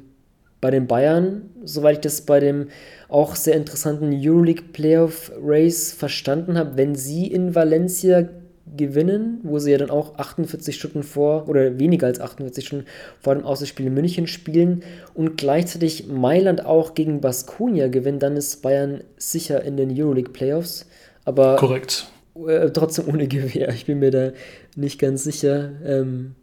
[0.61, 1.49] bei den Bayern.
[1.65, 2.69] Soweit ich das bei dem
[3.09, 8.29] auch sehr interessanten Euroleague Playoff Race verstanden habe, wenn sie in Valencia
[8.75, 12.85] gewinnen, wo sie ja dann auch 48 Stunden vor oder weniger als 48 Stunden
[13.19, 14.83] vor dem Auswärtsspiel in München spielen
[15.13, 20.85] und gleichzeitig Mailand auch gegen Baskonia gewinnen, dann ist Bayern sicher in den Euroleague Playoffs.
[21.25, 22.07] Aber korrekt.
[22.47, 23.69] Äh, trotzdem ohne Gewehr.
[23.69, 24.31] Ich bin mir da
[24.75, 25.71] nicht ganz sicher.
[25.85, 26.35] Ähm,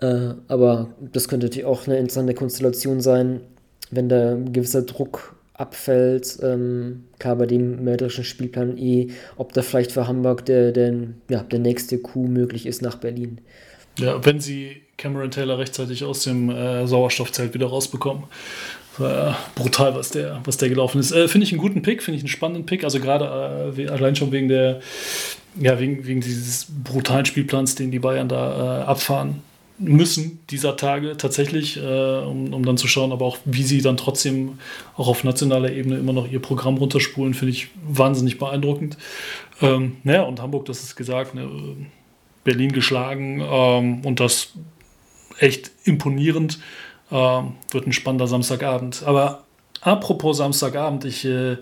[0.00, 3.40] äh, aber das könnte natürlich auch eine interessante Konstellation sein,
[3.90, 6.38] wenn da ein gewisser Druck abfällt.
[6.42, 10.94] Ähm, klar, bei dem mörderischen Spielplan eh, ob da vielleicht für Hamburg der, der,
[11.30, 13.40] ja, der nächste Coup möglich ist nach Berlin.
[13.98, 18.24] Ja, wenn sie Cameron Taylor rechtzeitig aus dem äh, Sauerstoffzelt wieder rausbekommen.
[18.98, 21.12] Äh, brutal, was der, was der gelaufen ist.
[21.12, 22.84] Äh, finde ich einen guten Pick, finde ich einen spannenden Pick.
[22.84, 24.80] Also gerade äh, allein schon wegen der,
[25.60, 29.42] ja, wegen, wegen dieses brutalen Spielplans, den die Bayern da äh, abfahren
[29.78, 33.96] müssen dieser Tage tatsächlich, äh, um, um dann zu schauen, aber auch wie sie dann
[33.96, 34.58] trotzdem
[34.96, 38.96] auch auf nationaler Ebene immer noch ihr Programm runterspulen, finde ich wahnsinnig beeindruckend.
[39.60, 41.48] Ähm, naja, und Hamburg, das ist gesagt, ne,
[42.44, 44.52] Berlin geschlagen ähm, und das
[45.38, 46.60] echt imponierend.
[47.10, 49.02] Ähm, wird ein spannender Samstagabend.
[49.04, 49.43] Aber
[49.84, 51.58] Apropos Samstagabend, ich äh,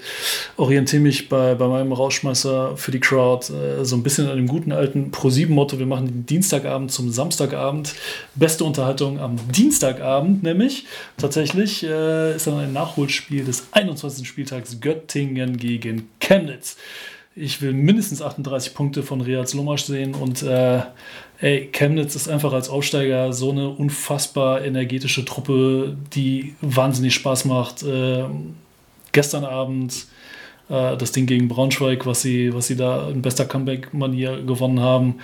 [0.57, 4.47] orientiere mich bei, bei meinem Rauschmeißer für die Crowd äh, so ein bisschen an dem
[4.47, 5.81] guten alten Pro-7-Motto.
[5.81, 7.97] Wir machen den Dienstagabend zum Samstagabend.
[8.36, 10.86] Beste Unterhaltung am Dienstagabend, nämlich
[11.16, 14.28] tatsächlich äh, ist dann ein Nachholspiel des 21.
[14.28, 16.77] Spieltags Göttingen gegen Chemnitz.
[17.35, 20.82] Ich will mindestens 38 Punkte von Reaz Lomasch sehen und äh,
[21.43, 27.82] ey, Chemnitz ist einfach als Aufsteiger so eine unfassbar energetische Truppe, die wahnsinnig Spaß macht.
[27.82, 28.24] Äh,
[29.10, 30.06] gestern Abend
[30.69, 35.16] äh, das Ding gegen Braunschweig, was sie, was sie da in bester Comeback-Manier gewonnen haben.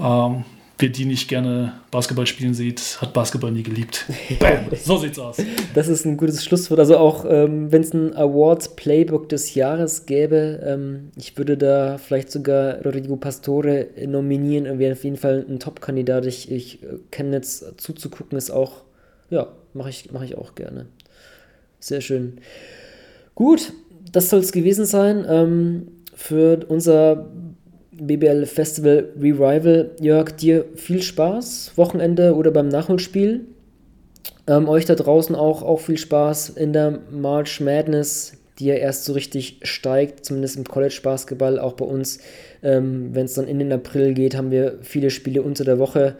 [0.00, 0.44] Ähm,
[0.78, 4.06] wer die nicht gerne Basketball spielen sieht, hat Basketball nie geliebt.
[4.38, 5.38] Bam, so sieht's aus.
[5.74, 6.78] Das ist ein gutes Schlusswort.
[6.78, 11.98] Also auch ähm, wenn es ein Awards Playbook des Jahres gäbe, ähm, ich würde da
[11.98, 14.66] vielleicht sogar Rodrigo Pastore nominieren.
[14.66, 16.26] Er wäre auf jeden Fall ein Top-Kandidat.
[16.26, 18.82] Ich, ich äh, kenne jetzt zuzugucken, ist auch,
[19.30, 20.86] ja, mache ich, mach ich auch gerne.
[21.80, 22.38] Sehr schön.
[23.34, 23.72] Gut,
[24.12, 27.30] das soll es gewesen sein ähm, für unser
[28.00, 29.90] BBL Festival Revival.
[30.00, 33.46] Jörg, dir viel Spaß, Wochenende oder beim Nachholspiel.
[34.46, 39.04] Ähm, euch da draußen auch, auch viel Spaß in der March Madness, die ja erst
[39.04, 41.58] so richtig steigt, zumindest im College Basketball.
[41.58, 42.18] Auch bei uns,
[42.62, 46.16] ähm, wenn es dann in den April geht, haben wir viele Spiele unter der Woche.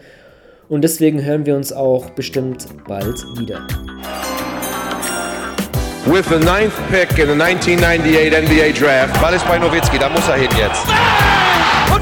[0.68, 3.66] Und deswegen hören wir uns auch bestimmt bald wieder.
[6.04, 10.26] With the ninth pick in the 1998 NBA Draft, Ball ist bei Nowitzki, da muss
[10.28, 10.86] er hin jetzt.